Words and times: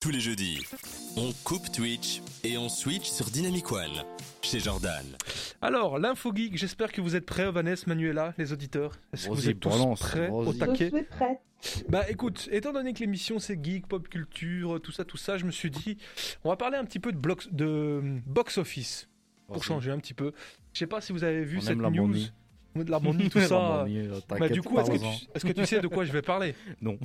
Tous 0.00 0.10
les 0.10 0.20
jeudis, 0.20 0.64
on 1.18 1.30
coupe 1.44 1.70
Twitch 1.70 2.22
et 2.42 2.56
on 2.56 2.70
switch 2.70 3.04
sur 3.10 3.26
Dynamic 3.26 3.70
One 3.70 4.02
chez 4.40 4.58
Jordan. 4.58 5.04
Alors, 5.60 5.98
l'info 5.98 6.32
geek, 6.34 6.56
j'espère 6.56 6.90
que 6.90 7.02
vous 7.02 7.16
êtes 7.16 7.26
prêts, 7.26 7.50
Vanessa, 7.50 7.84
Manuela, 7.86 8.32
les 8.38 8.50
auditeurs. 8.54 8.92
Est-ce 9.12 9.28
que 9.28 9.34
vous 9.34 9.50
êtes 9.50 9.60
tous 9.60 9.68
balance, 9.68 10.00
prêts 10.00 10.30
au 10.30 10.44
vas-y. 10.44 10.54
Je 10.54 10.58
taquet 10.58 10.90
suis 10.90 11.02
prête. 11.02 11.40
Bah 11.90 12.08
écoute, 12.08 12.48
étant 12.50 12.72
donné 12.72 12.94
que 12.94 13.00
l'émission 13.00 13.38
c'est 13.38 13.62
geek, 13.62 13.86
pop 13.88 14.08
culture, 14.08 14.80
tout 14.80 14.90
ça, 14.90 15.04
tout 15.04 15.18
ça, 15.18 15.36
je 15.36 15.44
me 15.44 15.50
suis 15.50 15.70
dit, 15.70 15.98
on 16.44 16.48
va 16.48 16.56
parler 16.56 16.78
un 16.78 16.86
petit 16.86 16.98
peu 16.98 17.12
de, 17.12 18.20
box 18.26 18.56
office 18.56 19.06
pour 19.48 19.62
changer 19.62 19.90
un 19.90 19.98
petit 19.98 20.14
peu. 20.14 20.32
Je 20.72 20.78
sais 20.78 20.86
pas 20.86 21.02
si 21.02 21.12
vous 21.12 21.24
avez 21.24 21.44
vu 21.44 21.58
On 21.58 21.60
cette 21.60 21.72
aime 21.72 21.82
la 21.82 21.90
news. 21.90 22.06
bonnie. 22.06 22.32
De 22.74 22.90
la 22.90 23.00
bonnie, 23.00 23.28
tout 23.28 23.40
ça. 23.40 23.58
La 23.58 23.82
bonnie, 23.82 23.98
euh, 23.98 24.20
Bah, 24.30 24.48
du 24.48 24.62
coup, 24.62 24.78
est-ce 24.78 24.90
que, 24.90 24.96
parle-en. 24.96 25.16
tu, 25.16 25.26
est-ce 25.34 25.44
que 25.44 25.52
tu 25.52 25.66
sais 25.66 25.80
de 25.80 25.88
quoi 25.88 26.04
je 26.06 26.12
vais 26.12 26.22
parler? 26.22 26.54
Non. 26.80 26.96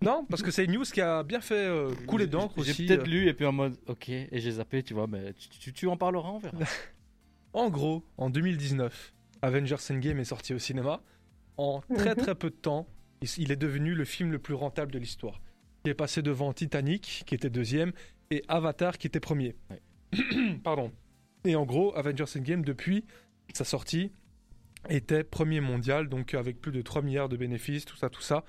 Non, 0.00 0.24
parce 0.30 0.42
que 0.42 0.50
c'est 0.52 0.64
une 0.64 0.72
news 0.74 0.84
qui 0.84 1.00
a 1.00 1.22
bien 1.24 1.40
fait 1.40 1.54
euh, 1.66 1.90
couler 2.06 2.26
d'encre 2.28 2.54
J'ai 2.62 2.70
aussi. 2.70 2.86
peut-être 2.86 3.02
euh. 3.08 3.10
lu 3.10 3.26
et 3.28 3.34
puis 3.34 3.44
en 3.46 3.52
mode 3.52 3.76
ok 3.88 4.08
et 4.08 4.28
j'ai 4.32 4.52
zappé, 4.52 4.82
tu 4.82 4.94
vois, 4.94 5.06
mais 5.08 5.32
tu, 5.34 5.48
tu, 5.48 5.72
tu 5.72 5.86
en 5.88 5.96
parleras, 5.96 6.30
on 6.30 6.38
verra. 6.38 6.56
En 7.54 7.70
gros, 7.70 8.04
en 8.18 8.28
2019, 8.30 9.12
Avengers 9.42 9.76
Endgame 9.90 10.20
est 10.20 10.24
sorti 10.24 10.52
au 10.54 10.58
cinéma. 10.58 11.00
En 11.56 11.80
très 11.96 12.10
Mhm. 12.14 12.22
très 12.22 12.34
peu 12.34 12.50
de 12.50 12.54
temps, 12.54 12.86
il- 13.22 13.28
il 13.38 13.50
est 13.50 13.56
devenu 13.56 13.94
le 13.94 14.04
film 14.04 14.30
le 14.30 14.38
plus 14.38 14.54
rentable 14.54 14.92
de 14.92 14.98
l'histoire. 14.98 15.40
Il 15.84 15.90
est 15.90 15.94
passé 15.94 16.20
devant 16.22 16.52
Titanic, 16.52 17.22
qui 17.26 17.34
était 17.34 17.50
deuxième, 17.50 17.92
et 18.30 18.44
Avatar, 18.48 18.98
qui 18.98 19.06
était 19.06 19.18
premier. 19.18 19.56
Pardon. 20.62 20.92
Et 21.44 21.56
en 21.56 21.64
gros, 21.64 21.96
Avengers 21.96 22.24
Endgame, 22.36 22.64
depuis 22.64 23.04
sa 23.54 23.64
sortie, 23.64 24.12
était 24.90 25.24
premier 25.24 25.60
mondial, 25.60 26.08
donc 26.08 26.34
avec 26.34 26.60
plus 26.60 26.70
de 26.72 26.82
3 26.82 27.02
milliards 27.02 27.28
de 27.28 27.36
bénéfices, 27.36 27.84
tout 27.86 27.96
ça, 27.96 28.10
tout 28.10 28.20
ça. 28.22 28.44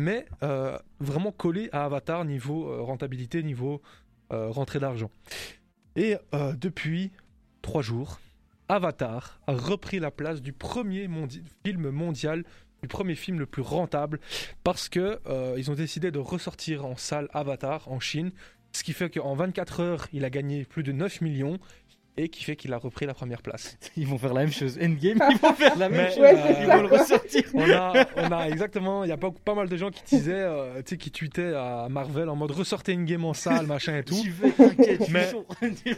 Mais 0.00 0.24
euh, 0.42 0.78
vraiment 0.98 1.30
collé 1.30 1.68
à 1.72 1.84
Avatar 1.84 2.24
niveau 2.24 2.70
euh, 2.70 2.80
rentabilité, 2.80 3.42
niveau 3.42 3.82
euh, 4.32 4.48
rentrée 4.48 4.80
d'argent. 4.80 5.10
Et 5.94 6.16
depuis 6.32 7.10
trois 7.62 7.82
jours, 7.82 8.20
Avatar 8.68 9.40
a 9.48 9.52
repris 9.52 9.98
la 9.98 10.10
place 10.12 10.40
du 10.40 10.52
premier 10.52 11.10
film 11.64 11.90
mondial, 11.90 12.44
du 12.80 12.88
premier 12.88 13.16
film 13.16 13.40
le 13.40 13.46
plus 13.46 13.60
rentable, 13.60 14.20
parce 14.62 14.88
que 14.88 15.18
ils 15.58 15.68
ont 15.70 15.74
décidé 15.74 16.12
de 16.12 16.20
ressortir 16.20 16.86
en 16.86 16.96
salle 16.96 17.28
Avatar 17.34 17.90
en 17.90 17.98
Chine, 17.98 18.30
ce 18.72 18.84
qui 18.84 18.92
fait 18.92 19.10
qu'en 19.10 19.34
24 19.34 19.80
heures, 19.80 20.06
il 20.12 20.24
a 20.24 20.30
gagné 20.30 20.64
plus 20.64 20.84
de 20.84 20.92
9 20.92 21.22
millions 21.22 21.58
et 22.22 22.28
qui 22.28 22.44
fait 22.44 22.56
qu'il 22.56 22.72
a 22.72 22.78
repris 22.78 23.06
la 23.06 23.14
première 23.14 23.42
place. 23.42 23.76
Ils 23.96 24.06
vont 24.06 24.18
faire 24.18 24.34
la 24.34 24.40
même 24.42 24.52
chose. 24.52 24.78
Endgame, 24.78 25.18
ils 25.30 25.38
vont 25.38 25.54
faire 25.54 25.76
la 25.78 25.88
même 25.88 25.98
Mais, 26.02 26.10
chose. 26.10 26.18
Ouais, 26.20 26.34
euh, 26.36 26.60
Ils 26.62 26.66
vont 26.66 26.82
le 26.82 26.86
ressortir. 26.88 27.42
On 27.54 27.70
a, 27.70 28.06
on 28.16 28.32
a 28.32 28.48
exactement, 28.48 29.04
il 29.04 29.08
y 29.08 29.12
a 29.12 29.16
pas, 29.16 29.30
pas 29.30 29.54
mal 29.54 29.68
de 29.68 29.76
gens 29.76 29.90
qui 29.90 30.02
disaient, 30.04 30.32
euh, 30.34 30.76
tu 30.82 30.90
sais, 30.90 30.96
qui 30.96 31.10
tweetaient 31.10 31.54
à 31.54 31.88
Marvel 31.90 32.28
en 32.28 32.36
mode 32.36 32.50
ressortez 32.50 32.92
une 32.92 33.04
game 33.04 33.24
en 33.24 33.34
salle, 33.34 33.66
machin 33.66 33.96
et 33.98 34.04
tout. 34.04 34.16
Vais, 34.40 34.52
Mais-. 35.10 35.32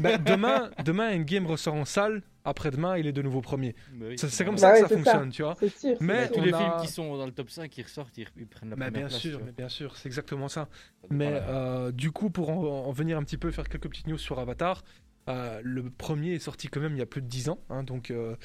Ben, 0.00 0.22
demain, 0.24 0.70
demain, 0.84 1.14
Endgame 1.14 1.46
ressort 1.46 1.74
en 1.74 1.84
salle. 1.84 2.22
Après-demain, 2.44 2.96
il 2.98 3.06
est 3.06 3.12
de 3.12 3.22
nouveau 3.22 3.40
premier. 3.40 3.76
Oui, 4.00 4.18
Ça- 4.18 4.28
C'est 4.28 4.44
comme 4.44 4.56
Bah 4.56 4.60
ça 4.62 4.72
ouais, 4.72 4.82
que 4.82 4.88
ça 4.88 4.94
fonctionne, 4.96 5.30
tu 5.30 5.42
vois. 5.44 5.54
Sûr. 5.78 5.96
Mais 6.00 6.26
sûr. 6.26 6.32
Tous 6.34 6.40
les 6.40 6.52
a- 6.52 6.58
films 6.58 6.72
qui 6.80 6.88
sont 6.88 7.16
dans 7.16 7.26
le 7.26 7.30
top 7.30 7.48
5 7.50 7.70
qui 7.70 7.82
ressortent, 7.82 8.18
ils, 8.18 8.26
ils 8.36 8.48
prennent 8.48 8.70
la 8.70 8.74
Mais 8.74 8.86
première 8.86 9.02
bien 9.02 9.08
place. 9.08 9.20
sûr, 9.20 9.40
mais 9.46 9.52
bien 9.52 9.68
sûr, 9.68 9.96
c'est 9.96 10.06
exactement 10.08 10.48
ça. 10.48 10.66
Mais 11.08 11.28
euh, 11.30 11.92
du 11.92 12.10
coup, 12.10 12.30
pour 12.30 12.50
en, 12.50 12.56
en 12.88 12.90
venir 12.90 13.16
un 13.16 13.22
petit 13.22 13.36
peu 13.36 13.52
faire 13.52 13.68
quelques 13.68 13.88
petites 13.88 14.08
news 14.08 14.18
sur 14.18 14.40
Avatar, 14.40 14.82
euh, 15.28 15.60
le 15.64 15.90
premier 15.90 16.32
est 16.34 16.38
sorti 16.38 16.68
quand 16.68 16.80
même 16.80 16.94
il 16.94 16.98
y 16.98 17.02
a 17.02 17.06
plus 17.06 17.22
de 17.22 17.26
10 17.28 17.48
ans. 17.48 17.58
hein, 17.70 17.82
donc, 17.82 18.10
euh, 18.10 18.36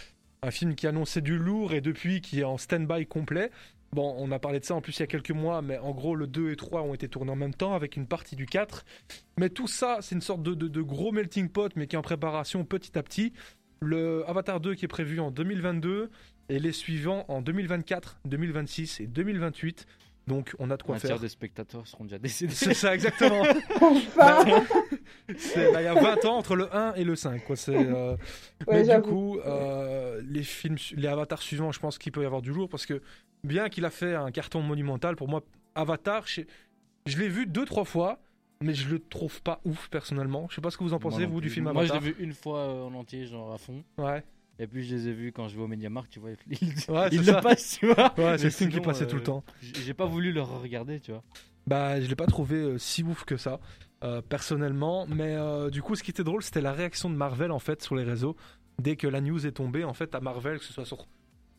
un 0.43 0.51
film 0.51 0.75
qui 0.75 0.85
annonçait 0.87 1.21
du 1.21 1.37
lourd 1.37 1.73
et 1.73 1.81
depuis 1.81 2.21
qui 2.21 2.41
est 2.41 2.43
en 2.43 2.57
stand-by 2.57 3.07
complet. 3.07 3.49
Bon, 3.93 4.15
on 4.19 4.31
a 4.31 4.37
parlé 4.39 4.59
de 4.59 4.65
ça 4.65 4.75
en 4.75 4.81
plus 4.81 4.97
il 4.97 4.99
y 4.99 5.03
a 5.03 5.07
quelques 5.07 5.31
mois, 5.31 5.61
mais 5.61 5.77
en 5.77 5.91
gros, 5.91 6.15
le 6.15 6.27
2 6.27 6.51
et 6.51 6.55
3 6.55 6.81
ont 6.83 6.93
été 6.93 7.07
tournés 7.07 7.31
en 7.31 7.35
même 7.37 7.53
temps 7.53 7.73
avec 7.73 7.95
une 7.95 8.05
partie 8.05 8.35
du 8.35 8.45
4. 8.45 8.85
Mais 9.39 9.49
tout 9.49 9.67
ça, 9.67 9.99
c'est 10.01 10.13
une 10.13 10.21
sorte 10.21 10.43
de, 10.43 10.53
de- 10.53 10.67
de 10.67 10.81
gros 10.81 11.11
melting 11.11 11.49
pot, 11.49 11.71
mais 11.75 11.87
qui 11.87 11.95
est 11.95 11.99
en 11.99 12.01
préparation 12.03 12.65
petit 12.65 12.97
à 12.97 13.03
petit. 13.03 13.33
Le 13.81 14.23
Avatar 14.29 14.59
2 14.59 14.75
qui 14.75 14.85
est 14.85 14.89
prévu 14.89 15.19
en 15.19 15.31
2022 15.31 16.09
et 16.49 16.59
les 16.59 16.71
suivants 16.71 17.25
en 17.29 17.41
2024, 17.41 18.19
2026 18.25 18.99
et 18.99 19.07
2028. 19.07 19.85
Donc, 20.27 20.53
on 20.59 20.69
a 20.71 20.77
de 20.77 20.83
quoi 20.83 20.95
Un 20.95 20.99
faire. 20.99 21.11
tiers 21.11 21.19
des 21.19 21.29
spectateurs 21.29 21.87
seront 21.87 22.03
déjà 22.03 22.19
décédés. 22.19 22.53
C'est 22.53 22.73
ça, 22.73 22.93
exactement. 22.93 23.43
Bah, 24.17 24.43
Il 25.55 25.83
y 25.83 25.87
a 25.87 25.93
20 25.93 26.25
ans 26.25 26.37
entre 26.37 26.55
le 26.55 26.73
1 26.75 26.95
et 26.95 27.03
le 27.03 27.15
5. 27.15 27.43
Quoi. 27.45 27.55
C'est, 27.55 27.75
euh, 27.75 28.15
Ouais, 28.67 28.83
Mais 28.83 28.95
du 28.95 29.01
coup, 29.01 29.39
euh, 29.39 30.21
les 30.27 30.43
films, 30.43 30.77
les 30.95 31.07
avatars 31.07 31.41
suivants, 31.41 31.71
je 31.71 31.79
pense 31.79 31.97
qu'il 31.97 32.11
peut 32.11 32.23
y 32.23 32.25
avoir 32.25 32.41
du 32.41 32.51
lourd 32.51 32.69
parce 32.69 32.85
que 32.85 33.01
bien 33.43 33.69
qu'il 33.69 33.85
a 33.85 33.89
fait 33.89 34.15
un 34.15 34.31
carton 34.31 34.61
monumental, 34.61 35.15
pour 35.15 35.27
moi, 35.29 35.43
Avatar, 35.75 36.23
je, 36.27 36.41
je 37.05 37.17
l'ai 37.17 37.29
vu 37.29 37.45
deux, 37.45 37.65
trois 37.65 37.85
fois, 37.85 38.19
mais 38.61 38.73
je 38.73 38.89
le 38.89 38.99
trouve 38.99 39.41
pas 39.41 39.61
ouf 39.65 39.87
personnellement. 39.89 40.47
Je 40.49 40.55
sais 40.55 40.61
pas 40.61 40.71
ce 40.71 40.77
que 40.77 40.83
vous 40.83 40.93
en 40.93 40.99
pensez, 40.99 41.25
vous, 41.25 41.39
du 41.41 41.49
film 41.49 41.65
Moi, 41.71 41.85
je 41.85 41.91
Avatar. 41.91 42.01
l'ai 42.01 42.11
vu 42.11 42.15
une 42.23 42.33
fois 42.33 42.59
euh, 42.59 42.83
en 42.87 42.93
entier, 42.95 43.25
genre 43.27 43.53
à 43.53 43.57
fond. 43.57 43.83
Ouais, 43.97 44.23
Et 44.59 44.67
puis 44.67 44.83
je 44.85 44.95
les 44.95 45.07
ai 45.09 45.13
vus 45.13 45.31
quand 45.31 45.47
je 45.47 45.55
vais 45.55 45.61
au 45.61 45.67
Mediamarkt, 45.67 46.11
tu 46.11 46.19
vois. 46.19 46.31
Ils, 46.49 46.57
ouais 46.89 47.07
ils 47.11 47.19
c'est 47.23 47.31
le 47.31 47.33
ça. 47.33 47.41
passent, 47.41 47.77
tu 47.79 47.85
vois. 47.87 48.13
Ouais, 48.17 48.37
c'est 48.37 48.45
le 48.45 48.49
film 48.49 48.71
qui 48.71 48.79
passait 48.79 49.05
tout 49.07 49.15
le 49.15 49.21
euh, 49.21 49.25
temps. 49.25 49.43
J'ai 49.61 49.93
pas 49.93 50.05
voulu 50.05 50.31
le 50.31 50.41
regarder, 50.41 50.99
tu 50.99 51.11
vois. 51.11 51.23
Bah, 51.67 51.99
je 52.01 52.07
l'ai 52.07 52.15
pas 52.15 52.25
trouvé 52.27 52.55
euh, 52.55 52.77
si 52.77 53.03
ouf 53.03 53.23
que 53.25 53.37
ça, 53.37 53.59
euh, 54.03 54.21
personnellement. 54.21 55.05
Mais 55.07 55.35
euh, 55.35 55.69
du 55.69 55.81
coup, 55.81 55.95
ce 55.95 56.03
qui 56.03 56.11
était 56.11 56.23
drôle, 56.23 56.41
c'était 56.41 56.61
la 56.61 56.71
réaction 56.73 57.09
de 57.09 57.15
Marvel 57.15 57.51
en 57.51 57.59
fait 57.59 57.81
sur 57.83 57.95
les 57.95 58.03
réseaux. 58.03 58.35
Dès 58.81 58.95
que 58.95 59.07
la 59.07 59.21
news 59.21 59.45
est 59.45 59.51
tombée, 59.53 59.83
en 59.83 59.93
fait, 59.93 60.13
à 60.15 60.19
Marvel, 60.19 60.59
que 60.59 60.65
ce 60.65 60.71
soit 60.73 60.85
sur 60.85 61.07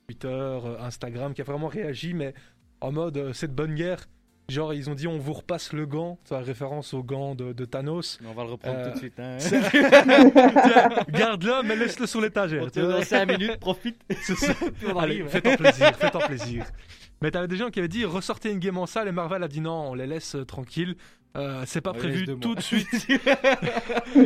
Twitter, 0.08 0.28
euh, 0.28 0.80
Instagram, 0.80 1.34
qui 1.34 1.40
a 1.42 1.44
vraiment 1.44 1.68
réagi, 1.68 2.14
mais 2.14 2.32
en 2.80 2.92
mode 2.92 3.16
euh, 3.18 3.32
c'est 3.32 3.48
de 3.48 3.52
bonne 3.52 3.74
guerre. 3.74 4.06
Genre, 4.50 4.72
ils 4.72 4.88
ont 4.88 4.94
dit 4.94 5.06
on 5.06 5.18
vous 5.18 5.34
repasse 5.34 5.74
le 5.74 5.84
gant, 5.84 6.18
ça 6.24 6.38
référence 6.40 6.94
au 6.94 7.02
gant 7.02 7.34
de, 7.34 7.52
de 7.52 7.64
Thanos. 7.66 8.18
Mais 8.22 8.28
on 8.30 8.34
va 8.34 8.44
le 8.44 8.50
reprendre 8.52 8.78
Euh, 8.78 8.86
tout 8.88 8.94
de 8.94 8.98
suite. 8.98 9.20
Hein. 9.20 9.36
Garde-le, 11.10 11.62
mais 11.64 11.76
laisse-le 11.76 12.06
sur 12.06 12.20
l'étagère. 12.22 12.62
On 12.62 12.66
tu 12.66 12.72
te 12.72 12.80
vois. 12.80 12.94
donne 12.94 13.04
5 13.04 13.26
minutes, 13.26 13.58
profite. 13.60 14.00
Allez, 14.98 15.22
fais-toi 15.28 15.56
plaisir, 15.56 15.94
fais-toi 15.96 16.20
plaisir. 16.26 16.64
Mais 17.20 17.30
t'avais 17.30 17.48
des 17.48 17.56
gens 17.56 17.68
qui 17.68 17.78
avaient 17.78 17.88
dit 17.88 18.04
ressortez 18.06 18.50
une 18.50 18.58
game 18.58 18.78
en 18.78 18.86
salle 18.86 19.08
et 19.08 19.12
Marvel 19.12 19.42
a 19.42 19.48
dit 19.48 19.60
non, 19.60 19.90
on 19.90 19.94
les 19.94 20.06
laisse 20.06 20.34
euh, 20.34 20.44
tranquilles. 20.44 20.96
Euh, 21.36 21.64
c'est 21.66 21.82
pas 21.82 21.90
On 21.90 21.98
prévu 21.98 22.24
tout 22.24 22.38
mois. 22.48 22.54
de 22.54 22.60
suite. 22.62 22.88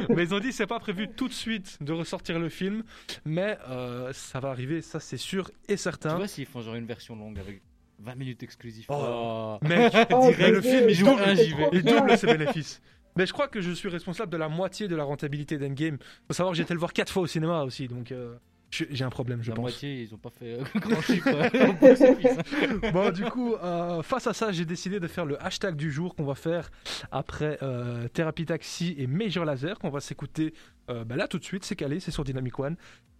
mais 0.09 0.23
ils 0.23 0.35
ont 0.35 0.39
dit 0.39 0.53
c'est 0.53 0.69
pas 0.69 0.79
prévu 0.79 1.09
tout 1.09 1.27
de 1.27 1.33
suite 1.33 1.79
de 1.83 1.93
ressortir 1.93 2.39
le 2.39 2.49
film, 2.49 2.85
mais 3.25 3.59
euh, 3.69 4.13
ça 4.13 4.39
va 4.39 4.51
arriver, 4.51 4.83
ça 4.83 5.01
c'est 5.01 5.17
sûr 5.17 5.51
et 5.69 5.73
Tu 5.75 5.79
certain. 5.79 6.15
vois 6.15 6.29
s'ils 6.29 6.47
font 6.47 6.61
genre 6.63 6.77
une 6.77 6.87
version 6.87 7.17
longue 7.17 7.41
avec 7.41 7.61
20 8.03 8.15
minutes 8.17 8.43
exclusives. 8.43 8.87
Oh. 8.89 9.59
Oh. 9.63 9.67
Mec, 9.67 9.93
Oh, 10.13 10.31
le 10.39 10.61
film 10.61 10.89
il 10.89 10.95
joue 10.95 11.07
double, 11.07 11.23
un, 11.23 11.37
c'est 11.37 11.45
j'y 11.45 11.51
vais. 11.55 11.63
trop 11.65 11.71
il 11.75 11.83
double 11.83 12.19
ses 12.19 12.27
bénéfices. 12.27 12.81
Mais 13.17 13.27
je 13.27 13.33
crois 13.33 13.49
que 13.49 13.61
je 13.61 13.71
suis 13.73 13.89
responsable 13.91 14.33
de 14.33 14.37
la 14.39 14.49
moitié 14.49 14.89
de 14.89 14.97
la 14.97 15.05
rentabilité 15.05 15.59
d'Endgame. 15.59 15.99
Faut 16.27 16.33
savoir 16.35 16.53
que 16.53 16.57
j'ai 16.57 16.63
été 16.63 16.73
le 16.75 16.81
voir 16.81 16.93
quatre 16.93 17.13
fois 17.13 17.23
au 17.23 17.27
cinéma 17.27 17.63
aussi, 17.63 17.87
donc 17.87 18.11
euh, 18.11 18.37
j'ai 18.71 19.05
un 19.05 19.11
problème, 19.11 19.43
je 19.43 19.51
La 19.51 19.57
pense. 19.57 19.63
moitié, 19.65 20.01
ils 20.01 20.15
ont 20.15 20.19
pas 20.19 20.31
fait 20.31 20.59
euh, 20.61 20.65
grand 20.77 21.03
chiffre. 21.03 21.29
au 21.69 21.73
box-office, 21.75 22.39
hein. 22.83 22.91
Bon, 22.91 23.11
du 23.13 23.25
coup, 23.25 23.55
euh, 23.55 24.03
face 24.03 24.27
à 24.27 24.33
ça, 24.33 24.51
j'ai 24.51 24.65
décidé 24.65 24.99
de 24.99 25.07
faire 25.09 25.27
le 25.27 25.41
hashtag 25.45 25.77
du 25.77 25.93
jour 25.93 26.15
qu'on 26.15 26.25
va 26.25 26.35
faire 26.35 26.71
après 27.11 27.59
euh, 27.63 28.09
Thérapie 28.09 28.47
Taxi 28.47 28.95
et 28.97 29.07
Major 29.07 29.45
Laser, 29.45 29.79
qu'on 29.79 29.91
va 29.91 30.01
s'écouter 30.01 30.55
euh, 30.89 31.05
bah 31.05 31.17
là 31.17 31.29
tout 31.29 31.39
de 31.39 31.45
suite. 31.45 31.65
C'est 31.67 31.77
calé, 31.77 32.01
c'est 32.01 32.11
sur 32.13 32.25
Dynamic 32.25 32.59
One. 32.59 32.77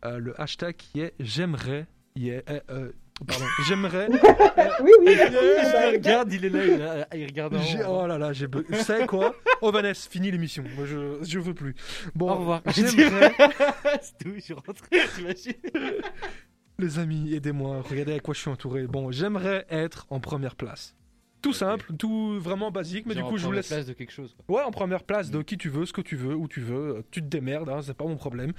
Euh, 0.07 0.19
le 0.19 0.41
hashtag 0.41 0.75
qui 0.77 1.01
est 1.01 1.13
J'aimerais. 1.21 1.87
yeah, 2.17 2.41
pardon, 3.33 3.47
j'aimerais. 3.67 4.09
Oui, 4.83 4.91
oui, 5.01 5.17
bah, 5.17 5.91
regarde, 5.93 6.33
il 6.33 6.45
est 6.45 6.49
là, 6.49 6.65
il, 6.65 6.71
est- 6.73 7.19
il 7.21 7.27
regarde 7.27 7.55
en 7.57 7.63
j'ai- 7.63 7.83
haut. 7.85 8.01
Oh 8.03 8.07
là 8.07 8.19
là, 8.19 8.33
j'ai. 8.33 8.47
Vous 8.47 8.63
savez 8.83 9.07
quoi 9.07 9.35
Oh 9.61 9.71
Vanessa, 9.71 10.09
fini 10.11 10.31
l'émission. 10.31 10.65
Moi, 10.77 10.87
je, 10.87 11.19
je 11.23 11.39
veux 11.39 11.55
plus. 11.55 11.75
Bon, 12.15 12.31
Au 12.31 12.35
revoir. 12.37 12.63
J'aimerais. 12.75 13.33
C'est 14.03 14.27
où 14.29 14.35
je 14.35 14.41
suis 14.41 14.55
rentré, 14.55 14.75
t'imagines 15.15 15.53
Les 16.79 16.99
amis, 16.99 17.35
aidez-moi. 17.35 17.83
Regardez 17.89 18.13
avec 18.13 18.23
quoi 18.23 18.35
je 18.35 18.41
suis 18.41 18.51
entouré. 18.51 18.87
Bon, 18.87 19.13
j'aimerais 19.13 19.67
être 19.71 20.07
en 20.11 20.21
première 20.21 20.57
place. 20.57 20.95
Tout 21.43 21.53
simple, 21.53 21.93
tout 21.99 22.39
vraiment 22.39 22.71
basique, 22.71 23.05
mais 23.05 23.15
Genre 23.15 23.25
du 23.25 23.29
coup, 23.29 23.35
en 23.35 23.37
je 23.37 23.43
vous 23.43 23.49
première 23.49 23.57
laisse. 23.63 23.67
place 23.69 23.87
de 23.87 23.93
quelque 23.95 24.13
chose. 24.13 24.33
quoi. 24.47 24.57
Ouais, 24.59 24.63
en 24.63 24.71
première 24.71 25.03
place 25.03 25.29
de 25.31 25.39
Mm. 25.41 25.45
qui 25.45 25.59
tu 25.59 25.69
veux, 25.69 25.85
ce 25.87 25.93
que 25.93 26.01
tu 26.01 26.15
veux, 26.15 26.37
où 26.37 26.47
tu 26.47 26.61
veux. 26.61 26.99
euh, 26.99 27.03
Tu 27.11 27.21
te 27.21 27.27
démerdes, 27.27 27.69
hein, 27.69 27.81
c'est 27.83 27.97
pas 27.97 28.05
mon 28.05 28.15
problème. 28.17 28.53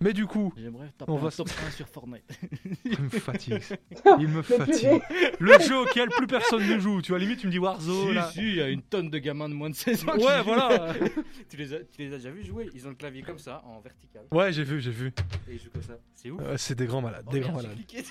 Mais 0.00 0.12
du 0.12 0.26
coup, 0.26 0.52
J'aimerais 0.56 0.92
On 1.08 1.16
va 1.16 1.30
top 1.32 1.48
1 1.66 1.70
sur 1.72 1.88
Fortnite. 1.88 2.22
il 2.84 3.00
me 3.00 3.08
fatigue. 3.08 3.58
Il 4.20 4.28
me 4.28 4.36
Mais 4.36 4.42
fatigue. 4.42 5.02
Le 5.40 5.58
jeu 5.58 5.76
auquel 5.80 6.08
plus 6.10 6.26
personne 6.28 6.66
ne 6.66 6.78
joue. 6.78 7.02
Tu 7.02 7.10
vois, 7.12 7.18
limite, 7.18 7.40
tu 7.40 7.46
me 7.48 7.52
dis 7.52 7.58
Warzone. 7.58 8.08
si, 8.08 8.14
là. 8.14 8.30
si, 8.32 8.40
il 8.40 8.54
y 8.54 8.62
a 8.62 8.68
une 8.68 8.82
tonne 8.82 9.10
de 9.10 9.18
gamins 9.18 9.48
de 9.48 9.54
moins 9.54 9.70
de 9.70 9.74
16 9.74 10.08
ans 10.08 10.16
qui 10.16 10.24
Ouais, 10.24 10.40
voilà. 10.42 10.94
tu, 11.50 11.56
les 11.56 11.74
as, 11.74 11.78
tu 11.80 11.98
les 12.02 12.12
as 12.14 12.18
déjà 12.18 12.30
vus 12.30 12.44
jouer? 12.44 12.70
Ils 12.74 12.86
ont 12.86 12.90
le 12.90 12.94
clavier 12.96 13.22
comme 13.22 13.38
ça, 13.40 13.62
en 13.66 13.80
vertical. 13.80 14.22
Ouais, 14.30 14.52
j'ai 14.52 14.62
vu, 14.62 14.80
j'ai 14.80 14.92
vu. 14.92 15.08
Et 15.48 15.54
ils 15.54 15.58
jouent 15.58 15.70
comme 15.72 15.82
ça. 15.82 15.94
C'est 16.14 16.30
ouf. 16.30 16.40
Euh, 16.42 16.56
c'est 16.56 16.74
des 16.76 16.86
grands 16.86 17.00
malades, 17.02 17.24
Oh, 17.26 17.32
des 17.32 17.40
grands 17.40 17.54
malades. 17.54 17.74
cliqué. 17.74 18.04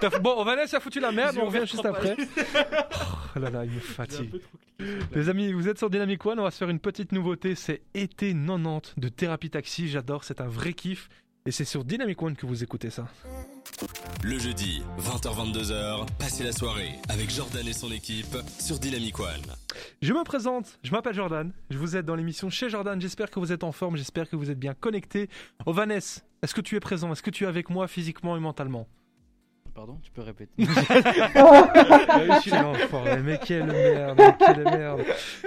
T'as 0.00 0.08
f- 0.10 0.20
Bon, 0.20 0.44
Vanessa 0.44 0.76
a 0.76 0.80
foutu 0.80 1.00
la 1.00 1.10
merde, 1.12 1.34
J'ai 1.34 1.40
on 1.42 1.46
revient 1.46 1.66
juste 1.66 1.84
après. 1.84 2.14
Oh 3.36 3.38
là 3.38 3.50
là, 3.50 3.64
il 3.64 3.70
me 3.70 3.80
fatigue. 3.80 4.40
Les 5.14 5.28
amis, 5.28 5.52
vous 5.52 5.68
êtes 5.68 5.78
sur 5.78 5.90
Dynamic 5.90 6.24
One, 6.24 6.40
on 6.40 6.44
va 6.44 6.50
se 6.50 6.58
faire 6.58 6.70
une 6.70 6.78
petite 6.78 7.12
nouveauté, 7.12 7.54
c'est 7.54 7.82
Été 7.94 8.32
90 8.32 8.94
de 8.96 9.08
Thérapie 9.08 9.50
Taxi, 9.50 9.88
j'adore, 9.88 10.24
c'est 10.24 10.40
un 10.40 10.48
vrai 10.48 10.72
kiff. 10.72 11.08
Et 11.46 11.50
c'est 11.50 11.64
sur 11.64 11.82
Dynamic 11.84 12.20
One 12.20 12.36
que 12.36 12.44
vous 12.44 12.62
écoutez 12.62 12.90
ça. 12.90 13.08
Le 14.22 14.38
jeudi, 14.38 14.82
20h-22h, 14.98 16.06
passez 16.18 16.44
la 16.44 16.52
soirée 16.52 16.96
avec 17.08 17.30
Jordan 17.30 17.66
et 17.66 17.72
son 17.72 17.90
équipe 17.90 18.36
sur 18.58 18.78
Dynamic 18.78 19.18
One. 19.18 19.54
Je 20.02 20.12
me 20.12 20.24
présente, 20.24 20.78
je 20.82 20.90
m'appelle 20.90 21.14
Jordan, 21.14 21.50
je 21.70 21.78
vous 21.78 21.96
aide 21.96 22.04
dans 22.04 22.16
l'émission 22.16 22.50
chez 22.50 22.68
Jordan, 22.68 23.00
j'espère 23.00 23.30
que 23.30 23.40
vous 23.40 23.52
êtes 23.52 23.64
en 23.64 23.72
forme, 23.72 23.96
j'espère 23.96 24.28
que 24.28 24.36
vous 24.36 24.50
êtes 24.50 24.58
bien 24.58 24.74
connectés. 24.74 25.30
Oh 25.64 25.72
Vanessa, 25.72 26.20
est-ce 26.42 26.54
que 26.54 26.60
tu 26.60 26.76
es 26.76 26.80
présent? 26.80 27.10
Est-ce 27.12 27.22
que 27.22 27.30
tu 27.30 27.44
es 27.44 27.46
avec 27.46 27.70
moi 27.70 27.88
physiquement 27.88 28.36
et 28.36 28.40
mentalement? 28.40 28.86
Pardon, 29.78 30.00
tu 30.02 30.10
peux 30.10 30.22
répéter. 30.22 30.50
Je 30.66 32.50
l'enfoiré, 32.62 33.22
mais 33.22 33.38
quelle 33.38 33.66
merde, 33.66 34.18
mais 34.18 34.34
quelle 34.36 34.64
merde. 34.64 35.04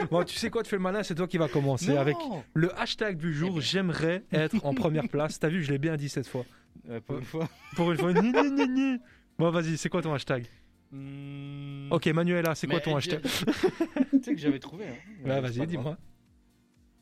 Bon, 0.09 0.23
tu 0.23 0.37
sais 0.37 0.49
quoi, 0.49 0.63
tu 0.63 0.69
fais 0.69 0.77
le 0.77 0.81
malin, 0.81 1.03
c'est 1.03 1.15
toi 1.15 1.27
qui 1.27 1.37
va 1.37 1.49
commencer 1.49 1.91
Non 1.91 1.99
avec 1.99 2.15
le 2.53 2.73
hashtag 2.79 3.17
du 3.17 3.33
jour, 3.33 3.55
Eh 3.57 3.61
j'aimerais 3.61 4.23
être 4.31 4.65
en 4.65 4.73
première 4.73 5.09
place. 5.09 5.37
T'as 5.37 5.49
vu, 5.49 5.61
je 5.61 5.69
l'ai 5.73 5.79
bien 5.79 5.97
dit 5.97 6.07
cette 6.07 6.29
fois. 6.29 6.45
Ouais, 6.87 7.01
pour 7.01 7.17
une 7.17 7.25
fois. 7.25 7.49
Pour 7.75 7.91
une 7.91 7.97
fois, 7.97 8.13
ni, 8.13 8.31
ni, 8.31 8.51
ni, 8.51 8.67
ni. 8.69 8.97
Bon, 9.37 9.51
vas-y, 9.51 9.77
c'est 9.77 9.89
quoi 9.89 10.01
ton 10.01 10.13
hashtag 10.13 10.45
Hmm, 10.93 11.91
Ok, 11.91 12.07
Manuela, 12.07 12.55
c'est 12.55 12.67
quoi 12.67 12.79
ton 12.79 12.91
je- 12.91 13.09
hashtag 13.11 13.21
Tu 13.23 14.23
sais 14.23 14.33
que 14.33 14.39
j'avais 14.39 14.59
trouvé. 14.59 14.85
Hein. 14.87 15.27
Pas 15.27 15.41
vas-y, 15.41 15.67
dis-moi. 15.67 15.97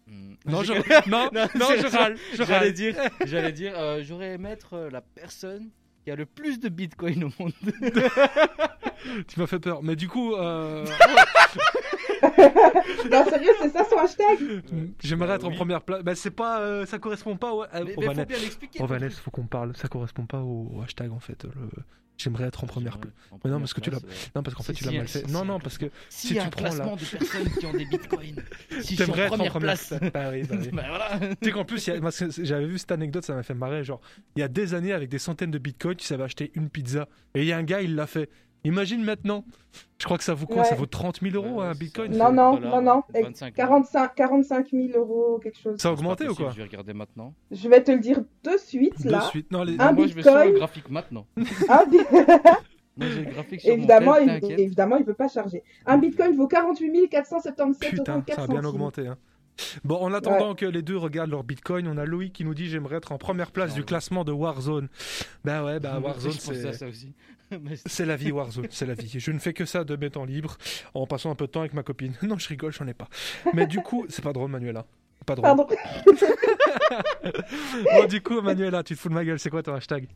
Hmm. 0.08 0.34
Non, 0.48 0.64
je... 0.64 0.74
J'ai- 0.74 1.10
non, 1.12 1.30
Non, 1.32 1.48
je 1.78 1.96
râle, 1.96 2.18
je 2.34 2.44
J'allais 2.44 2.74
dire, 2.74 2.96
j'allais 3.24 3.52
dire, 3.52 3.74
euh, 3.78 4.02
j'aurais 4.04 4.34
aimé 4.34 4.50
être 4.50 4.74
euh, 4.74 4.90
la 4.90 5.02
personne 5.02 5.70
qui 6.10 6.14
a 6.14 6.16
le 6.16 6.26
plus 6.26 6.60
de 6.60 6.70
bitcoin 6.70 7.26
au 7.26 7.30
monde. 7.40 7.54
Tu 9.28 9.40
m'as 9.40 9.48
fait 9.48 9.60
peur. 9.60 9.82
Mais 9.84 9.96
du 9.96 10.08
coup, 10.10 10.34
euh, 10.34 10.86
Non, 13.12 13.26
sérieux, 13.30 13.52
c'est 13.62 13.70
ça 13.70 13.86
son 13.90 13.98
hashtag 13.98 14.38
j'aimerais 15.04 15.28
Bah 15.28 15.36
être 15.36 15.46
en 15.46 15.52
première 15.52 15.82
place. 15.82 16.04
Bah, 16.04 16.16
c'est 16.16 16.32
pas, 16.32 16.62
euh, 16.62 16.86
ça 16.86 17.00
correspond 17.00 17.36
pas 17.36 17.52
au, 17.54 17.64
Mais, 17.74 17.82
au 17.82 17.86
mais 17.86 17.94
faut 17.94 18.02
Vanessa. 18.02 18.26
bien 18.26 18.38
l'expliquer. 18.40 18.80
Oh, 18.82 18.86
Vanessa, 18.86 19.20
faut 19.22 19.32
qu'on 19.32 19.46
parle. 19.48 19.76
Ça 19.76 19.88
correspond 19.88 20.26
pas 20.26 20.40
au, 20.40 20.72
au 20.76 20.82
hashtag 20.82 21.12
en 21.12 21.20
fait. 21.20 21.44
le- 21.44 21.52
J'aimerais 22.22 22.44
être 22.48 22.66
en 22.66 22.68
première 22.68 22.98
place. 22.98 23.14
Mais 23.46 23.50
non, 23.50 23.60
parce 23.60 23.74
que 23.74 23.80
tu 23.80 23.90
l'as- 23.92 23.96
euh, 23.98 24.10
Non, 24.36 24.44
parce 24.44 24.54
qu'en 24.54 24.62
fait, 24.64 24.74
Si, 24.74 24.80
tu 24.80 24.84
l'as 24.86 24.92
si, 24.92 24.98
mal 24.98 25.08
si, 25.08 25.14
fait. 25.20 25.26
si, 25.26 25.32
Non, 25.32 25.40
si, 25.42 25.48
non, 25.48 25.60
parce 25.62 25.78
que 25.78 25.86
S'il 26.10 26.32
y 26.32 26.34
si 26.34 26.40
a 26.40 26.42
tu 26.42 26.48
un 26.48 26.50
prends 26.50 26.64
là- 26.64 26.70
classement 26.72 26.96
de 26.98 27.06
personnes 27.06 27.50
qui 27.58 27.66
ont 27.66 27.72
des 27.72 27.86
bitcoins, 27.86 28.36
si 28.70 28.78
je 28.78 28.82
suis 28.82 28.94
en 28.96 28.98
t'aimerais 29.06 29.22
être 29.22 29.34
en 29.34 29.36
première 29.38 29.58
place. 29.60 29.88
place. 29.88 30.12
Bah 30.12 30.30
oui, 30.34 30.44
bah 30.44 30.56
oui. 30.60 30.70
Bah 30.74 30.84
voilà. 30.90 31.18
Tu 31.20 31.36
sais 31.44 31.52
qu'en 31.54 31.64
plus, 31.64 31.88
il 31.88 31.94
y 31.94 31.98
a- 31.98 32.02
parce 32.02 32.20
que 32.20 32.26
j'avais 32.44 32.66
vu 32.68 32.78
cette 32.78 32.92
anecdote, 32.92 33.24
ça 33.24 33.34
m'a 33.36 33.44
fait 33.44 33.54
marrer. 33.54 33.86
Genre, 33.86 34.02
il 34.36 34.40
y 34.40 34.44
a 34.44 34.50
des 34.50 34.74
années, 34.74 34.92
avec 34.92 35.08
des 35.08 35.18
centaines 35.18 35.52
de 35.52 35.60
bitcoins, 35.60 35.96
tu 35.96 36.06
savais 36.06 36.24
acheter 36.26 36.52
une 36.56 36.70
pizza. 36.70 37.08
Et 37.36 37.44
il 37.44 37.48
y 37.48 37.54
a 37.54 37.58
un 37.58 37.64
gars, 37.64 37.82
il 37.82 37.96
l'a 37.96 38.06
fait. 38.06 38.30
Imagine 38.66 39.04
maintenant. 39.04 39.46
Je 40.00 40.06
crois 40.06 40.18
que 40.18 40.24
ça 40.24 40.34
vaut 40.34 40.46
quoi? 40.46 40.64
Ouais. 40.64 40.64
Ça 40.68 40.76
vaut 40.76 40.86
30 40.86 41.22
000 41.22 41.36
euros 41.36 41.62
Ouais, 41.62 41.68
un 41.68 41.74
c'est 41.74 41.80
bitcoin? 41.80 42.14
ça. 42.14 42.30
Non, 42.30 42.32
non, 42.32 42.56
dollars, 42.58 42.82
non, 42.82 43.04
non. 43.14 43.22
25 43.24 43.54
45, 43.54 44.16
45 44.16 44.68
000 44.72 44.88
euros, 44.98 45.40
quelque 45.42 45.58
chose. 45.60 45.78
Ça 45.80 45.90
a 45.90 45.92
augmenté 45.94 46.28
ou 46.28 46.36
quoi? 46.36 46.50
Je 46.52 46.58
vais 46.58 46.64
regarder 46.64 46.94
maintenant. 46.94 47.34
Je 47.52 47.70
vais 47.70 47.82
te 47.84 47.92
le 47.92 48.00
dire 48.00 48.20
de 48.44 48.58
suite, 48.58 49.02
De 49.06 49.12
là. 49.12 49.22
suite. 49.30 49.50
Non, 49.52 49.64
les... 49.64 49.76
Un 49.80 49.94
Moi, 49.94 50.08
je 50.08 50.14
vais 50.14 50.22
sur 50.24 50.32
bitcoin. 50.34 50.52
le 50.54 50.58
graphique 50.60 50.90
maintenant. 50.90 51.26
Un 51.70 51.86
bi- 51.90 51.98
Moi, 52.98 53.08
j'ai 53.08 53.24
le 53.24 53.32
graphique 53.32 53.62
sur 53.62 53.72
évidemment, 53.72 54.20
mon 54.20 54.26
tel, 54.26 54.40
il, 54.44 54.60
évidemment, 54.60 54.98
il 54.98 55.06
veut 55.06 55.14
pas 55.14 55.30
charger. 55.30 55.64
Un 55.86 55.98
bitcoin 55.98 56.36
vaut 56.36 56.48
48 56.48 57.08
477 57.08 57.92
Putain, 57.92 58.14
euros. 58.16 58.24
ça 58.36 58.44
a 58.44 58.48
bien 58.48 58.64
augmenté. 58.66 59.08
Hein. 59.08 59.18
Bon, 59.86 59.96
en 59.98 60.14
attendant 60.14 60.54
que 60.56 60.66
les 60.66 60.82
deux 60.82 60.98
regardent 60.98 61.32
leur 61.32 61.44
bitcoin, 61.44 61.88
on 61.88 61.98
a 61.98 62.06
Loïc 62.06 62.34
qui 62.34 62.44
nous 62.46 62.54
dit 62.54 62.68
J'aimerais 62.68 62.98
être 62.98 63.12
en 63.14 63.18
première 63.18 63.52
place 63.52 63.74
du 63.74 63.82
Ouais. 63.82 63.86
classement 63.86 64.24
de 64.26 64.32
Warzone. 64.32 64.88
Bah 65.46 65.64
ouais, 65.64 65.80
bah 65.80 66.00
Warzone, 66.04 66.32
c'est. 66.32 66.80
C'est 67.86 68.06
la 68.06 68.16
vie 68.16 68.32
Warzone, 68.32 68.68
c'est 68.70 68.86
la 68.86 68.94
vie. 68.94 69.20
Je 69.20 69.32
ne 69.32 69.40
fais 69.40 69.54
que 69.54 69.66
ça 69.66 69.84
de 69.84 69.96
mes 69.96 70.10
temps 70.10 70.26
libres 70.26 70.58
en 70.94 71.08
passant 71.08 71.32
un 71.32 71.36
peu 71.36 71.48
de 71.48 71.52
temps 71.52 71.62
avec 71.62 71.74
ma 71.74 71.84
copine. 71.84 72.14
Non, 72.22 72.38
je 72.38 72.48
rigole, 72.48 72.72
j'en 72.72 72.88
ai 72.88 72.94
pas. 72.94 73.08
Mais 73.54 73.66
du 73.66 73.80
coup, 73.80 74.06
c'est 74.10 74.24
pas 74.24 74.34
drôle, 74.34 74.52
Manuela. 74.52 74.86
Pas 75.26 75.36
drôle. 75.36 75.48
Pardon. 75.48 75.68
Bon, 77.94 78.06
du 78.06 78.22
coup, 78.22 78.42
Manuela, 78.42 78.84
tu 78.84 78.96
te 78.96 79.00
fous 79.00 79.10
de 79.10 79.14
ma 79.14 79.24
gueule, 79.24 79.40
c'est 79.40 79.50
quoi 79.50 79.64
ton 79.64 79.74
hashtag? 79.74 80.08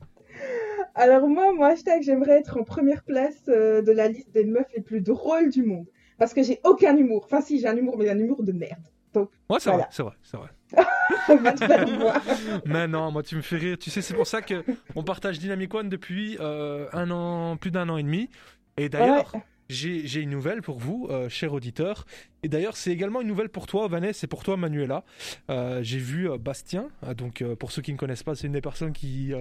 Alors 0.95 1.27
moi, 1.27 1.51
mon 1.53 1.63
hashtag, 1.63 2.03
j'aimerais 2.03 2.39
être 2.39 2.57
en 2.59 2.63
première 2.63 3.03
place 3.03 3.41
euh, 3.47 3.81
de 3.81 3.91
la 3.91 4.07
liste 4.07 4.31
des 4.31 4.45
meufs 4.45 4.71
les 4.75 4.81
plus 4.81 5.01
drôles 5.01 5.49
du 5.49 5.63
monde. 5.63 5.87
Parce 6.19 6.33
que 6.33 6.43
j'ai 6.43 6.59
aucun 6.63 6.95
humour. 6.95 7.23
Enfin 7.25 7.41
si, 7.41 7.59
j'ai 7.59 7.67
un 7.67 7.75
humour, 7.75 7.97
mais 7.97 8.09
un 8.09 8.19
humour 8.19 8.43
de 8.43 8.51
merde. 8.51 8.83
Ouais, 9.19 9.59
c'est 9.59 9.69
Voilà. 9.69 9.83
vrai, 9.85 9.87
c'est 9.91 10.03
vrai, 10.03 10.13
c'est 10.23 10.37
vrai. 10.37 10.49
Mais 12.65 12.87
non, 12.87 13.11
moi 13.11 13.23
tu 13.23 13.35
me 13.35 13.41
fais 13.41 13.57
rire. 13.57 13.77
Tu 13.79 13.89
sais, 13.89 14.01
c'est 14.01 14.13
pour 14.13 14.27
ça 14.27 14.41
que 14.41 14.63
on 14.95 15.03
partage 15.03 15.39
Dynamic 15.39 15.73
One 15.73 15.89
depuis 15.89 16.37
euh, 16.39 16.87
un 16.93 17.09
an, 17.11 17.57
plus 17.57 17.71
d'un 17.71 17.89
an 17.89 17.97
et 17.97 18.03
demi. 18.03 18.29
Et 18.77 18.89
d'ailleurs, 18.89 19.33
Ouais. 19.35 19.41
j'ai 19.69 20.19
une 20.21 20.31
nouvelle 20.31 20.61
pour 20.61 20.79
vous, 20.79 21.07
euh, 21.09 21.29
cher 21.29 21.53
auditeur. 21.53 22.05
Et 22.41 22.49
d'ailleurs, 22.49 22.75
c'est 22.75 22.91
également 22.91 23.21
une 23.21 23.27
nouvelle 23.27 23.49
pour 23.49 23.67
toi, 23.67 23.87
Vanessa, 23.87 24.25
et 24.25 24.27
pour 24.27 24.43
toi, 24.43 24.57
Manuela. 24.57 25.03
Euh, 25.49 25.81
j'ai 25.83 25.99
vu 25.99 26.29
euh, 26.29 26.37
Bastien. 26.37 26.89
euh, 27.03 27.13
donc, 27.13 27.43
pour 27.59 27.71
ceux 27.71 27.81
qui 27.81 27.93
ne 27.93 27.97
connaissent 27.97 28.23
pas, 28.23 28.35
c'est 28.35 28.47
une 28.47 28.53
des 28.53 28.61
personnes 28.61 28.93
qui 28.93 29.33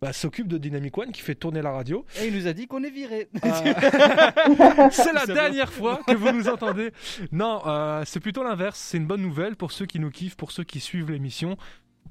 bah, 0.00 0.12
s'occupe 0.12 0.46
de 0.48 0.58
Dynamic 0.58 0.96
One, 0.96 1.10
qui 1.12 1.20
fait 1.22 1.34
tourner 1.34 1.60
la 1.62 1.72
radio. 1.72 2.04
Et 2.20 2.28
il 2.28 2.34
nous 2.34 2.46
a 2.46 2.52
dit 2.52 2.66
qu'on 2.66 2.82
est 2.84 2.90
viré. 2.90 3.28
Euh, 3.44 3.50
c'est 4.92 5.12
la 5.12 5.26
dernière 5.26 5.72
fois 5.72 6.00
que 6.06 6.14
vous 6.14 6.30
nous 6.32 6.48
entendez. 6.48 6.92
Non, 7.32 7.60
euh, 7.66 8.02
c'est 8.06 8.20
plutôt 8.20 8.44
l'inverse. 8.44 8.78
C'est 8.78 8.96
une 8.98 9.06
bonne 9.06 9.22
nouvelle 9.22 9.56
pour 9.56 9.72
ceux 9.72 9.86
qui 9.86 9.98
nous 9.98 10.10
kiffent, 10.10 10.36
pour 10.36 10.52
ceux 10.52 10.64
qui 10.64 10.80
suivent 10.80 11.10
l'émission. 11.10 11.56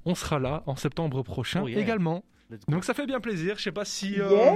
On 0.05 0.15
sera 0.15 0.39
là 0.39 0.63
en 0.67 0.75
septembre 0.75 1.21
prochain 1.23 1.61
Oh 1.63 1.67
yeah. 1.67 1.79
également. 1.79 2.23
Donc 2.69 2.85
ça 2.85 2.93
fait 2.93 3.05
bien 3.05 3.19
plaisir. 3.19 3.55
Je 3.57 3.63
sais 3.63 3.71
pas 3.71 3.85
si. 3.85 4.19
euh, 4.19 4.29
Yeah. 4.29 4.53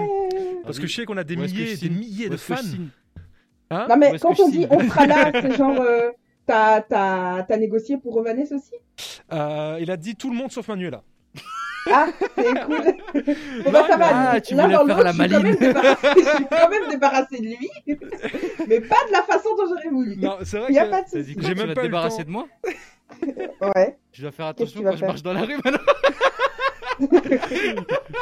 Parce 0.64 0.80
que 0.80 0.88
je 0.88 0.94
sais 0.96 1.06
qu'on 1.06 1.18
a 1.18 1.24
des 1.24 1.36
milliers, 1.36 1.76
des 1.76 1.90
milliers 1.90 2.30
de 2.30 2.38
fans. 2.38 2.56
Hein 3.70 3.88
Non 3.90 3.98
mais 3.98 4.18
quand 4.20 4.38
on 4.40 4.50
dit 4.50 4.66
on 4.70 4.80
sera 4.90 5.08
là, 5.08 5.32
c'est 5.42 5.56
genre 5.58 5.80
euh, 5.82 6.12
t'as 6.46 6.82
t'as 6.82 7.44
t'as 7.44 7.58
négocié 7.58 7.98
pour 7.98 8.16
Ovanès 8.18 8.52
aussi? 8.52 8.74
Euh, 9.32 9.78
il 9.82 9.90
a 9.92 9.98
dit 9.98 10.16
tout 10.16 10.30
le 10.30 10.36
monde 10.38 10.52
sauf 10.52 10.68
Manuela. 10.68 11.04
Ah, 11.90 12.08
c'est 12.38 12.44
cool. 12.66 12.84
Bon, 13.64 13.72
bah, 13.72 13.86
ça 13.88 13.98
va. 13.98 14.08
Ah, 14.34 14.42
tu 14.42 14.54
voulais 14.56 14.74
dans 14.74 14.86
faire 14.86 14.98
l'autre, 14.98 15.04
la 15.04 15.12
je 15.12 15.18
débarrassé- 15.18 16.08
Je 16.16 16.36
suis 16.36 16.46
quand 16.50 16.70
même 16.70 16.90
débarrassé 16.90 17.38
de 17.40 17.44
lui, 17.46 17.70
mais 18.68 18.82
pas 18.82 18.96
de 19.08 19.12
la 19.12 19.24
façon 19.24 19.50
dont 19.58 19.66
j'aurais 19.68 19.90
voulu. 19.90 20.16
Non, 20.18 20.38
c'est 20.44 20.58
vrai 20.60 20.68
Il 20.70 20.76
y 20.76 20.80
a 20.80 20.86
que. 20.86 20.92
pas 20.92 21.02
de 21.02 21.08
souci. 21.10 21.26
J'ai 21.28 21.36
Tu 21.36 21.56
même 21.56 21.68
vas 21.68 21.74
pas 21.74 21.82
temps. 22.10 22.18
de 22.24 22.30
moi 22.30 22.48
Ouais. 23.76 23.98
Je 24.14 24.22
dois 24.22 24.32
faire 24.32 24.46
attention 24.48 24.84
quand 24.84 24.96
je 24.96 25.06
marche 25.06 25.22
dans 25.24 25.34
la 25.34 25.42
rue 25.42 25.56
maintenant. 25.64 25.80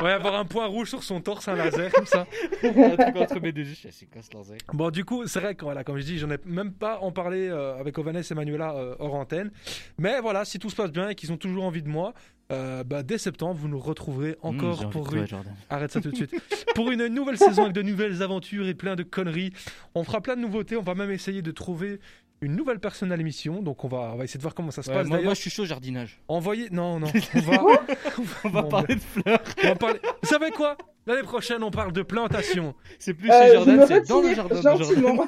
On 0.02 0.04
va 0.06 0.16
avoir 0.16 0.36
un 0.36 0.46
point 0.46 0.66
rouge 0.66 0.90
sur 0.90 1.04
son 1.04 1.22
torse, 1.22 1.48
un 1.48 1.56
laser 1.56 1.92
comme 1.92 2.06
ça. 2.06 2.26
un 2.64 2.96
truc 2.96 3.16
entre 3.18 3.40
mes 3.42 3.52
deux 3.52 3.64
yeux. 3.64 3.90
C'est 3.92 4.06
quoi 4.10 4.22
ce 4.22 4.36
laser 4.36 4.58
Bon, 4.74 4.90
du 4.90 5.04
coup, 5.06 5.28
c'est 5.28 5.40
vrai 5.40 5.56
que, 5.56 5.64
voilà, 5.64 5.84
comme 5.84 5.98
je 5.98 6.04
dis, 6.06 6.18
j'en 6.18 6.30
ai 6.32 6.38
même 6.46 6.72
pas 6.72 7.00
en 7.00 7.12
parlé 7.12 7.50
euh, 7.50 7.78
avec 7.80 7.98
Ovanes 7.98 8.22
et 8.30 8.34
Manuela 8.34 8.74
euh, 8.76 8.96
hors 9.00 9.16
antenne. 9.16 9.52
Mais 9.98 10.20
voilà, 10.22 10.46
si 10.46 10.60
tout 10.60 10.70
se 10.70 10.76
passe 10.76 10.92
bien 10.92 11.10
et 11.10 11.16
qu'ils 11.16 11.32
ont 11.32 11.38
toujours 11.38 11.66
envie 11.66 11.82
de 11.84 11.90
moi, 11.90 12.14
euh, 12.52 12.84
bah, 12.84 13.04
dès 13.04 13.18
septembre, 13.18 13.60
vous 13.60 13.68
nous 13.68 13.80
retrouverez 13.80 14.32
Mmh, 14.44 14.48
encore 14.48 14.90
pour 14.90 15.14
une... 15.14 15.28
Arrête 15.70 15.92
ça 15.92 16.02
tout 16.02 16.10
de 16.12 16.16
suite. 16.16 16.34
pour 16.76 16.90
une 16.92 17.08
nouvelle 17.08 17.38
saison 17.38 17.64
avec 17.64 17.76
de 17.76 17.82
nouvelles 17.82 18.24
aventures 18.24 18.68
et 18.68 18.74
plein 18.74 18.96
de 18.96 19.04
conneries. 19.04 19.54
On 19.96 20.04
fera 20.04 20.22
plein 20.22 20.36
de 20.36 20.42
nouveautés. 20.42 20.76
On 20.76 20.82
va 20.82 20.96
même 20.96 21.12
essayer 21.12 21.42
de 21.42 21.52
trouver 21.52 22.00
une 22.42 22.56
nouvelle 22.56 22.80
personne 22.80 23.12
à 23.12 23.18
l'émission. 23.18 23.62
Donc, 23.62 23.84
on 23.84 23.88
va, 23.88 24.12
on 24.14 24.16
va 24.18 24.24
essayer 24.24 24.38
de 24.38 24.42
voir 24.44 24.56
comment 24.56 24.72
ça 24.72 24.82
se 24.82 24.90
Ouais, 24.90 24.98
passe. 24.98 25.08
moi, 25.08 25.34
je 25.34 25.40
suis 25.40 25.50
chaud 25.50 25.66
jardinage. 25.66 26.20
envoyez. 26.28 26.70
Non, 26.72 27.00
non. 27.00 27.08
On 27.36 27.40
va, 27.42 27.62
On 28.46 28.50
va 28.50 28.62
Mon 28.64 28.70
parler 28.70 28.96
de 28.96 29.00
fleurs. 29.02 29.40
on 29.64 29.68
va 29.68 29.76
parler. 29.76 30.00
Vous 30.24 30.30
savez 30.30 30.52
quoi? 30.52 30.78
L'année 31.08 31.24
prochaine, 31.24 31.64
on 31.64 31.72
parle 31.72 31.92
de 31.92 32.02
plantation. 32.04 32.76
C'est 33.00 33.14
plus 33.14 33.30
Euh, 33.32 33.42
chez 33.48 33.54
Jordan, 33.56 33.86
c'est 33.88 34.08
dans 34.08 34.22
le 34.22 34.36
jardin 34.36 34.62
gentiment. 34.78 35.28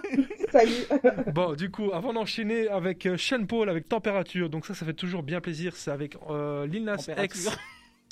Salut. 0.51 0.74
Bon, 1.34 1.53
du 1.53 1.72
coup, 1.72 1.89
avant 1.94 2.13
d'enchaîner 2.13 2.68
avec 2.68 3.06
euh, 3.06 3.18
Sean 3.18 3.46
Paul 3.46 3.70
avec 3.70 3.89
Température, 3.89 4.50
donc 4.50 4.65
ça, 4.65 4.74
ça 4.75 4.86
fait 4.86 4.94
toujours 4.94 5.24
bien 5.24 5.41
plaisir. 5.41 5.75
C'est 5.75 5.89
avec 5.91 6.18
euh, 6.30 6.68
Lil 6.68 6.84
Nas 6.84 7.08
X. 7.24 7.50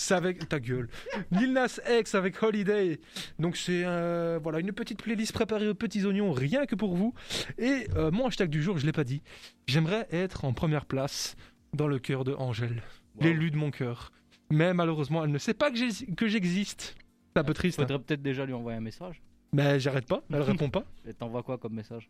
C'est 0.02 0.14
avec 0.14 0.48
ta 0.48 0.62
gueule. 0.62 0.88
Lil 1.32 1.52
Nas 1.52 1.78
X 1.90 2.16
avec 2.16 2.42
Holiday. 2.42 3.02
Donc 3.38 3.58
c'est 3.58 3.84
euh, 3.86 4.40
voilà 4.42 4.60
une 4.60 4.72
petite 4.72 5.02
playlist 5.04 5.34
préparée 5.34 5.68
aux 5.68 5.74
petits 5.76 6.06
oignons, 6.06 6.32
rien 6.32 6.66
que 6.66 6.76
pour 6.76 6.96
vous. 6.96 7.14
Et 7.58 7.86
euh, 7.98 8.10
mon 8.10 8.28
hashtag 8.28 8.50
du 8.50 8.64
jour, 8.64 8.78
je 8.78 8.86
l'ai 8.86 8.94
pas 8.94 9.04
dit. 9.04 9.22
J'aimerais 9.68 10.08
être 10.12 10.46
en 10.46 10.54
première 10.54 10.86
place 10.86 11.36
dans 11.74 11.88
le 11.88 12.00
cœur 12.00 12.24
de 12.24 12.34
Angèle, 12.34 12.82
Wow. 13.16 13.24
l'élu 13.24 13.52
de 13.52 13.58
mon 13.58 13.72
cœur. 13.72 14.12
Mais 14.50 14.74
malheureusement, 14.74 15.26
elle 15.26 15.32
ne 15.32 15.38
sait 15.38 15.54
pas 15.54 15.70
que 15.70 16.28
j'existe. 16.30 16.96
C'est 17.36 17.40
un 17.42 17.44
peu 17.44 17.54
triste. 17.54 17.80
hein. 17.80 17.84
Faudrait 17.84 18.00
peut-être 18.00 18.22
déjà 18.22 18.46
lui 18.46 18.54
envoyer 18.54 18.78
un 18.78 18.82
message. 18.82 19.22
Mais 19.52 19.82
j'arrête 19.82 20.06
pas. 20.08 20.24
Elle 20.32 20.42
répond 20.44 20.70
pas. 20.70 20.86
Et 21.06 21.14
t'envoies 21.14 21.44
quoi 21.44 21.58
comme 21.58 21.74
message? 21.74 22.10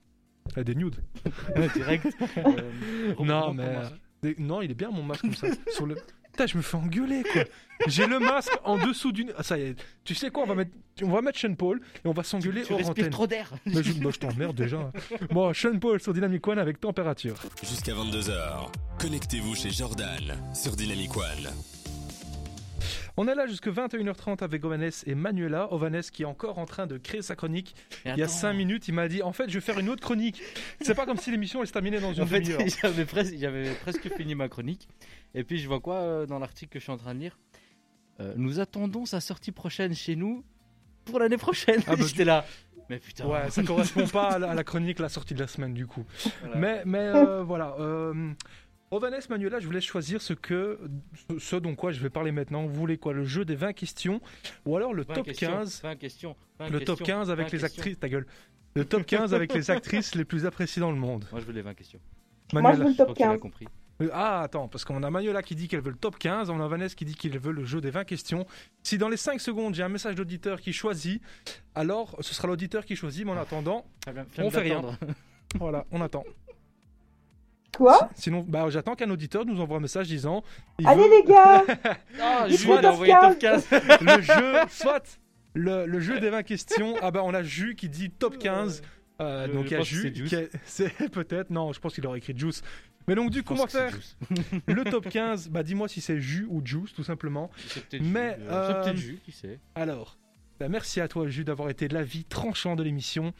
Elle 0.56 0.62
a 0.62 0.64
des 0.64 0.76
nudes. 0.76 0.98
Direct. 1.74 2.06
Euh, 2.38 3.16
Non, 3.20 3.54
mais. 3.56 3.80
Non, 4.38 4.62
il 4.62 4.70
est 4.70 4.76
bien 4.76 4.92
mon 4.92 5.02
masque 5.02 5.22
comme 5.22 5.34
ça. 5.34 5.48
Sur 5.72 5.88
le. 5.88 5.96
Putain, 6.40 6.48
je 6.54 6.58
me 6.58 6.62
fais 6.62 6.78
engueuler 6.78 7.24
quoi. 7.34 7.44
J'ai 7.88 8.08
le 8.08 8.18
masque 8.18 8.58
en 8.64 8.78
dessous 8.78 9.12
d'une. 9.12 9.34
Ah, 9.38 9.44
ça 9.44 9.58
y 9.58 9.64
est. 9.64 9.76
Tu 10.06 10.16
sais 10.16 10.30
quoi 10.30 10.44
On 10.44 10.48
va 10.48 10.56
mettre, 10.56 10.72
on 11.02 11.10
va 11.10 11.22
mettre 11.22 11.38
Sean 11.38 11.54
Paul 11.54 11.82
et 11.98 12.08
on 12.08 12.14
va 12.14 12.24
s'engueuler 12.24 12.64
Tu 12.64 12.72
hors 12.72 12.78
respires 12.78 12.92
antenne. 12.94 13.10
trop 13.10 13.28
d'air. 13.28 13.52
Mais 13.66 13.84
je, 13.84 13.92
moi, 14.00 14.12
je 14.14 14.20
t'emmerde 14.20 14.56
déjà. 14.56 14.90
Bon, 15.32 15.54
Sean 15.54 15.78
Paul 15.80 16.00
sur 16.02 16.14
Dynamic 16.14 16.48
One 16.48 16.60
avec 16.60 16.80
température. 16.80 17.36
Jusqu'à 17.62 17.92
22h, 17.92 18.70
connectez-vous 19.00 19.54
chez 19.54 19.70
Jordan 19.72 20.34
sur 20.54 20.78
Dynamic 20.78 21.18
One. 21.18 21.50
On 23.22 23.28
est 23.28 23.36
là 23.36 23.48
jusque 23.48 23.68
21h30 23.68 24.46
avec 24.46 24.64
Ovanes 24.64 24.92
et 25.06 25.14
Manuela. 25.14 25.74
Ovanes 25.74 26.04
qui 26.04 26.24
est 26.24 26.26
encore 26.26 26.58
en 26.58 26.64
train 26.64 26.88
de 26.88 26.98
créer 26.98 27.22
sa 27.22 27.36
chronique. 27.36 27.76
Il 28.06 28.08
y 28.08 28.22
a 28.22 28.24
attends. 28.24 28.28
5 28.34 28.54
minutes, 28.54 28.88
il 28.88 28.94
m'a 28.94 29.10
dit 29.10 29.22
En 29.24 29.34
fait, 29.34 29.50
je 29.50 29.56
vais 29.56 29.60
faire 29.60 29.78
une 29.78 29.90
autre 29.90 30.02
chronique. 30.02 30.42
C'est 30.80 30.96
pas 30.96 31.06
comme 31.06 31.18
si 31.18 31.30
l'émission 31.30 31.60
elle 31.60 31.68
se 31.68 31.74
terminait 31.74 32.00
dans 32.00 32.14
une 32.14 32.24
En 32.24 32.28
fait, 32.28 32.46
j'avais 32.82 33.04
presque, 33.04 33.36
j'avais 33.38 33.74
presque 33.74 34.10
fini 34.16 34.36
ma 34.36 34.48
chronique. 34.48 34.88
Et 35.36 35.44
puis 35.44 35.60
je 35.60 35.68
vois 35.68 35.82
quoi 35.82 35.96
euh, 35.96 36.26
dans 36.28 36.40
l'article 36.40 36.72
que 36.72 36.80
je 36.80 36.84
suis 36.84 36.94
en 36.94 36.98
train 36.98 37.14
de 37.14 37.20
lire? 37.20 37.38
Euh, 38.22 38.36
nous 38.38 38.62
attendons 38.62 39.04
sa 39.04 39.20
sortie 39.20 39.52
prochaine 39.52 39.94
chez 39.94 40.16
nous 40.16 40.46
pour 41.04 41.20
l'année 41.20 41.36
prochaine. 41.36 41.82
Ah 41.88 41.96
bah, 41.98 42.06
J'étais 42.08 42.24
là. 42.24 42.46
Mais 42.90 43.00
putain. 43.00 43.28
Ouais, 43.28 43.50
ça 43.50 43.64
correspond 43.68 44.08
pas 44.08 44.30
à 44.30 44.40
la, 44.40 44.52
à 44.52 44.54
la 44.54 44.64
chronique, 44.64 44.98
la 44.98 45.10
sortie 45.10 45.34
de 45.34 45.42
la 45.42 45.48
semaine 45.48 45.74
du 45.74 45.88
coup. 45.88 46.06
Voilà. 46.40 46.56
Mais, 46.56 46.84
mais 46.86 47.00
euh, 47.00 47.44
voilà. 47.44 47.76
Ovanes 48.92 49.20
Manuela, 49.30 49.60
je 49.60 49.66
voulais 49.66 49.82
choisir 49.82 50.22
ce 50.22 50.34
que, 50.34 50.80
ce- 51.38 51.56
dont 51.58 51.76
quoi 51.76 51.92
je 51.92 52.00
vais 52.02 52.10
parler 52.10 52.32
maintenant. 52.32 52.66
Vous 52.66 52.74
voulez 52.74 52.98
quoi 52.98 53.14
Le 53.14 53.24
jeu 53.24 53.46
des 53.46 53.56
20 53.56 53.74
questions 53.74 54.20
ou 54.66 54.76
alors 54.76 54.94
le 54.94 55.04
20 55.04 55.14
top 55.16 55.26
questions, 55.26 55.48
15 55.52 55.82
20 55.84 55.96
questions, 55.96 56.36
20 56.60 56.70
Le 56.70 56.80
top 56.80 56.98
questions, 57.00 57.06
15 57.18 57.30
avec 57.32 57.46
20 57.48 57.54
les 57.54 57.60
questions. 57.62 57.80
actrices, 57.82 58.00
ta 58.00 58.10
gueule. 58.10 58.26
Le 58.76 58.86
top 58.86 59.06
15 59.06 59.34
avec 59.34 59.54
les 59.54 59.70
actrices 59.72 60.16
les 60.16 60.26
plus 60.26 60.46
appréciées 60.46 60.80
dans 60.80 60.92
le 60.92 60.98
monde. 60.98 61.26
Moi, 61.32 61.40
je 61.42 61.46
veux 61.46 61.54
les 61.54 61.62
20 61.62 61.74
questions. 61.76 62.00
Moi, 62.54 62.62
je 62.62 62.68
Manuela. 62.68 62.84
veux 62.86 62.90
le 62.92 62.96
top 62.98 63.08
que 63.10 63.14
tu 63.14 63.22
l'as 63.22 63.28
15. 63.30 63.40
compris. 63.40 63.66
Euh, 64.02 64.10
Ah, 64.14 64.42
attends, 64.42 64.68
parce 64.70 64.86
qu'on 64.86 65.04
a 65.04 65.10
Manuela 65.12 65.44
qui 65.44 65.56
dit 65.56 65.68
qu'elle 65.68 65.82
veut 65.82 65.92
le 65.92 65.98
top 65.98 66.18
15, 66.18 66.50
on 66.50 66.60
a 66.62 66.68
Vanessa 66.68 66.96
qui 66.96 67.04
dit 67.06 67.16
qu'elle 67.16 67.38
veut 67.38 67.52
le 67.52 67.66
jeu 67.66 67.82
des 67.82 67.92
20 67.92 68.06
questions. 68.06 68.46
Si 68.82 68.98
dans 68.98 69.10
les 69.10 69.18
5 69.18 69.40
secondes, 69.42 69.76
j'ai 69.76 69.84
un 69.84 69.90
message 69.90 70.16
d'auditeur 70.16 70.62
qui 70.62 70.72
choisit, 70.74 71.22
alors 71.76 72.16
ce 72.22 72.34
sera 72.34 72.48
l'auditeur 72.48 72.86
qui 72.86 72.96
choisit, 72.96 73.26
mais 73.26 73.32
en 73.34 73.38
attendant, 73.38 73.86
on 74.38 74.50
fait 74.50 74.60
rien. 74.62 74.82
voilà, 75.60 75.86
on 75.92 76.02
attend. 76.02 76.24
Quoi 77.76 78.10
Sinon, 78.16 78.44
bah, 78.48 78.66
j'attends 78.70 78.96
qu'un 78.96 79.10
auditeur 79.10 79.46
nous 79.46 79.62
envoie 79.62 79.78
un 79.78 79.82
message 79.82 80.08
disant 80.08 80.44
Allez 80.86 81.04
veut 81.04 81.10
les 81.10 81.24
gars 81.24 81.64
Ah, 82.22 82.46
Il 82.50 82.72
a 82.72 82.92
envoyé 82.92 83.14
top 83.14 83.40
15. 83.40 83.68
le 84.02 84.22
jeu, 84.22 84.54
soit 84.70 85.20
le, 85.54 85.86
le 85.86 86.00
jeu 86.00 86.20
des 86.20 86.30
20 86.30 86.44
questions. 86.44 86.96
Ah 87.02 87.12
bah, 87.12 87.22
on 87.24 87.34
a 87.34 87.44
Jus 87.44 87.76
qui 87.76 87.90
dit 87.90 88.10
top 88.10 88.38
15. 88.38 88.82
Euh, 89.22 89.48
Je- 89.48 89.52
donc 89.54 89.66
il 89.66 89.72
y 89.72 89.76
a 89.76 89.78
pense 89.80 89.90
que 89.90 90.14
Jus. 90.14 90.30
c'est 90.66 91.10
peut-être, 91.12 91.50
non, 91.50 91.74
je 91.74 91.80
pense 91.80 91.94
qu'il 91.94 92.06
aurait 92.08 92.18
écrit 92.20 92.34
Juice. 92.38 92.62
Mais 93.08 93.16
donc, 93.16 93.32
du 93.32 93.42
coup, 93.44 93.54
on 93.54 93.58
va 93.58 93.68
faire 93.68 93.98
le 94.68 94.84
top 94.84 95.10
15. 95.10 95.50
Bah, 95.50 95.64
dis-moi 95.64 95.88
si 95.88 96.00
c'est 96.00 96.20
Jus 96.20 96.46
ou 96.50 96.62
Juice, 96.64 96.94
tout 96.94 97.04
simplement. 97.04 97.50
Mais, 97.94 98.36
Jules, 98.36 98.48
euh, 98.50 98.68
C'est 98.68 98.84
peut-être 98.84 98.98
Jules, 98.98 99.20
qui 99.24 99.32
sait. 99.32 99.60
Alors, 99.76 100.18
bah, 100.60 100.70
merci 100.70 101.02
à 101.02 101.08
toi, 101.08 101.28
Jus, 101.28 101.44
d'avoir 101.44 101.70
été 101.70 101.88
l'avis 101.88 102.24
tranchant 102.26 102.76
de 102.76 102.84
l'émission. 102.84 103.34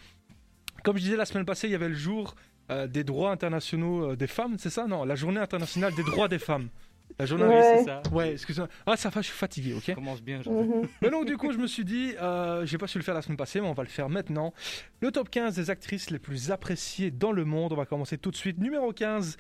Comme 0.84 0.98
je 0.98 1.04
disais 1.04 1.18
la 1.18 1.26
semaine 1.26 1.46
passée, 1.46 1.68
il 1.68 1.72
y 1.72 1.76
avait 1.76 1.90
le 1.90 1.96
jour 1.96 2.36
euh, 2.72 2.88
des 2.88 3.04
droits 3.04 3.32
internationaux 3.32 4.12
euh, 4.12 4.16
des 4.16 4.28
femmes, 4.28 4.56
c'est 4.58 4.70
ça 4.70 4.88
Non, 4.88 5.04
la 5.06 5.16
journée 5.16 5.40
internationale 5.40 5.94
des 5.96 6.04
droits 6.04 6.28
des 6.28 6.40
femmes. 6.40 6.70
La 7.18 7.26
journée. 7.26 7.46
Ouais. 7.46 7.78
C'est 7.80 7.86
ça. 7.86 8.02
Ouais, 8.12 8.34
excuse-moi. 8.34 8.68
Ah, 8.86 8.96
ça 8.96 9.10
va, 9.10 9.22
je 9.22 9.28
suis 9.28 9.36
fatigué, 9.38 9.74
ok 9.74 9.82
Ça 9.84 9.94
commence 9.96 10.22
bien. 10.22 10.42
je- 10.44 10.50
Mhm. 10.50 10.88
Mais 11.02 11.10
donc, 11.10 11.26
du 11.26 11.38
coup, 11.38 11.52
je 11.52 11.58
me 11.58 11.66
suis 11.66 11.84
dit, 11.84 12.14
euh, 12.22 12.66
j'ai 12.68 12.78
pas 12.78 12.86
su 12.88 13.00
le 13.00 13.04
faire 13.04 13.16
la 13.16 13.24
semaine 13.24 13.36
passée, 13.38 13.60
mais 13.60 13.68
on 13.68 13.74
va 13.74 13.82
le 13.84 13.90
faire 13.90 14.10
maintenant. 14.10 14.54
Le 15.02 15.12
top 15.12 15.30
15 15.30 15.56
des 15.56 15.70
actrices 15.72 16.12
les 16.12 16.20
plus 16.20 16.52
appréciées 16.52 17.10
dans 17.10 17.32
le 17.32 17.46
monde. 17.46 17.74
On 17.74 17.76
va 17.76 17.88
commencer 17.88 18.18
tout 18.20 18.30
de 18.30 18.36
suite. 18.36 18.60
Numéro 18.60 18.94
15, 18.94 19.38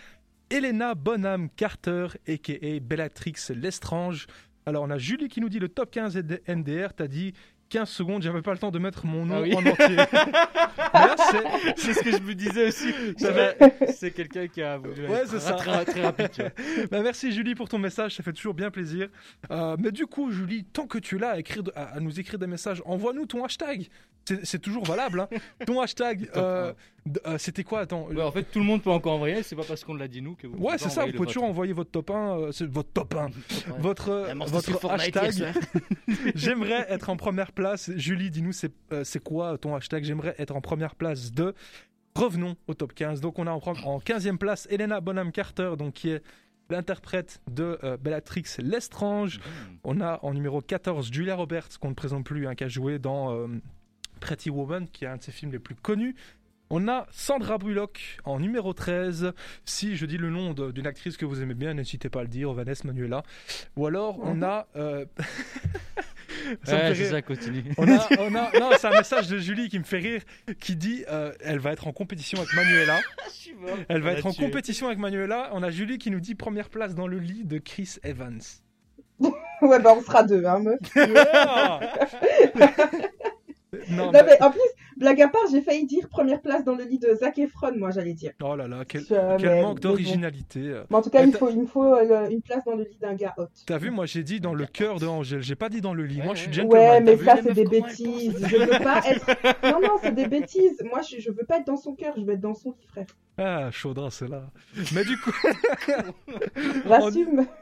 Helena 0.49 0.95
Bonham 0.95 1.47
Carter, 1.55 2.07
a.k.a. 2.27 2.79
Bellatrix 2.81 3.35
Lestrange. 3.55 4.25
Alors, 4.65 4.83
on 4.83 4.89
a 4.89 4.97
Julie 4.97 5.27
qui 5.27 5.39
nous 5.39 5.49
dit 5.49 5.59
le 5.59 5.69
top 5.69 5.91
15 5.91 6.15
de 6.15 6.41
MDR. 6.47 6.93
T'as 6.95 7.07
dit 7.07 7.33
15 7.69 7.89
secondes, 7.89 8.21
j'avais 8.23 8.41
pas 8.41 8.51
le 8.51 8.57
temps 8.57 8.71
de 8.71 8.79
mettre 8.79 9.05
mon 9.05 9.25
nom 9.25 9.35
Ah 9.37 9.41
oui. 9.41 9.53
en 9.53 9.59
entier. 9.65 9.95
Là, 10.93 11.15
c'est- 11.75 11.93
ce 11.93 11.99
que 12.03 12.11
je 12.11 12.21
me 12.21 12.33
disais 12.33 12.67
aussi. 12.67 12.93
C'est 13.93 14.11
quelqu'un 14.11 14.47
qui 14.47 14.61
a 14.61 14.77
voulu 14.77 15.07
Ouais, 15.07 15.19
être 15.19 15.29
c'est 15.29 15.39
ça. 15.39 15.53
très, 15.53 15.85
très 15.85 16.01
rapide. 16.01 16.29
tu 16.31 16.41
vois. 16.41 16.51
Bah, 16.91 17.01
merci 17.03 17.31
Julie 17.31 17.55
pour 17.55 17.69
ton 17.69 17.77
message, 17.77 18.15
ça 18.15 18.23
fait 18.23 18.33
toujours 18.33 18.53
bien 18.53 18.71
plaisir. 18.71 19.07
Euh, 19.51 19.75
mais 19.79 19.91
du 19.91 20.07
coup, 20.07 20.31
Julie, 20.31 20.63
tant 20.65 20.87
que 20.87 20.97
tu 20.97 21.17
l'as 21.17 21.31
à, 21.31 21.39
écrire 21.39 21.63
de- 21.63 21.71
à, 21.75 21.95
à 21.95 21.99
nous 21.99 22.19
écrire 22.19 22.39
des 22.39 22.47
messages, 22.47 22.81
envoie-nous 22.85 23.25
ton 23.27 23.43
hashtag. 23.45 23.87
C'est 24.43 24.61
toujours 24.61 24.83
valable. 24.85 25.21
Hein. 25.21 25.27
Ton 25.65 25.81
hashtag, 25.81 26.29
euh, 26.35 26.71
euh, 27.25 27.37
c'était 27.39 27.63
quoi 27.63 27.79
Attends. 27.79 28.05
Ouais, 28.09 28.21
en 28.21 28.31
fait, 28.31 28.43
tout 28.43 28.59
le 28.59 28.65
monde 28.65 28.83
peut 28.83 28.91
encore 28.91 29.13
envoyer. 29.13 29.41
C'est 29.41 29.55
pas 29.55 29.63
parce 29.63 29.83
qu'on 29.83 29.95
l'a 29.95 30.07
dit 30.07 30.21
nous 30.21 30.35
que 30.35 30.45
vous. 30.45 30.55
Ouais, 30.57 30.77
c'est 30.77 30.89
ça, 30.89 31.05
vous 31.07 31.13
pouvez 31.13 31.25
toujours 31.27 31.45
envoyer 31.45 31.73
votre 31.73 31.89
top 31.89 32.11
1, 32.11 32.37
euh, 32.37 32.51
c'est 32.51 32.69
votre 32.69 32.91
top 32.91 33.15
1, 33.15 33.29
vôtre. 33.79 33.79
votre, 33.79 34.09
euh, 34.09 34.33
votre 34.35 34.91
hashtag. 34.91 35.51
J'aimerais 36.35 36.85
être 36.89 37.09
en 37.09 37.17
première 37.17 37.51
place. 37.59 37.91
Julie, 37.97 38.29
dis-nous, 38.29 38.53
c'est 38.53 38.71
euh, 38.93 39.03
c'est 39.03 39.21
quoi 39.23 39.57
ton 39.57 39.75
hashtag? 39.75 40.03
J'aimerais 40.05 40.33
être 40.39 40.55
en 40.55 40.61
première 40.61 40.95
place 40.95 41.31
de. 41.33 41.53
Revenons 42.15 42.55
au 42.67 42.73
top 42.73 42.93
15. 42.93 43.19
Donc, 43.21 43.37
on 43.39 43.47
a 43.47 43.51
en, 43.51 43.57
en 43.59 43.99
15e 43.99 44.37
place 44.37 44.67
Elena 44.71 45.01
Bonham 45.01 45.31
Carter, 45.31 45.73
donc, 45.77 45.93
qui 45.93 46.09
est 46.09 46.23
l'interprète 46.69 47.41
de 47.51 47.77
euh, 47.83 47.97
Bellatrix 47.97 48.45
Lestrange. 48.59 49.39
On 49.83 49.99
a 50.01 50.19
en 50.23 50.33
numéro 50.33 50.61
14 50.61 51.11
Julia 51.11 51.35
Roberts, 51.35 51.77
qu'on 51.79 51.89
ne 51.89 51.93
présente 51.95 52.25
plus, 52.25 52.47
hein, 52.47 52.55
qui 52.55 52.63
a 52.63 52.67
joué 52.67 52.97
dans 52.99 53.33
euh, 53.33 53.47
Pretty 54.21 54.49
Woman, 54.49 54.87
qui 54.87 55.03
est 55.05 55.07
un 55.07 55.17
de 55.17 55.23
ses 55.23 55.31
films 55.31 55.51
les 55.51 55.59
plus 55.59 55.75
connus. 55.75 56.15
On 56.71 56.87
a 56.87 57.07
Sandra 57.11 57.57
Bullock 57.57 58.17
en 58.25 58.39
numéro 58.39 58.73
13. 58.73 59.33
Si 59.65 59.95
je 59.95 60.05
dis 60.05 60.17
le 60.17 60.29
nom 60.29 60.53
d'une 60.53 60.85
actrice 60.87 61.17
que 61.17 61.25
vous 61.25 61.41
aimez 61.41 61.55
bien, 61.55 61.73
n'hésitez 61.73 62.09
pas 62.09 62.19
à 62.19 62.23
le 62.23 62.29
dire, 62.29 62.53
Vanessa 62.53 62.85
Manuela. 62.87 63.23
Ou 63.75 63.87
alors, 63.87 64.19
on 64.19 64.35
Mhm. 64.35 64.43
a. 64.43 64.67
euh, 64.75 65.05
ça 66.63 66.75
me 66.75 66.81
Ouais, 66.81 66.95
fait 66.95 67.03
rire. 67.03 67.11
ça, 67.11 67.21
continue. 67.21 67.63
On 67.77 67.87
a, 67.87 68.07
on 68.19 68.35
a- 68.35 68.59
non, 68.59 68.69
c'est 68.77 68.87
un 68.87 68.97
message 68.97 69.27
de 69.27 69.37
Julie 69.37 69.69
qui 69.69 69.79
me 69.79 69.83
fait 69.83 69.97
rire, 69.99 70.21
qui 70.59 70.75
dit 70.75 71.03
euh, 71.09 71.31
elle 71.41 71.59
va 71.59 71.71
être 71.71 71.87
en 71.87 71.93
compétition 71.93 72.37
avec 72.39 72.53
Manuela. 72.53 72.99
Elle 73.89 74.01
va 74.01 74.13
être 74.13 74.25
en 74.25 74.31
compétition 74.33 74.87
avec 74.87 74.99
Manuela. 74.99 75.49
On 75.53 75.63
a 75.63 75.69
Julie 75.71 75.97
qui 75.97 76.11
nous 76.11 76.19
dit 76.21 76.35
première 76.35 76.69
place 76.69 76.95
dans 76.95 77.07
le 77.07 77.17
lit 77.19 77.43
de 77.43 77.57
Chris 77.57 77.95
Evans. 78.03 78.39
Ouais, 79.61 79.77
bah 79.81 79.93
on 79.97 80.01
sera 80.01 80.23
deux, 80.23 80.45
hein, 80.45 80.59
meuf. 80.59 80.79
non, 80.95 81.79
Non, 83.89 84.11
mais- 84.11 84.23
mais 84.23 84.41
en 84.41 84.51
plus, 84.51 84.59
blague 84.99 85.21
à 85.21 85.27
part, 85.29 85.41
j'ai 85.51 85.61
failli 85.61 85.85
dire 85.87 86.07
première 86.09 86.41
place 86.41 86.63
dans 86.63 86.75
le 86.75 86.83
lit 86.83 86.99
de 86.99 87.13
Zac 87.15 87.39
Efron, 87.39 87.71
moi 87.77 87.89
j'allais 87.91 88.13
dire. 88.13 88.31
oh 88.43 88.55
là 88.55 88.67
là, 88.67 88.83
quel, 88.87 89.01
Je- 89.01 89.37
quel 89.37 89.49
mais- 89.49 89.61
manque 89.61 89.81
bon. 89.81 89.89
d'originalité. 89.89 90.81
Mais 90.89 90.95
en 90.95 91.01
tout 91.01 91.09
cas, 91.09 91.21
Mais 91.21 91.27
il, 91.29 91.31
t'as- 91.31 91.39
faut, 91.39 91.49
il 91.49 91.61
me 91.61 91.65
faut 91.65 91.93
euh, 91.95 92.29
une 92.29 92.41
place 92.41 92.63
dans 92.65 92.75
le 92.75 92.83
lit 92.83 92.97
d'un 93.01 93.15
gars 93.15 93.33
hot. 93.37 93.47
T'as 93.65 93.77
vu, 93.77 93.89
moi 93.89 94.05
j'ai 94.05 94.23
dit 94.23 94.39
dans 94.39 94.53
le 94.53 94.65
cœur 94.65 94.99
de 94.99 95.07
Angèle, 95.07 95.41
j'ai 95.41 95.55
pas 95.55 95.69
dit 95.69 95.81
dans 95.81 95.93
le 95.93 96.05
lit. 96.05 96.19
Ouais, 96.19 96.25
moi 96.25 96.35
je 96.35 96.41
suis 96.43 96.53
gentleman. 96.53 96.79
Ouais, 96.79 97.01
mais 97.01 97.17
ça, 97.17 97.37
c'est 97.41 97.53
des 97.53 97.65
bêtises. 97.65 98.45
Je 98.47 98.57
veux 98.57 98.83
pas 98.83 99.01
être. 99.07 99.25
Non, 99.63 99.79
non, 99.81 99.97
c'est 100.01 100.13
des 100.15 100.27
bêtises. 100.27 100.81
Moi, 100.89 101.01
je, 101.01 101.19
je 101.19 101.31
veux 101.31 101.43
pas 101.45 101.57
être 101.59 101.67
dans 101.67 101.77
son 101.77 101.93
cœur, 101.95 102.13
je 102.17 102.23
veux 102.23 102.33
être 102.33 102.41
dans 102.41 102.53
son 102.53 102.71
lit, 102.71 102.87
frère. 102.87 103.05
Ah, 103.37 103.69
chaudin, 103.71 104.09
c'est 104.09 104.27
là. 104.27 104.49
Mais 104.93 105.03
du 105.05 105.17
coup, 105.17 105.31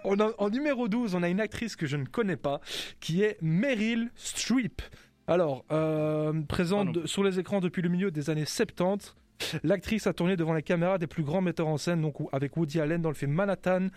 on 0.04 0.20
a- 0.20 0.32
en 0.38 0.50
numéro 0.50 0.88
12, 0.88 1.16
on 1.16 1.24
a 1.24 1.30
une 1.30 1.40
actrice 1.40 1.76
que 1.76 1.86
je 1.86 1.98
ne 1.98 2.06
connais 2.06 2.36
pas, 2.38 2.62
qui 3.00 3.22
est 3.24 3.38
Meryl 3.42 4.10
Streep. 4.16 4.82
Alors, 5.28 5.66
euh, 5.72 6.34
présente 6.48 7.06
sur 7.06 7.24
les 7.24 7.40
écrans 7.40 7.60
depuis 7.60 7.82
le 7.82 7.90
milieu 7.90 8.12
des 8.12 8.30
années 8.30 8.46
70. 8.46 9.16
L'actrice 9.64 10.08
a 10.08 10.14
tourné 10.14 10.36
devant 10.38 10.54
les 10.54 10.64
caméras 10.64 10.98
des 10.98 11.08
plus 11.08 11.24
grands 11.24 11.42
metteurs 11.42 11.68
en 11.68 11.78
scène, 11.78 12.02
donc 12.02 12.16
avec 12.32 12.56
Woody 12.58 12.80
Allen 12.80 13.02
dans 13.02 13.10
le 13.10 13.16
film 13.16 13.34
Manhattan, 13.34 13.88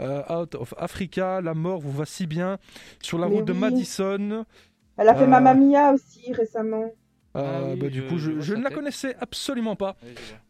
euh, 0.00 0.22
Out 0.34 0.54
of 0.54 0.74
Africa, 0.78 1.40
La 1.40 1.54
mort 1.54 1.78
vous 1.80 1.92
va 1.92 2.04
si 2.04 2.26
bien, 2.26 2.58
sur 3.00 3.18
la 3.18 3.28
Mais 3.28 3.36
route 3.36 3.44
de. 3.44 3.52
Madison. 3.52 4.44
Elle 4.96 5.08
a 5.08 5.14
fait 5.14 5.24
Euh, 5.24 5.26
Mamma 5.26 5.54
Mia 5.54 5.92
aussi 5.92 6.32
récemment. 6.32 6.90
Euh, 7.36 7.40
Ah 7.44 7.70
oui, 7.74 7.78
bah, 7.78 7.88
du 7.88 7.98
je- 8.00 8.08
coup, 8.08 8.18
je, 8.18 8.30
ne 8.54 8.62
la 8.62 8.68
tête. 8.70 8.78
connaissais 8.78 9.14
absolument 9.20 9.76
pas. 9.76 9.96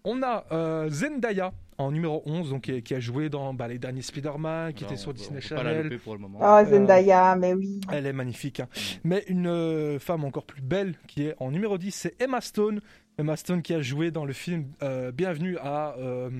On 0.05 0.23
a 0.23 0.45
euh, 0.53 0.89
Zendaya 0.91 1.53
en 1.77 1.91
numéro 1.93 2.23
11, 2.25 2.51
donc, 2.51 2.63
qui, 2.63 2.83
qui 2.83 2.95
a 2.95 3.01
joué 3.01 3.29
dans 3.29 3.53
bah, 3.53 3.67
les 3.69 3.79
derniers 3.79 4.03
Spider-Man, 4.03 4.73
qui 4.75 4.85
Non, 4.85 4.91
était 4.91 4.97
sur 4.99 5.11
on- 5.11 5.13
Disney 5.15 5.41
peut 5.41 5.47
Channel. 5.49 5.83
louper 5.85 5.99
pour 5.99 6.15
le 6.15 6.21
moment. 6.21 6.39
Oh, 6.41 6.65
Zendaya, 6.65 7.35
mais 7.37 7.53
oui. 7.55 7.81
Elle 7.93 8.07
est 8.07 8.13
magnifique. 8.13 8.61
hein. 8.61 8.69
Mm. 8.75 8.81
Mais 9.05 9.25
une 9.29 9.47
euh, 9.49 9.99
femme 9.99 10.25
encore 10.25 10.45
plus 10.45 10.63
belle 10.63 10.95
qui 11.09 11.25
est 11.25 11.35
en 11.39 11.51
numéro 11.51 11.79
10, 11.79 11.91
c'est 11.93 12.23
Emma 12.23 12.41
Stone. 12.41 12.81
Emma 13.19 13.37
Stone 13.37 13.63
qui 13.63 13.75
a 13.75 13.83
joué 13.83 14.11
dans 14.13 14.25
le 14.25 14.33
film 14.33 14.67
euh, 14.83 15.11
Bienvenue 15.11 15.57
à 15.59 15.97
euh, 15.99 16.31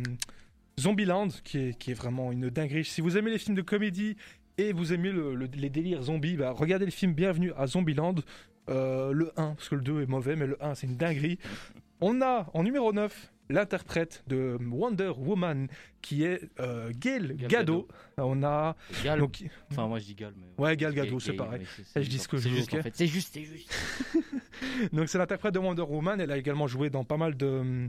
Zombieland, 0.79 1.29
qui 1.45 1.59
est, 1.59 1.79
qui 1.79 1.91
est 1.91 1.95
vraiment 1.95 2.31
une 2.33 2.51
dinguerie. 2.51 2.85
Si 2.85 3.01
vous 3.01 3.17
aimez 3.19 3.31
les 3.33 3.39
films 3.39 3.57
de 3.57 3.63
comédie 3.63 4.17
et 4.59 4.73
vous 4.73 4.93
aimez 4.93 5.11
le- 5.11 5.35
le- 5.35 5.49
les 5.55 5.71
délires 5.71 6.03
zombies, 6.03 6.37
bah, 6.37 6.53
regardez 6.53 6.85
le 6.85 6.91
film 6.93 7.13
Bienvenue 7.15 7.53
à 7.57 7.67
Zombieland. 7.67 8.15
Euh, 8.69 9.13
le 9.13 9.33
1, 9.37 9.55
parce 9.55 9.69
que 9.69 9.75
le 9.75 9.81
2 9.83 10.03
est 10.03 10.07
mauvais, 10.07 10.37
mais 10.37 10.47
le 10.47 10.63
1 10.63 10.75
c'est 10.75 10.87
une 10.87 10.97
dinguerie. 10.97 11.39
On 12.01 12.21
a 12.23 12.49
en 12.55 12.63
numéro 12.63 12.93
9 12.93 13.33
l'interprète 13.51 14.23
de 14.27 14.59
Wonder 14.71 15.13
Woman 15.17 15.69
qui 16.03 16.23
est 16.23 16.43
euh, 16.61 16.91
Gail 16.95 17.35
Gal 17.35 17.49
Gadot. 17.49 17.89
On 18.19 18.43
a 18.43 18.77
Gal. 19.03 19.19
donc 19.21 19.43
Enfin, 19.71 19.87
moi 19.87 19.99
je 19.99 20.05
dis 20.05 20.15
Gal. 20.15 20.35
Mais... 20.37 20.63
Ouais, 20.65 20.77
Gal 20.77 20.93
Gadot, 20.95 21.17
Gay- 21.17 21.25
c'est 21.25 21.33
pareil. 21.33 21.67
c'est- 21.87 22.03
je 22.03 22.09
dis 22.11 22.19
c'est- 22.19 22.25
ce 22.25 22.29
que 22.29 22.37
je 22.37 22.43
c'est 22.43 22.49
veux, 22.51 22.57
juste, 22.57 22.75
en 22.75 22.83
fait. 22.83 22.93
C'est 22.95 23.07
juste, 23.07 23.31
c'est 23.35 23.45
juste. 23.45 23.73
Donc 24.93 25.09
c'est 25.09 25.19
l'interprète 25.19 25.55
de 25.55 25.59
Wonder 25.59 25.83
Woman. 25.83 26.21
Elle 26.21 26.31
a 26.31 26.37
également 26.37 26.67
joué 26.67 26.91
dans 26.91 27.05
pas 27.05 27.17
mal 27.17 27.37
de 27.37 27.89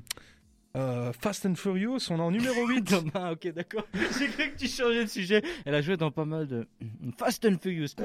euh, 0.77 1.11
Fast 1.19 1.45
and 1.45 1.55
Furious. 1.55 1.97
On 2.11 2.17
est 2.17 2.21
en 2.21 2.31
numéro 2.31 2.67
8. 2.67 2.95
Ah, 3.15 3.31
ok, 3.33 3.51
d'accord. 3.53 3.87
J'ai 4.19 4.27
cru 4.27 4.51
que 4.51 4.57
tu 4.57 4.67
changeais 4.67 5.03
de 5.05 5.09
sujet. 5.09 5.41
Elle 5.65 5.75
a 5.75 5.81
joué 5.81 5.97
dans 5.97 6.11
pas 6.11 6.25
mal 6.25 6.47
de 6.47 6.67
Fast 7.17 7.45
and 7.45 7.57
Furious. 7.61 7.87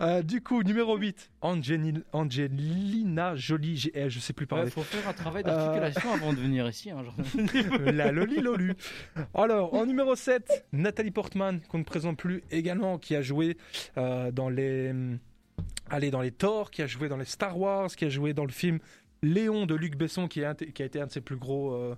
Euh, 0.00 0.22
du 0.22 0.40
coup, 0.42 0.62
numéro 0.62 0.96
8, 0.96 1.30
Angelina, 1.40 2.00
Angelina 2.12 3.34
Jolie. 3.36 3.76
J'ai- 3.76 3.92
eh, 3.94 4.10
je 4.10 4.18
sais 4.18 4.32
plus 4.32 4.44
Il 4.44 4.48
parler. 4.48 4.70
faut 4.70 4.82
faire 4.82 5.06
un 5.08 5.12
travail 5.12 5.42
d'articulation 5.42 6.12
avant 6.12 6.32
de 6.32 6.38
venir 6.38 6.68
ici. 6.68 6.90
Hein, 6.90 7.02
genre. 7.04 7.82
La 7.92 8.12
Loli 8.12 8.40
Lolu. 8.40 8.74
Alors, 9.34 9.74
en 9.74 9.86
numéro 9.86 10.14
7, 10.14 10.66
Nathalie 10.72 11.10
Portman, 11.10 11.60
qu'on 11.68 11.78
ne 11.78 11.84
présente 11.84 12.16
plus 12.18 12.42
également, 12.50 12.98
qui 12.98 13.14
a 13.16 13.22
joué 13.22 13.56
euh, 13.98 14.30
dans 14.30 14.48
les. 14.48 14.92
Allez, 15.90 16.10
dans 16.10 16.20
les 16.22 16.30
Thor, 16.30 16.70
qui 16.70 16.82
a 16.82 16.86
joué 16.86 17.08
dans 17.08 17.16
les 17.16 17.24
Star 17.24 17.58
Wars, 17.58 17.88
qui 17.90 18.04
a 18.04 18.08
joué 18.08 18.32
dans 18.32 18.44
le 18.44 18.52
film 18.52 18.78
Léon 19.22 19.66
de 19.66 19.74
Luc 19.74 19.96
Besson, 19.96 20.28
qui, 20.28 20.40
est 20.40 20.44
un- 20.46 20.54
qui 20.54 20.82
a 20.82 20.84
été 20.86 21.00
un 21.00 21.06
de 21.06 21.12
ses 21.12 21.20
plus 21.20 21.36
gros. 21.36 21.72
euh, 21.74 21.94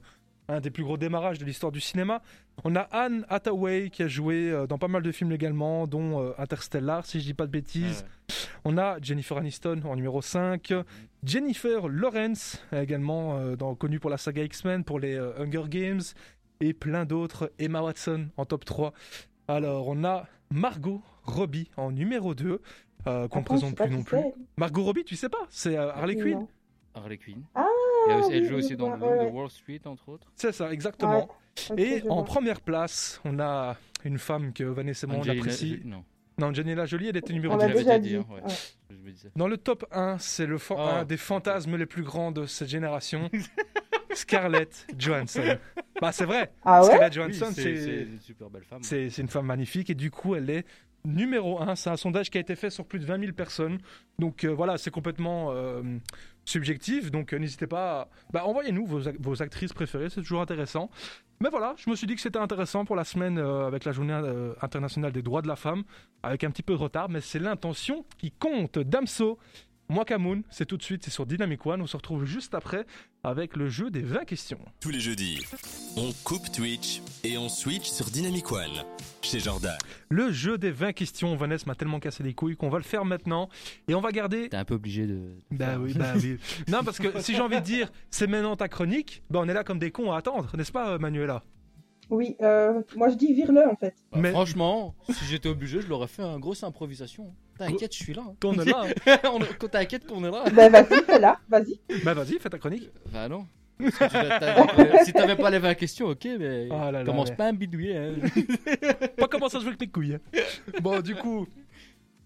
un 0.49 0.61
des 0.61 0.71
plus 0.71 0.83
gros 0.83 0.97
démarrages 0.97 1.39
de 1.39 1.45
l'histoire 1.45 1.71
du 1.71 1.81
cinéma. 1.81 2.21
On 2.65 2.75
a 2.75 2.81
Anne 2.81 3.25
Hathaway 3.29 3.91
qui 3.91 4.03
a 4.03 4.09
joué 4.09 4.51
euh, 4.51 4.67
dans 4.67 4.77
pas 4.77 4.89
mal 4.89 5.01
de 5.03 5.13
films 5.13 5.31
également, 5.31 5.87
dont 5.87 6.21
euh, 6.21 6.33
Interstellar, 6.37 7.07
si 7.07 7.21
je 7.21 7.25
dis 7.27 7.33
pas 7.33 7.47
de 7.47 7.53
bêtises. 7.53 8.05
On 8.65 8.77
a 8.77 8.99
Jennifer 9.01 9.37
Aniston 9.39 9.81
en 9.85 9.95
numéro 9.95 10.21
5. 10.21 10.73
Jennifer 11.23 11.89
Lawrence, 11.89 12.61
également 12.73 13.39
euh, 13.39 13.55
dans- 13.57 13.77
connue 13.77 14.01
pour 14.01 14.11
la 14.11 14.19
saga 14.19 14.43
X-Men, 14.43 14.83
pour 14.83 14.99
les 14.99 15.15
euh, 15.15 15.33
Hunger 15.39 15.69
Games. 15.69 16.03
Et 16.61 16.73
plein 16.75 17.05
d'autres. 17.05 17.53
Emma 17.61 17.81
Watson 17.81 18.27
en 18.37 18.45
top 18.45 18.65
3. 18.65 18.93
Alors, 19.47 19.87
on 19.89 20.03
a 20.05 20.27
Margot 20.51 21.03
Robbie 21.23 21.71
en 21.77 21.93
numéro 21.93 22.35
2, 22.35 22.61
euh, 23.07 23.29
qu'on 23.29 23.39
ne 23.39 23.45
présente 23.45 23.77
plus 23.77 23.91
non 23.91 24.03
plus. 24.03 24.19
Margot 24.57 24.83
Robbie, 24.83 25.05
tu 25.05 25.15
sais 25.17 25.29
pas? 25.29 25.47
C'est 25.51 25.77
euh, 25.79 25.93
Harley 25.93 26.17
Quinn? 26.17 26.33
Non. 26.41 26.49
Harley 26.95 27.19
Quinn. 27.19 27.43
Ah, 27.55 27.67
Et 28.09 28.13
elle 28.13 28.43
oui, 28.43 28.49
joue 28.49 28.55
aussi 28.57 28.77
dans 28.77 28.95
le 28.95 29.03
ouais, 29.03 29.25
de. 29.27 29.31
Wall 29.31 29.49
Street, 29.51 29.81
entre 29.87 30.09
autres. 30.09 30.31
C'est 30.37 30.53
ça, 30.53 30.73
exactement. 30.73 31.29
Et 31.77 32.03
en 32.09 32.17
vois. 32.17 32.25
première 32.25 32.61
place, 32.61 33.21
on 33.25 33.39
a 33.39 33.77
une 34.05 34.19
femme 34.19 34.53
que 34.53 34.65
Vanessa 34.65 35.07
et 35.07 35.09
moi 35.11 35.17
on 35.19 35.21
Angelina 35.21 35.41
apprécie. 35.43 35.81
Non, 35.85 36.05
Non, 36.39 36.47
Angelina 36.49 36.85
Jolie, 36.87 37.09
elle 37.09 37.17
était 37.17 37.33
numéro 37.33 37.55
On 37.55 37.59
Tu 37.59 37.67
l'a 37.67 37.73
10. 37.73 37.75
l'avais 37.85 37.99
déjà 37.99 37.99
déjà 37.99 38.23
dit. 38.23 38.33
ouais. 38.33 38.55
je 38.91 38.97
me. 38.97 39.13
Dans 39.37 39.49
le 39.49 39.57
top 39.57 39.85
1, 39.93 40.19
c'est 40.19 40.47
le 40.47 40.59
Oh. 40.71 40.75
un 40.79 41.05
des 41.05 41.17
fantasmes 41.17 41.77
les 41.77 41.87
plus 41.87 42.03
grands 42.03 42.33
de 42.33 42.47
cette 42.47 42.69
génération. 42.69 43.31
Scarlett 44.15 44.87
Johansson. 44.99 45.57
Bah 46.01 46.13
c'est 46.13 46.25
vrai. 46.27 46.53
Ah 46.65 46.81
ouais? 46.81 46.87
Scarlett 46.87 47.13
Oui, 47.13 47.15
Johansson, 47.33 47.53
c'est 47.55 47.63
c'est 47.63 47.77
c'est 47.77 48.03
une 48.03 48.21
super 48.21 48.51
belle 48.51 48.65
femme. 48.65 48.83
c'est 48.83 49.09
c'est 49.11 49.23
une 49.23 49.29
femme 49.29 49.47
magnifique 49.47 49.89
et 49.91 49.95
du 49.95 50.11
coup 50.11 50.35
elle 50.35 50.51
est 50.51 50.67
numéro 51.05 51.61
1. 51.63 51.75
C'est 51.77 51.91
un 51.91 51.97
sondage 51.97 52.29
qui 52.31 52.39
a 52.39 52.41
été 52.41 52.55
fait 52.57 52.71
sur 52.71 52.85
plus 52.85 52.99
de 52.99 53.07
20 53.07 53.21
000 53.21 53.33
personnes. 53.33 53.79
Donc 54.19 54.45
euh, 54.45 54.49
voilà, 54.49 54.77
c'est 54.79 54.91
complètement 54.91 55.49
euh, 55.53 55.83
subjectif. 56.45 57.11
Donc 57.11 57.33
euh, 57.33 57.39
n'hésitez 57.39 57.67
pas 57.67 58.01
à... 58.03 58.09
Bah, 58.33 58.45
envoyez-nous 58.45 58.87
vos, 58.87 59.01
vos 59.19 59.43
actrices 59.43 59.73
préférées, 59.73 60.09
c'est 60.11 60.23
toujours 60.23 60.41
intéressant. 60.41 60.91
Mais 61.41 61.49
voilà, 61.51 61.75
je 61.77 61.91
me 61.91 61.97
suis 61.97 62.07
dit 62.07 62.15
que 62.15 62.21
c'était 62.21 62.39
intéressant 62.39 62.85
pour 62.85 62.95
la 62.95 63.05
semaine 63.05 63.39
euh, 63.39 63.67
avec 63.67 63.85
la 63.85 63.91
journée 63.91 64.13
euh, 64.13 64.55
internationale 64.63 65.11
des 65.11 65.23
droits 65.23 65.43
de 65.43 65.49
la 65.49 65.57
femme, 65.57 65.83
avec 66.23 66.45
un 66.45 66.51
petit 66.51 66.63
peu 66.63 66.75
de 66.75 66.79
retard, 66.79 67.09
mais 67.09 67.21
c'est 67.21 67.41
l'intention 67.41 68.05
qui 68.19 68.31
compte. 68.31 68.79
Damso, 68.79 69.39
moi 69.93 70.07
Kamoun, 70.07 70.43
c'est 70.49 70.65
tout 70.65 70.79
de 70.79 70.83
suite, 70.83 71.05
c'est 71.05 71.11
sur 71.11 71.27
Dynamic 71.27 71.65
One. 71.67 71.83
On 71.83 71.87
se 71.87 71.97
retrouve 71.99 72.25
juste 72.25 72.55
après 72.55 72.87
avec 73.23 73.57
le 73.57 73.69
jeu 73.69 73.91
des 73.91 74.01
20 74.01 74.25
questions. 74.25 74.59
Tous 74.81 74.89
les 74.89 75.01
jeudis, 75.01 75.45
on 75.99 76.11
coupe 76.25 76.51
Twitch 76.51 77.03
et 77.25 77.37
on 77.37 77.51
switch 77.51 77.91
sur 77.91 78.07
Dynamic 78.07 78.51
One 78.51 78.71
chez 79.21 79.39
Jordan. 79.39 79.77
Le 80.09 80.33
jeu 80.33 80.57
des 80.57 80.71
20 80.71 80.95
questions, 80.95 81.37
Vanessa 81.37 81.65
m'a 81.67 81.75
tellement 81.75 82.01
cassé 82.01 82.23
les 82.23 82.33
couilles 82.33 82.57
qu'on 82.57 82.71
va 82.71 82.79
le 82.79 82.85
faire 82.85 83.05
maintenant. 83.05 83.51
Et 83.87 83.95
on 83.95 84.01
va 84.01 84.13
garder 84.13 84.49
T'es 84.49 84.57
un 84.57 84.65
peu 84.65 84.75
obligé 84.75 85.07
de. 85.07 85.37
Bah 85.51 85.67
faire. 85.73 85.81
oui, 85.83 85.93
bah 85.95 86.15
oui. 86.17 86.39
Non, 86.69 86.83
parce 86.85 86.99
que 86.99 87.21
si 87.21 87.35
j'ai 87.35 87.43
envie 87.43 87.57
de 87.61 87.65
dire, 87.65 87.93
c'est 88.11 88.27
maintenant 88.27 88.57
ta 88.57 88.69
chronique, 88.69 89.23
bah 89.29 89.41
on 89.43 89.49
est 89.49 89.55
là 89.55 89.63
comme 89.63 89.79
des 89.79 89.91
cons 89.91 90.11
à 90.11 90.17
attendre, 90.17 90.51
n'est-ce 90.57 90.73
pas, 90.73 90.93
euh, 90.95 90.99
Manuela? 90.99 91.43
Oui, 92.11 92.37
euh, 92.43 92.83
moi 92.97 93.09
je 93.11 93.15
dis 93.15 93.33
vire-le 93.33 93.67
en 93.69 93.77
fait. 93.77 93.95
Bah, 94.11 94.19
Mais- 94.21 94.31
Franchement, 94.33 94.95
si 95.11 95.25
j'étais 95.27 95.49
obligé, 95.49 95.81
je 95.81 95.87
l'aurais 95.87 96.09
fait 96.09 96.23
un 96.23 96.39
grosse 96.39 96.63
improvisation. 96.63 97.35
T'inquiète, 97.67 97.93
je 97.95 98.03
suis 98.03 98.15
là. 98.15 98.23
hein. 98.27 98.35
Tourne 98.41 98.63
là. 98.65 98.85
On 99.33 99.41
est- 99.41 99.59
Quand 99.59 99.69
t'inquiète 99.69 100.07
qu'on 100.07 100.25
est 100.25 100.31
là. 100.31 100.45
Bah 100.55 100.69
vas-y, 100.69 101.05
fais-la, 101.05 101.39
vas-y. 101.49 101.81
bah 102.05 102.15
vas-y, 102.15 102.39
fais 102.39 102.49
ta 102.51 102.59
chronique. 102.59 102.91
Bah 103.13 103.29
non. 103.29 103.47
Tu 103.81 103.91
si 105.05 105.13
t'avais 105.13 105.35
pas 105.37 105.51
les 105.51 105.59
20 105.59 105.75
questions, 105.75 106.07
ok, 106.07 106.27
mais 106.39 106.69
Ah 106.71 106.93
là 106.93 107.01
là, 107.01 107.05
commence 107.05 107.31
ouais. 107.31 107.37
pas 107.37 107.47
à 107.49 107.53
me 107.53 107.59
bidouiller. 107.59 107.97
hein. 107.97 108.15
Pas 109.17 109.27
comment 109.29 109.49
ça 109.49 109.59
se 109.59 109.63
joue 109.65 109.69
avec 109.71 109.81
mes 109.81 109.89
couilles. 109.89 110.15
hein. 110.15 110.41
Bon, 110.81 111.01
du 111.01 111.15
coup, 111.17 111.47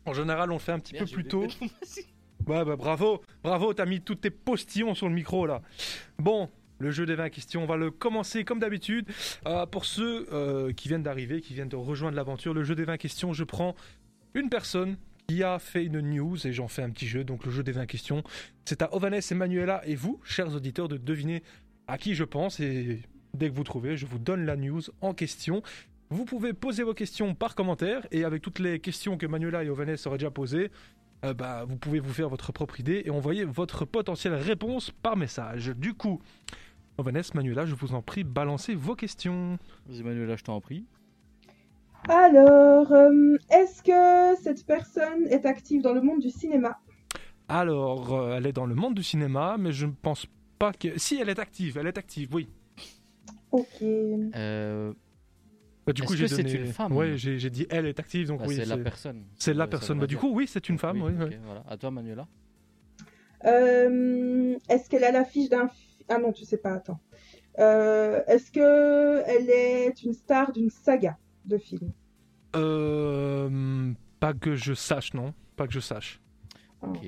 en 0.05 0.13
général, 0.13 0.51
on 0.51 0.55
le 0.55 0.61
fait 0.61 0.73
un 0.73 0.79
petit 0.79 0.93
Merde, 0.95 1.07
peu 1.09 1.13
plus 1.15 1.25
tôt. 1.25 1.47
Ouais, 2.47 2.65
bah 2.65 2.77
bravo, 2.77 3.23
bravo, 3.43 3.73
t'as 3.75 3.87
mis 3.87 4.01
tous 4.01 4.17
tes 4.17 4.31
postillons 4.31 4.95
sur 4.95 5.09
le 5.09 5.15
micro 5.15 5.47
là. 5.47 5.63
Bon, 6.19 6.49
le 6.79 6.91
jeu 6.91 7.07
des 7.07 7.15
20 7.15 7.31
questions, 7.31 7.63
on 7.63 7.67
va 7.67 7.77
le 7.77 7.91
commencer 7.91 8.45
comme 8.45 8.59
d'habitude. 8.59 9.09
Euh, 9.47 9.65
pour 9.67 9.85
ceux 9.87 10.27
euh, 10.33 10.73
qui 10.73 10.89
viennent 10.89 11.03
d'arriver, 11.03 11.41
qui 11.41 11.55
viennent 11.55 11.69
de 11.71 11.77
rejoindre 11.77 12.17
l'aventure, 12.17 12.53
le 12.55 12.63
jeu 12.65 12.75
des 12.75 12.85
20 12.85 12.99
questions, 12.99 13.33
je 13.33 13.45
prends 13.45 13.75
une 14.35 14.49
personne 14.51 14.97
qui 15.29 15.43
a 15.43 15.59
fait 15.59 15.85
une 15.85 16.01
news 16.01 16.47
et 16.47 16.53
j'en 16.53 16.69
fais 16.69 16.83
un 16.83 16.91
petit 16.91 17.07
jeu. 17.07 17.25
Donc 17.25 17.45
le 17.45 17.51
jeu 17.51 17.63
des 17.63 17.73
20 17.73 17.87
questions, 17.87 18.23
c'est 18.65 18.83
à 18.83 18.95
Ovanes 18.95 19.15
et 19.15 19.91
et 19.91 19.95
vous, 19.95 20.21
chers 20.25 20.55
auditeurs, 20.55 20.89
de 20.89 20.97
deviner 20.97 21.43
à 21.89 21.99
qui 21.99 22.15
je 22.15 22.25
pense. 22.25 22.61
Et 22.61 23.03
dès 23.35 23.51
que 23.51 23.55
vous 23.55 23.65
trouvez, 23.65 23.97
je 23.97 24.07
vous 24.07 24.19
donne 24.19 24.45
la 24.45 24.57
news 24.57 24.83
en 25.01 25.15
question. 25.15 25.63
Vous 26.11 26.25
pouvez 26.25 26.53
poser 26.53 26.85
vos 26.85 26.95
questions 26.95 27.35
par 27.35 27.55
commentaire 27.55 28.07
et 28.13 28.25
avec 28.25 28.43
toutes 28.43 28.61
les 28.61 28.79
questions 28.79 29.19
que 29.19 29.27
Manuela 29.27 29.65
et 29.65 29.71
Ovanes 29.71 29.97
auraient 30.07 30.19
déjà 30.19 30.31
posées, 30.31 30.71
euh, 31.25 31.35
bah, 31.35 31.65
vous 31.65 31.77
pouvez 31.77 31.99
vous 31.99 32.13
faire 32.13 32.29
votre 32.29 32.53
propre 32.53 32.79
idée 32.79 33.03
et 33.05 33.11
envoyer 33.11 33.45
votre 33.45 33.85
potentielle 33.85 34.35
réponse 34.35 34.93
par 35.03 35.17
message. 35.17 35.73
Du 35.77 35.95
coup, 35.95 36.21
Ovanes, 36.99 37.23
Manuela, 37.35 37.67
je 37.67 37.75
vous 37.75 37.95
en 37.95 38.03
prie, 38.03 38.23
balancez 38.23 38.75
vos 38.75 38.95
questions. 38.95 39.59
Vas-y, 39.87 40.03
Manuela, 40.03 40.37
je 40.37 40.45
t'en 40.45 40.61
prie. 40.61 40.85
Alors, 42.09 42.93
euh, 42.93 43.37
est-ce 43.51 43.83
que 43.83 44.41
cette 44.43 44.65
personne 44.65 45.27
est 45.29 45.45
active 45.45 45.83
dans 45.83 45.93
le 45.93 46.01
monde 46.01 46.21
du 46.21 46.31
cinéma? 46.31 46.79
Alors, 47.49 48.13
euh, 48.15 48.37
elle 48.37 48.47
est 48.47 48.53
dans 48.53 48.67
le 48.67 48.75
monde 48.75 48.95
du 48.95 49.03
cinéma, 49.03 49.57
mais 49.59 49.73
je 49.73 49.87
ne 49.87 49.93
pense 49.93 50.27
pas 50.59 50.73
que... 50.73 50.99
Si, 50.99 51.19
elle 51.21 51.29
est 51.29 51.39
active, 51.39 51.79
elle 51.79 51.87
est 51.89 51.99
active, 51.99 52.29
oui. 52.33 52.49
Ok. 53.51 53.83
Euh, 53.83 54.93
Bah, 55.87 55.93
du 55.93 56.03
Est-ce 56.03 56.09
coup, 56.09 56.15
que 56.15 56.19
j'ai 56.19 56.29
c'est 56.29 56.43
donné... 56.43 56.55
une 56.55 56.73
femme? 56.73 56.93
Ouais, 56.97 57.17
j'ai 57.17 57.39
j'ai 57.39 57.51
dit 57.51 57.67
elle 57.71 57.87
est 57.87 57.99
active, 58.01 58.27
donc 58.29 58.41
bah, 58.41 58.47
oui. 58.49 58.57
c'est 58.57 58.65
la 58.65 58.77
personne. 58.77 59.25
C'est 59.39 59.55
la 59.55 59.65
Ça 59.65 59.69
personne. 59.69 59.99
Bah, 60.01 60.07
du 60.07 60.17
coup, 60.17 60.31
oui, 60.33 60.47
c'est 60.49 60.69
une 60.69 60.79
femme, 60.79 61.01
oui. 61.03 61.13
voilà. 61.45 61.65
À 61.69 61.77
toi, 61.77 61.91
Manuela. 61.91 62.27
Euh, 63.45 64.57
est-ce 64.69 64.89
qu'elle 64.91 65.05
a 65.05 65.13
l'affiche 65.13 65.49
d'un... 65.49 65.71
Ah 66.09 66.19
non, 66.19 66.33
tu 66.33 66.45
sais 66.45 66.57
pas, 66.57 66.73
attends. 66.75 66.99
Euh, 67.59 68.21
est-ce 68.27 68.51
que 68.51 69.23
elle 69.27 69.49
est 69.49 70.03
une 70.03 70.13
star 70.13 70.53
d'une 70.53 70.71
saga? 70.71 71.17
De 71.47 71.59
films 71.59 71.93
Euh, 72.55 73.93
pas 74.21 74.35
que 74.35 74.55
je 74.57 74.75
sache, 74.75 75.15
non. 75.15 75.35
Pas 75.57 75.67
que 75.67 75.73
je 75.73 75.81
sache. 75.81 76.21
Ok. 76.83 76.97
Ok. 76.99 77.05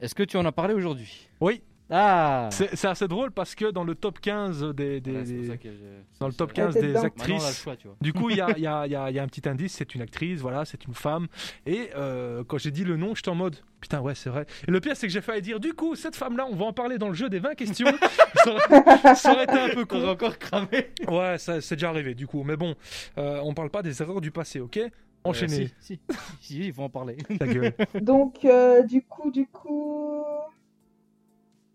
Est-ce 0.00 0.14
que 0.14 0.22
tu 0.22 0.36
en 0.36 0.44
as 0.44 0.52
parlé 0.52 0.74
aujourd'hui? 0.74 1.28
Oui. 1.40 1.62
Ah 1.90 2.48
C'est 2.52 2.74
c'est 2.74 2.88
assez 2.88 3.06
drôle 3.06 3.32
parce 3.32 3.54
que 3.54 3.70
dans 3.70 3.84
le 3.84 3.94
top 3.94 4.18
15 4.20 4.64
des... 4.74 5.00
des- 5.00 5.10
Voilà, 5.10 5.26
c'est 5.26 5.32
pour 5.34 5.42
des- 5.42 5.48
ça 5.48 5.56
que 5.58 5.68
je- 5.70 6.18
Dans 6.20 6.26
le 6.28 6.32
top 6.32 6.50
c'est- 6.50 6.54
15 6.62 6.76
Elle 6.76 6.82
des 6.82 6.88
était 6.90 6.98
dedans. 6.98 7.02
Maintenant, 7.02 7.24
on 7.24 7.26
a 7.26 7.28
le 7.28 7.34
actrices... 7.44 7.62
choix, 7.62 7.76
tu 7.76 7.86
vois. 7.88 7.96
Du 8.00 8.12
coup, 8.14 8.30
il 8.30 8.36
y 8.36 8.40
a, 8.40 8.48
il 8.56 8.62
y 8.62 8.66
a- 8.66 8.86
il 8.86 8.92
y 8.92 8.96
a- 8.96 9.10
il 9.10 9.16
y 9.16 9.18
a 9.18 9.22
un 9.22 9.26
petit 9.26 9.46
indice, 9.48 9.74
c'est 9.74 9.94
une 9.94 10.00
actrice, 10.00 10.40
voilà, 10.40 10.64
c'est 10.64 10.84
une 10.86 10.94
femme. 10.94 11.26
Et 11.66 11.90
euh, 11.94 12.44
quand 12.46 12.56
j'ai 12.58 12.70
dit 12.70 12.84
le 12.84 12.96
nom, 12.96 13.14
j'étais 13.14 13.28
en 13.28 13.34
mode, 13.34 13.56
putain, 13.80 14.00
ouais, 14.00 14.14
c'est 14.14 14.30
vrai. 14.30 14.46
Et 14.66 14.70
le 14.70 14.80
pire, 14.80 14.96
c'est 14.96 15.06
que 15.06 15.12
j'ai 15.12 15.20
failli 15.20 15.42
dire, 15.42 15.60
du 15.60 15.74
coup, 15.74 15.94
cette 15.94 16.16
femme-là, 16.16 16.46
on 16.50 16.56
va 16.56 16.64
en 16.66 16.72
parler 16.72 16.96
dans 16.98 17.08
le 17.08 17.14
jeu 17.14 17.28
des 17.28 17.40
20 17.40 17.54
questions. 17.56 17.88
ça, 18.36 18.50
aurait, 18.54 19.14
ça 19.14 19.32
aurait 19.32 19.44
été 19.44 19.58
un 19.58 19.68
peu 19.68 19.84
con. 19.84 20.08
encore 20.08 20.38
cramé. 20.38 20.88
Ouais, 21.08 21.36
ça, 21.38 21.60
c'est 21.60 21.74
déjà 21.76 21.90
arrivé, 21.90 22.14
du 22.14 22.26
coup. 22.26 22.42
Mais 22.42 22.56
bon, 22.56 22.74
euh, 23.18 23.40
on 23.42 23.52
parle 23.54 23.68
pas 23.70 23.82
des 23.82 24.00
erreurs 24.00 24.20
du 24.22 24.30
passé, 24.30 24.60
ok? 24.60 24.80
Enchaînez. 25.24 25.64
Euh, 25.64 25.68
si, 25.78 26.00
si, 26.00 26.16
si, 26.40 26.66
il 26.68 26.72
faut 26.72 26.82
en 26.82 26.88
parler. 26.88 27.16
Ta 27.38 27.46
gueule. 27.46 27.72
Donc, 28.00 28.44
euh, 28.44 28.82
du 28.82 29.02
coup, 29.02 29.30
du 29.30 29.46
coup... 29.46 30.24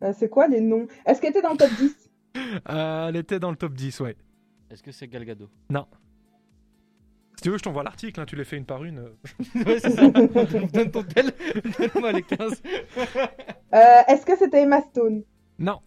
Euh, 0.03 0.13
c'est 0.17 0.29
quoi 0.29 0.47
les 0.47 0.61
noms? 0.61 0.87
Est-ce 1.05 1.21
qu'elle 1.21 1.31
était 1.31 1.41
dans 1.41 1.51
le 1.51 1.57
top 1.57 1.71
10 1.77 2.09
Euh, 2.69 3.07
elle 3.09 3.15
était 3.15 3.39
dans 3.39 3.49
le 3.51 3.57
top 3.57 3.73
10, 3.73 3.99
ouais. 4.01 4.15
Est-ce 4.69 4.83
que 4.83 4.91
c'est 4.91 5.07
Galgado? 5.07 5.49
Si 5.69 7.43
tu 7.43 7.49
veux, 7.51 7.57
je 7.57 7.63
t'envoie 7.63 7.83
l'article, 7.83 8.19
hein, 8.19 8.25
tu 8.25 8.35
les 8.35 8.43
fais 8.43 8.57
une 8.57 8.65
par 8.65 8.83
une. 8.83 8.99
Ouais, 9.55 9.79
c'est 9.79 9.91
ça. 9.91 10.07
Donne 10.09 10.91
ton 10.91 11.03
tel. 11.03 11.31
Donne-moi 11.79 12.11
les 12.11 12.23
15. 12.23 12.61
Euh, 12.97 14.01
Est-ce 14.07 14.25
que 14.25 14.35
c'était 14.37 14.63
Emma 14.63 14.81
Stone? 14.81 15.23
Non. 15.59 15.79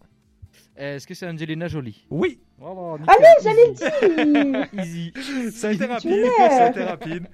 Est-ce 0.77 1.07
que 1.07 1.13
c'est 1.15 1.27
Angelina 1.27 1.69
Jolie 1.69 2.07
Oui, 2.11 2.41
Voilà, 2.59 3.03
Allez, 3.07 3.27
j'allais 3.43 3.71
dire 3.73 4.69
Easy. 4.83 5.13
ça 5.53 5.69
a 5.69 5.73
été 5.73 5.85
Tu 5.85 5.91
rapide, 5.91 6.25
ça 6.39 6.65
a 6.67 6.71
été 6.71 6.85
rapide. 6.85 7.27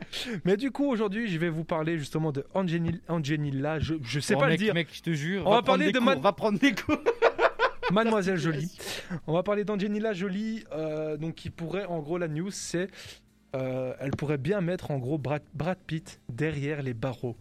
Mais 0.44 0.56
du 0.56 0.70
coup, 0.72 0.86
aujourd'hui, 0.90 1.28
je 1.28 1.38
vais 1.38 1.48
vous 1.48 1.62
parler 1.64 1.96
justement 1.98 2.32
de 2.32 2.44
Angelina, 2.54 2.98
Angelina 3.08 3.78
je, 3.78 3.94
je 4.02 4.18
sais 4.20 4.34
Oh, 4.34 4.40
pas 4.40 4.48
mec, 4.48 4.58
le 4.58 4.64
dire. 4.64 4.74
Mec, 4.74 4.88
je 4.92 5.02
te 5.02 5.10
jure. 5.12 5.42
On 5.46 5.50
va 5.50 5.62
prendre 5.62 5.78
parler 5.78 5.92
de 5.92 5.98
Man- 6.00 6.20
Va 6.20 6.32
prendre 6.32 6.58
des 6.58 6.72
cours. 6.74 6.98
Mademoiselle 7.92 8.36
Jolie. 8.38 8.76
On 9.28 9.32
va 9.34 9.42
parler 9.44 9.64
d'Angelina 9.64 10.12
Jolie, 10.12 10.64
euh, 10.72 11.16
donc 11.16 11.34
qui 11.36 11.50
pourrait, 11.50 11.84
en 11.84 12.00
gros, 12.00 12.18
la 12.18 12.26
news, 12.26 12.50
c'est, 12.50 12.88
euh, 13.54 13.94
elle 14.00 14.10
pourrait 14.10 14.38
bien 14.38 14.60
mettre 14.60 14.90
en 14.90 14.98
gros 14.98 15.18
Brad, 15.18 15.42
Brad 15.54 15.78
Pitt 15.86 16.20
derrière 16.28 16.82
les 16.82 16.94
barreaux. 16.94 17.36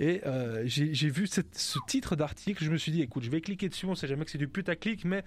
Et 0.00 0.22
euh, 0.26 0.62
j'ai 0.66 1.10
vu 1.10 1.26
cette- 1.26 1.56
ce 1.56 1.78
titre 1.86 2.16
d'article, 2.16 2.64
je 2.64 2.70
me 2.70 2.76
suis 2.78 2.90
dit, 2.92 3.02
écoute, 3.02 3.22
je 3.22 3.30
vais 3.30 3.40
cliquer 3.40 3.68
dessus, 3.68 3.86
on 3.86 3.94
sait 3.94 4.08
jamais 4.08 4.24
que 4.24 4.30
c'est 4.30 4.38
du 4.38 4.48
putaclic, 4.48 5.04
mais 5.04 5.22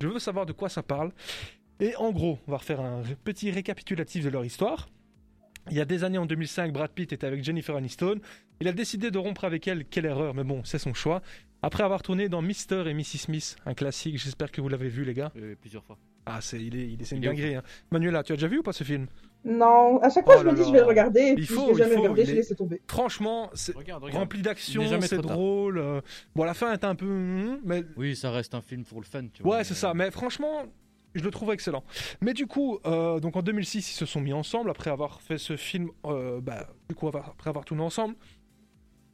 je 0.00 0.06
veux 0.08 0.18
savoir 0.18 0.46
de 0.46 0.52
quoi 0.52 0.68
ça 0.68 0.82
parle. 0.82 1.12
Et 1.80 1.96
en 1.96 2.12
gros, 2.12 2.38
on 2.46 2.50
va 2.52 2.58
refaire 2.58 2.80
un 2.80 3.02
petit 3.24 3.50
récapitulatif 3.50 4.24
de 4.24 4.30
leur 4.30 4.44
histoire. 4.44 4.88
Il 5.70 5.76
y 5.76 5.80
a 5.80 5.84
des 5.84 6.02
années, 6.04 6.18
en 6.18 6.26
2005, 6.26 6.72
Brad 6.72 6.90
Pitt 6.90 7.12
était 7.12 7.26
avec 7.26 7.42
Jennifer 7.44 7.76
Aniston. 7.76 8.20
Il 8.60 8.68
a 8.68 8.72
décidé 8.72 9.10
de 9.10 9.18
rompre 9.18 9.44
avec 9.44 9.66
elle. 9.68 9.84
Quelle 9.84 10.06
erreur, 10.06 10.34
mais 10.34 10.42
bon, 10.44 10.62
c'est 10.64 10.78
son 10.78 10.92
choix. 10.94 11.22
Après 11.62 11.84
avoir 11.84 12.02
tourné 12.02 12.28
dans 12.28 12.42
Mr. 12.42 12.84
et 12.88 12.94
Mrs. 12.94 13.18
Smith, 13.18 13.56
un 13.66 13.74
classique, 13.74 14.18
j'espère 14.18 14.50
que 14.50 14.60
vous 14.60 14.68
l'avez 14.68 14.88
vu, 14.88 15.04
les 15.04 15.14
gars. 15.14 15.30
Euh, 15.36 15.54
plusieurs 15.60 15.84
fois. 15.84 15.98
Ah, 16.26 16.40
c'est, 16.40 16.60
il 16.60 16.76
est, 16.76 16.88
il 16.92 17.00
est, 17.02 17.04
c'est 17.04 17.16
une 17.16 17.24
est 17.24 17.28
dinguerie. 17.28 17.54
Hein. 17.56 17.62
Manuela, 17.92 18.22
tu 18.24 18.32
as 18.32 18.36
déjà 18.36 18.48
vu 18.48 18.58
ou 18.58 18.62
pas 18.62 18.72
ce 18.72 18.82
film? 18.84 19.06
Non, 19.44 19.98
à 20.00 20.08
chaque 20.10 20.24
fois 20.24 20.36
Oh 20.38 20.42
je 20.42 20.48
me 20.48 20.52
dis 20.52 20.60
là. 20.60 20.66
je 20.66 20.72
vais 20.72 20.78
le 20.78 20.84
regarder, 20.84 21.20
et 21.20 21.28
Il 21.30 21.34
puis 21.36 21.46
faut, 21.46 21.66
je 21.68 21.70
l'ai 21.72 21.74
jamais 21.84 21.94
faut, 21.96 22.02
regardé, 22.02 22.24
je 22.26 22.30
est- 22.30 22.34
laissé 22.34 22.54
tomber. 22.54 22.80
Franchement, 22.88 23.50
c'est 23.54 23.74
Regarde, 23.74 24.04
regarde. 24.04 24.20
rempli 24.22 24.40
d'action, 24.42 24.84
c'est 25.00 25.18
drôle. 25.18 25.78
euh, 25.78 26.00
Bon, 26.36 26.44
la 26.44 26.54
fin 26.54 26.72
est 26.72 26.84
un 26.84 26.94
peu. 26.94 27.06
hmm, 27.06 27.60
Mais 27.64 27.82
Oui, 27.96 28.14
ça 28.14 28.30
reste 28.30 28.54
un 28.54 28.60
film 28.62 28.84
pour 28.84 29.00
le 29.00 29.06
fun, 29.06 29.24
tu 29.32 29.42
vois. 29.42 29.56
ouais, 29.56 29.64
c'est 29.64 29.74
ça. 29.74 29.94
Mais 29.94 30.10
franchement, 30.12 30.62
je 31.14 31.24
le 31.24 31.30
trouve 31.30 31.52
excellent. 31.52 31.82
Mais 32.20 32.34
du 32.34 32.46
coup, 32.46 32.78
euh, 32.86 33.18
donc 33.20 33.34
en 33.36 33.42
2006, 33.42 33.90
ils 33.90 33.94
se 33.96 34.06
sont 34.06 34.20
mis 34.20 34.32
ensemble 34.32 34.70
après 34.70 34.90
avoir 34.90 35.20
fait 35.20 35.38
ce 35.38 35.56
film, 35.56 35.90
euh, 36.06 36.40
bah, 36.40 36.68
du 36.88 36.94
coup, 36.94 37.08
avoir- 37.08 37.30
après 37.30 37.50
avoir 37.50 37.64
tourné 37.64 37.82
ensemble. 37.82 38.14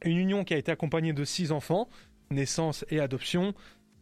Une 0.05 0.17
union 0.17 0.43
qui 0.43 0.53
a 0.53 0.57
été 0.57 0.71
accompagnée 0.71 1.11
de 1.11 1.25
six 1.25 1.51
enfants, 1.51 1.89
naissance 2.31 2.85
et 2.89 2.99
adoption. 2.99 3.53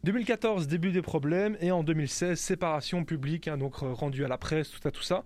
2014, 0.04 0.68
début 0.68 0.92
des 0.92 1.02
problèmes, 1.02 1.56
et 1.60 1.72
en 1.72 1.82
2016, 1.82 2.38
séparation 2.38 3.04
publique, 3.04 3.48
hein, 3.48 3.58
donc 3.58 3.82
euh, 3.82 3.92
rendue 3.92 4.24
à 4.24 4.28
la 4.28 4.38
presse, 4.38 4.70
tout 4.70 4.78
ça, 4.80 4.92
tout 4.92 5.02
ça. 5.02 5.24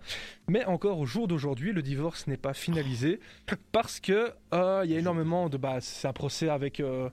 Mais 0.49 0.65
encore 0.65 0.99
au 0.99 1.05
jour 1.05 1.29
d'aujourd'hui, 1.29 1.73
le 1.73 1.83
divorce 1.83 2.27
n'est 2.27 2.39
pas 2.39 2.55
finalisé 2.55 3.21
parce 3.71 4.01
que 4.01 4.33
euh, 4.55 4.83
il 4.85 4.91
y 4.91 4.97
a 4.97 4.99
énormément 4.99 5.51
de, 5.51 5.59
bah, 5.59 5.81
c'est 5.81 6.09
un 6.09 6.15
procès 6.15 6.49
avec 6.49 6.81
euh, 6.81 7.11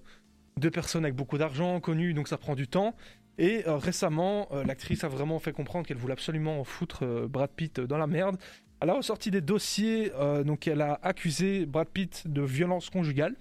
deux 0.57 0.71
personnes 0.71 1.03
avec 1.03 1.15
beaucoup 1.15 1.37
d'argent, 1.37 1.81
connues, 1.81 2.13
donc 2.13 2.29
ça 2.29 2.37
prend 2.37 2.55
du 2.55 2.67
temps. 2.67 2.95
Et 3.37 3.63
récemment, 3.65 4.49
l'actrice 4.65 5.05
a 5.05 5.07
vraiment 5.07 5.39
fait 5.39 5.53
comprendre 5.53 5.87
qu'elle 5.87 5.95
voulait 5.95 6.11
absolument 6.11 6.61
foutre 6.65 7.05
Brad 7.29 7.49
Pitt 7.49 7.79
dans 7.79 7.97
la 7.97 8.05
merde. 8.05 8.37
Elle 8.81 8.89
a 8.89 8.95
ressorti 8.95 9.31
des 9.31 9.39
dossiers, 9.39 10.11
donc 10.45 10.67
elle 10.67 10.81
a 10.81 10.99
accusé 11.03 11.65
Brad 11.65 11.87
Pitt 11.87 12.23
de 12.27 12.41
violence 12.41 12.89
conjugale. 12.89 13.37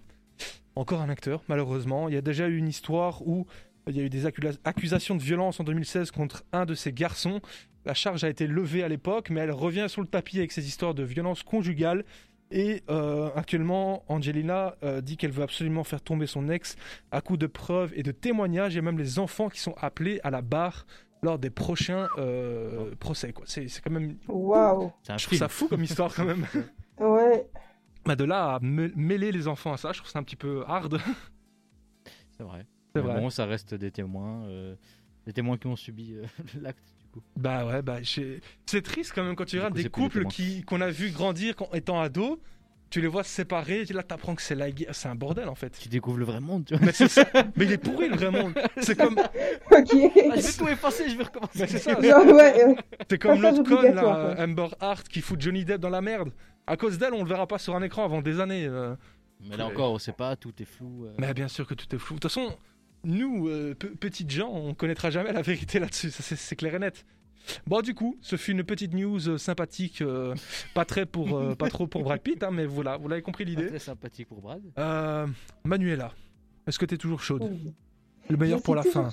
Encore 0.76 1.00
un 1.00 1.09
acteur, 1.09 1.42
malheureusement. 1.48 2.09
Il 2.09 2.14
y 2.14 2.16
a 2.16 2.20
déjà 2.20 2.46
eu 2.46 2.57
une 2.57 2.68
histoire 2.68 3.26
où 3.26 3.48
il 3.88 3.96
y 3.96 4.01
a 4.01 4.03
eu 4.03 4.11
des 4.11 4.27
accusations 4.27 5.14
de 5.14 5.22
violence 5.22 5.61
en 5.61 5.64
2016 5.64 6.11
contre 6.11 6.44
un 6.53 6.66
de 6.66 6.74
ses 6.74 6.92
garçons. 6.92 7.40
La 7.85 7.94
charge 7.94 8.24
a 8.24 8.29
été 8.29 8.46
levée 8.46 8.83
à 8.83 8.88
l'époque, 8.88 9.31
mais 9.31 9.40
elle 9.40 9.51
revient 9.51 9.87
sur 9.88 10.03
le 10.03 10.09
tapis 10.09 10.38
avec 10.38 10.53
ces 10.53 10.66
histoires 10.66 10.94
de 10.94 11.03
violence 11.03 11.42
conjugale. 11.42 12.05
Et 12.51 12.83
euh, 12.88 13.31
actuellement, 13.35 14.05
Angelina 14.09 14.77
euh, 14.83 15.01
dit 15.01 15.16
qu'elle 15.16 15.33
veut 15.33 15.42
absolument 15.42 15.85
faire 15.85 16.01
tomber 16.01 16.27
son 16.27 16.48
ex 16.48 16.77
à 17.11 17.20
coup 17.20 17.37
de 17.37 17.46
preuves 17.46 17.92
et 17.94 18.03
de 18.03 18.11
témoignages. 18.11 18.72
Il 18.72 18.77
y 18.77 18.79
a 18.79 18.83
même 18.83 18.98
les 18.98 19.18
enfants 19.18 19.48
qui 19.48 19.61
sont 19.61 19.74
appelés 19.79 20.20
à 20.22 20.31
la 20.31 20.40
barre 20.40 20.87
lors 21.22 21.38
des 21.38 21.51
prochains 21.51 22.09
euh, 22.16 22.94
procès. 23.01 23.35
C'est 23.46 23.83
quand 23.83 23.90
même. 23.90 24.16
Waouh. 24.29 24.92
C'est 25.03 25.12
un 25.12 25.18
Je 25.18 25.24
trouve 25.24 25.37
film. 25.37 25.40
ça 25.40 25.48
fou 25.48 25.68
comme 25.68 25.83
histoire 25.83 26.14
quand 26.14 26.24
même. 26.24 26.46
Ouais. 26.98 27.46
Bah, 28.05 28.16
de 28.16 28.24
là 28.24 28.55
à 28.55 28.59
mêler 28.61 29.31
les 29.31 29.46
enfants 29.46 29.72
à 29.72 29.77
ça, 29.77 29.92
je 29.92 29.98
trouve 29.98 30.11
ça 30.11 30.18
un 30.18 30.24
petit 30.24 30.35
peu 30.35 30.64
hard. 30.66 30.98
C'est 32.37 32.42
vrai. 32.42 32.66
C'est 32.94 33.03
Mais 33.03 33.09
vrai. 33.12 33.20
Bon, 33.20 33.31
ça 33.31 33.44
reste 33.46 33.74
des 33.74 33.90
témoins. 33.90 34.44
euh, 34.48 34.74
des 35.27 35.33
témoins 35.33 35.57
qui 35.59 35.66
ont 35.66 35.77
subi 35.77 36.14
euh, 36.14 36.24
l'acte, 36.62 36.83
du 37.01 37.07
coup. 37.11 37.22
Bah 37.37 37.66
ouais, 37.66 37.83
bah 37.83 37.98
c'est 38.66 38.83
triste 38.83 39.12
quand 39.14 39.24
même 39.24 39.37
quand 39.37 39.44
tu 39.44 39.57
Du 39.57 39.61
regardes 39.61 39.77
coup, 39.77 39.83
des 39.83 39.90
couples 39.90 40.24
qui 40.27 40.62
qu'on 40.62 40.81
a 40.81 40.90
vu 40.90 41.11
grandir 41.11 41.55
quand 41.57 41.68
étant 41.74 42.01
ados. 42.01 42.38
Tu 42.90 43.03
les 43.03 43.07
vois 43.07 43.22
se 43.22 43.29
séparer, 43.29 43.83
et 43.83 43.92
là 43.92 44.03
t'apprends 44.03 44.35
que 44.35 44.40
c'est 44.40 44.55
la 44.55 44.70
guerre, 44.70 44.94
c'est 44.94 45.09
un 45.11 45.14
bordel 45.14 45.51
en 45.51 45.55
fait. 45.55 45.79
Tu 45.79 45.90
découvres 45.90 46.16
le 46.16 46.24
vrai 46.24 46.40
monde, 46.40 46.64
tu 46.64 46.74
vois. 46.74 46.87
Mais, 46.87 46.92
c'est 46.92 47.07
ça. 47.09 47.27
Mais 47.57 47.66
il 47.66 47.72
est 47.72 47.77
pourri 47.77 48.09
le 48.09 48.16
vrai 48.16 48.31
monde. 48.31 48.55
C'est 48.81 48.96
comme, 48.96 49.18
Ok. 49.18 49.29
Ah, 49.70 49.87
je 49.92 50.40
vais 50.40 50.53
tout 50.57 50.68
effacer, 50.68 51.11
je 51.11 51.18
vais 51.18 51.24
recommencer. 51.24 51.59
mais 51.61 51.66
c'est 51.66 51.79
ça. 51.81 52.01
Genre, 52.01 52.27
ouais, 52.35 52.64
euh, 52.64 52.74
C'est 53.11 53.18
comme 53.18 53.42
l'autre 53.42 53.61
obligatoire, 53.61 54.29
là, 54.29 54.35
quoi. 54.37 54.42
Amber 54.44 54.68
Hart 54.81 55.07
qui 55.07 55.20
fout 55.20 55.38
Johnny 55.38 55.66
Depp 55.66 55.83
dans 55.83 55.90
la 55.90 56.01
merde. 56.01 56.33
À 56.66 56.79
cause 56.79 56.96
d'elle, 56.96 57.12
on 57.12 57.22
le 57.24 57.29
verra 57.29 57.46
pas 57.46 57.59
sur 57.59 57.77
un 57.77 57.83
écran 57.83 58.07
avant 58.07 58.22
des 58.22 58.40
années. 58.40 58.64
euh. 58.66 58.96
Mais 59.51 59.59
là 59.59 59.66
encore, 59.66 59.92
on 59.92 59.98
sait 59.98 60.12
pas, 60.14 60.35
tout 60.37 60.55
est 60.59 60.64
flou. 60.64 61.05
euh. 61.05 61.12
Mais 61.18 61.35
bien 61.35 61.48
sûr 61.48 61.66
que 61.66 61.74
tout 61.74 61.94
est 61.94 61.98
flou. 61.98 62.14
De 62.16 62.20
toute 62.20 62.31
façon, 62.33 62.57
nous, 63.09 63.49
euh, 63.49 63.75
pe- 63.75 63.88
petites 63.97 64.31
gens, 64.31 64.49
on 64.53 64.75
connaîtra 64.75 65.11
jamais 65.11 65.33
la 65.33 65.42
vérité 65.42 65.79
là-dessus. 65.81 66.11
Ça, 66.11 66.23
c'est- 66.23 66.57
clair 66.57 66.75
et 66.75 66.79
net. 66.79 67.05
Bon, 67.66 67.81
du 67.81 67.94
coup, 67.94 68.16
ce 68.21 68.37
fut 68.37 68.53
une 68.53 68.62
petite 68.64 68.92
news 68.94 69.27
euh, 69.29 69.38
sympathique, 69.38 70.03
euh, 70.03 70.35
pas 70.75 70.85
très 70.85 71.07
pour, 71.07 71.37
euh, 71.38 71.55
pas 71.55 71.68
trop 71.71 71.87
pour 71.87 72.03
Brad 72.03 72.21
Pitt, 72.21 72.42
hein, 72.42 72.51
mais 72.53 72.66
voilà, 72.66 72.97
vous 72.99 73.09
l'avez 73.09 73.23
compris 73.23 73.44
l'idée. 73.47 73.68
Très 73.68 73.79
sympathique 73.79 74.29
pour 74.29 74.40
Brad. 74.42 74.61
Euh, 74.79 75.27
Manuela, 75.64 76.12
est-ce 76.66 76.79
que 76.79 76.85
tu 76.85 76.94
es 76.94 76.99
toujours 76.99 77.23
chaude? 77.23 77.49
Oui. 77.51 77.73
Le 78.29 78.37
meilleur 78.37 78.59
Je 78.59 78.64
pour 78.64 78.75
la 78.75 78.83
fin. 78.83 79.09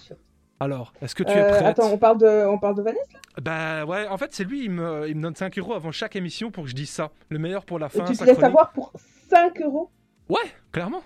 Alors, 0.60 0.94
est-ce 1.02 1.16
que 1.16 1.24
tu 1.24 1.32
es 1.32 1.48
prête? 1.48 1.62
attends, 1.66 1.90
on 1.92 1.98
parle 1.98 2.18
de, 2.18 2.46
on 2.48 2.58
parle 2.58 2.76
de 2.76 2.82
Vanessa 2.82 3.02
Bah 3.42 3.86
ouais, 3.86 4.08
en 4.08 4.18
fait, 4.18 4.34
c'est 4.34 4.44
lui, 4.44 4.66
il 4.66 4.72
me, 4.72 5.08
il 5.08 5.16
me 5.16 5.22
donne 5.22 5.36
5 5.36 5.58
euros 5.60 5.74
avant 5.74 5.92
chaque 5.92 6.16
émission 6.18 6.52
pour 6.52 6.64
que 6.66 6.70
je 6.70 6.76
dise 6.76 6.90
ça. 6.90 7.12
Le 7.30 7.40
meilleur 7.40 7.66
pour 7.66 7.80
la 7.80 7.88
Et 7.88 7.90
fin. 7.90 8.04
tu 8.06 8.18
te 8.18 8.24
laisses 8.26 8.40
avoir 8.44 8.72
pour 8.74 8.92
5 9.30 9.62
euros? 9.62 9.90
Ouais, 10.30 10.44
clairement. 10.72 11.04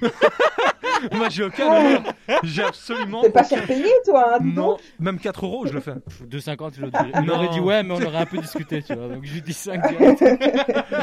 Moi, 1.12 1.28
j'ai 1.28 1.44
aucun. 1.44 2.02
J'ai 2.42 2.62
absolument. 2.64 3.22
C'est 3.22 3.30
pas 3.30 3.44
cher 3.44 3.64
payé, 3.66 3.86
toi, 4.04 4.34
hein, 4.34 4.38
Non, 4.42 4.70
donc. 4.72 4.80
même 4.98 5.18
4 5.18 5.44
euros, 5.46 5.66
je 5.66 5.72
le 5.72 5.80
fais. 5.80 5.92
2,50, 6.28 6.72
il 6.76 6.84
aurait- 6.84 7.10
il 7.14 7.20
Non. 7.26 7.34
aurait 7.34 7.48
dit 7.50 7.60
ouais, 7.60 7.82
mais 7.84 7.94
on 7.94 8.02
aurait 8.02 8.16
un 8.18 8.26
peu 8.26 8.38
discuté, 8.38 8.82
tu 8.82 8.94
vois. 8.94 9.08
Donc 9.08 9.24
je 9.24 9.32
lui 9.34 9.42
dis 9.42 9.52
5 9.52 9.88
direct. 9.88 10.24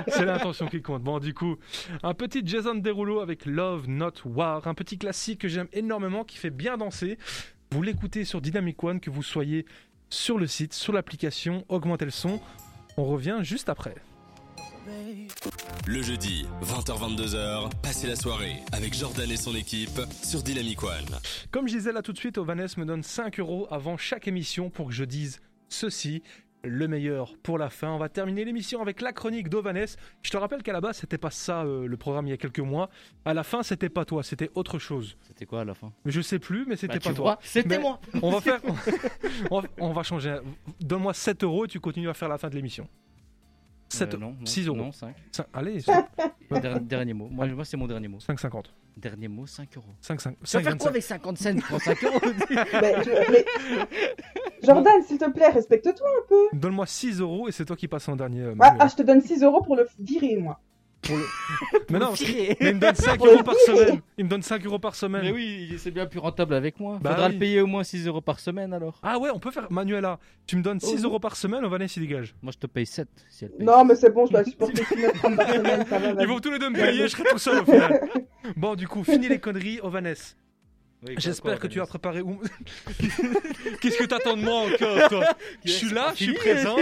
C'est 0.10 0.26
l'intention 0.26 0.68
qui 0.68 0.82
compte. 0.82 1.02
Bon, 1.02 1.20
du 1.20 1.34
coup, 1.34 1.56
un 2.04 2.14
petit 2.14 2.42
Jason 2.46 2.76
Derulo 2.76 3.22
avec 3.22 3.46
Love 3.46 3.86
Not 3.88 4.12
War, 4.26 4.68
un 4.68 4.74
petit 4.74 4.98
classique 4.98 5.40
que 5.42 5.48
j'aime 5.48 5.68
énormément, 5.72 6.24
qui 6.26 6.38
fait 6.38 6.50
bien 6.50 6.76
danser. 6.78 7.18
Vous 7.72 7.82
l'écoutez 7.82 8.26
sur 8.26 8.42
Dynamic 8.42 8.84
One, 8.84 9.00
que 9.00 9.10
vous 9.10 9.24
soyez 9.24 9.66
sur 10.10 10.38
le 10.38 10.46
site, 10.48 10.74
sur 10.74 10.92
l'application, 10.94 11.64
augmentez 11.70 12.06
le 12.06 12.12
son. 12.12 12.40
On 12.98 13.06
revient 13.06 13.38
juste 13.42 13.70
après. 13.70 13.96
Le 15.88 16.02
jeudi, 16.04 16.46
20h-22h, 16.62 17.72
passez 17.82 18.08
la 18.08 18.16
soirée 18.16 18.58
avec 18.72 18.94
Jordan 18.94 19.30
et 19.32 19.38
son 19.38 19.56
équipe 19.56 20.00
sur 20.24 20.44
Dynamic 20.44 20.84
One. 20.84 21.06
Comme 21.52 21.68
je 21.68 21.76
disais 21.78 21.92
là 21.92 22.02
tout 22.04 22.14
de 22.14 22.18
suite, 22.18 22.38
Ovanes 22.38 22.68
me 22.78 22.86
donne 22.86 23.02
5 23.02 23.40
euros 23.40 23.68
avant 23.72 23.98
chaque 23.98 24.28
émission 24.28 24.70
pour 24.70 24.88
que 24.88 24.94
je 24.94 25.04
dise 25.04 25.42
ceci. 25.70 26.22
Le 26.68 26.88
meilleur 26.88 27.36
pour 27.44 27.60
la 27.60 27.70
fin. 27.70 27.90
On 27.90 28.00
va 28.00 28.10
terminer 28.10 28.44
l'émission 28.44 28.82
avec 28.82 29.02
la 29.02 29.14
chronique 29.14 29.50
d'Ovanes. 29.50 29.86
Je 30.24 30.32
te 30.32 30.38
rappelle 30.38 30.64
qu'à 30.64 30.74
la 30.74 30.82
base, 30.82 30.98
c'était 30.98 31.20
pas 31.20 31.30
ça 31.30 31.62
euh, 31.64 31.86
le 31.88 31.96
programme 31.96 32.26
il 32.26 32.32
y 32.32 32.34
a 32.34 32.38
quelques 32.38 32.60
mois. 32.60 32.90
À 33.24 33.36
la 33.36 33.44
fin, 33.44 33.62
c'était 33.62 33.90
pas 33.90 34.04
toi, 34.04 34.24
c'était 34.24 34.50
autre 34.56 34.80
chose. 34.80 35.16
C'était 35.28 35.46
quoi 35.46 35.62
à 35.62 35.64
la 35.64 35.76
fin? 35.76 35.94
Mais 36.06 36.12
je 36.12 36.22
sais 36.22 36.40
plus, 36.40 36.66
mais 36.68 36.76
c'était 36.76 36.96
Bah, 36.96 37.04
pas 37.04 37.10
tu 37.12 37.16
toi. 37.16 37.40
C'était 37.44 37.78
moi. 37.78 38.00
On 38.20 38.32
va 38.32 38.42
faire. 38.42 38.62
on, 39.52 39.60
va, 39.62 39.68
on 39.80 39.94
va 39.94 40.02
changer. 40.02 40.40
Donne-moi 40.82 41.14
7 41.14 41.44
euros 41.44 41.66
et 41.66 41.68
tu 41.68 41.80
continues 41.80 42.10
à 42.10 42.16
faire 42.16 42.30
la 42.30 42.40
fin 42.40 42.50
de 42.50 42.56
l'émission. 42.56 42.88
7 43.90 44.14
Euh, 44.14 44.18
non, 44.18 44.36
non, 44.40 44.46
6 44.46 44.68
euros. 44.68 44.78
Non, 44.78 44.92
5. 44.92 45.16
Cin- 45.32 45.46
Allez, 45.54 45.80
Dernier, 46.52 46.80
dernier 46.82 47.14
mot. 47.14 47.28
Moi, 47.30 47.48
moi 47.48 47.66
c'est 47.66 47.78
mon 47.78 47.88
dernier 47.88 48.08
mot. 48.08 48.18
5,50. 48.20 48.66
Dernier 48.98 49.28
mot, 49.28 49.46
5 49.46 49.76
euros. 49.78 49.86
5, 50.02 50.22
5, 50.22 50.36
Tu 50.44 50.58
vas 50.58 50.64
faire 50.64 50.78
quoi 50.78 50.90
avec 50.90 51.04
50 51.04 51.38
cents 51.38 51.56
Prends 51.68 51.80
5 51.80 52.04
euros. 52.04 52.20
Mais 52.50 53.04
je- 53.04 53.32
mais- 53.32 53.46
Jordan, 54.64 55.02
s'il 55.06 55.18
te 55.18 55.30
plaît, 55.30 55.50
respecte-toi 55.50 56.08
un 56.08 56.28
peu. 56.28 56.48
Donne-moi 56.58 56.86
6 56.86 57.20
euros 57.20 57.48
et 57.48 57.52
c'est 57.52 57.66
toi 57.66 57.76
qui 57.76 57.88
passes 57.88 58.08
en 58.08 58.16
dernier. 58.16 58.42
euh, 58.42 58.56
Ah, 58.60 58.76
ah, 58.80 58.88
je 58.88 58.96
te 58.96 59.04
donne 59.04 59.22
6 59.22 59.44
euros 59.44 59.62
pour 59.62 59.76
le 59.76 59.88
virer, 60.00 60.38
moi. 60.38 60.60
mais 61.90 62.00
non, 62.00 62.14
mais 62.20 62.58
il 62.60 62.76
me 62.76 62.80
donne 62.80 62.96
5 62.96 63.18
Pour 63.18 63.28
le 63.28 63.34
euros 63.34 63.44
par 63.44 63.56
semaine. 63.56 64.02
Il 64.18 64.26
me 64.26 64.30
donne 64.30 64.42
5 64.42 64.66
euros 64.66 64.80
par 64.80 64.96
semaine. 64.96 65.22
Mais 65.24 65.32
oui, 65.32 65.76
c'est 65.78 65.92
bien 65.92 66.06
plus 66.06 66.20
rentable 66.20 66.54
avec 66.54 66.80
moi. 66.80 66.98
Bah 67.02 67.12
Faudra 67.12 67.28
oui. 67.28 67.34
le 67.34 67.40
payer 67.40 67.62
au 67.62 67.68
moins 67.68 67.84
6 67.84 68.08
euros 68.08 68.22
par 68.22 68.40
semaine 68.40 68.74
alors. 68.74 69.00
Ah 69.04 69.20
ouais, 69.20 69.30
on 69.34 69.40
peut 69.40 69.52
faire. 69.52 69.72
Manuela, 69.72 70.20
tu 70.48 70.56
me 70.58 70.62
donnes 70.62 70.80
6 70.80 71.02
Oh. 71.04 71.08
euros 71.08 71.20
par 71.20 71.36
semaine, 71.36 71.64
Ovanes 71.64 71.88
il 71.96 72.02
dégage. 72.02 72.36
Moi, 72.42 72.52
je 72.54 72.60
te 72.60 72.68
paye 72.68 72.86
7 72.86 73.08
si 73.30 73.46
elle 73.46 73.52
paye. 73.52 73.66
Non, 73.66 73.86
mais 73.86 73.96
c'est 73.96 74.10
bon, 74.10 74.26
je 74.26 74.32
dois 74.32 74.44
supporter 74.46 74.84
6 74.84 74.98
francs 75.16 75.36
par 75.36 75.50
semaine, 75.50 75.86
ça 75.88 76.00
va, 76.00 76.22
Ils 76.22 76.28
vont 76.28 76.40
tous 76.40 76.52
les 76.52 76.60
deux 76.60 76.70
me 76.70 76.76
payer, 76.76 77.04
je 77.04 77.08
serai 77.08 77.24
tout 77.24 77.38
seul 77.38 77.62
au 77.62 77.66
final. 77.66 78.02
Bon, 78.56 78.76
du 78.76 78.88
coup, 78.88 79.04
fini 79.04 79.28
les 79.28 79.40
conneries, 79.40 79.80
Ovanes. 79.82 80.14
Oui, 81.02 81.14
quoi, 81.14 81.16
J'espère 81.18 81.54
quoi, 81.54 81.62
que 81.62 81.68
tu 81.68 81.82
as 81.82 81.86
Vanessa 81.86 82.00
préparé. 82.00 82.22
Qu'est-ce 83.82 83.98
que 83.98 84.06
t'attends 84.06 84.38
de 84.38 84.42
moi 84.44 84.62
encore, 84.62 85.10
toi? 85.10 85.26
Je 85.64 85.72
suis 85.72 85.90
là, 85.92 86.12
je 86.16 86.24
suis 86.26 86.34
présent. 86.34 86.78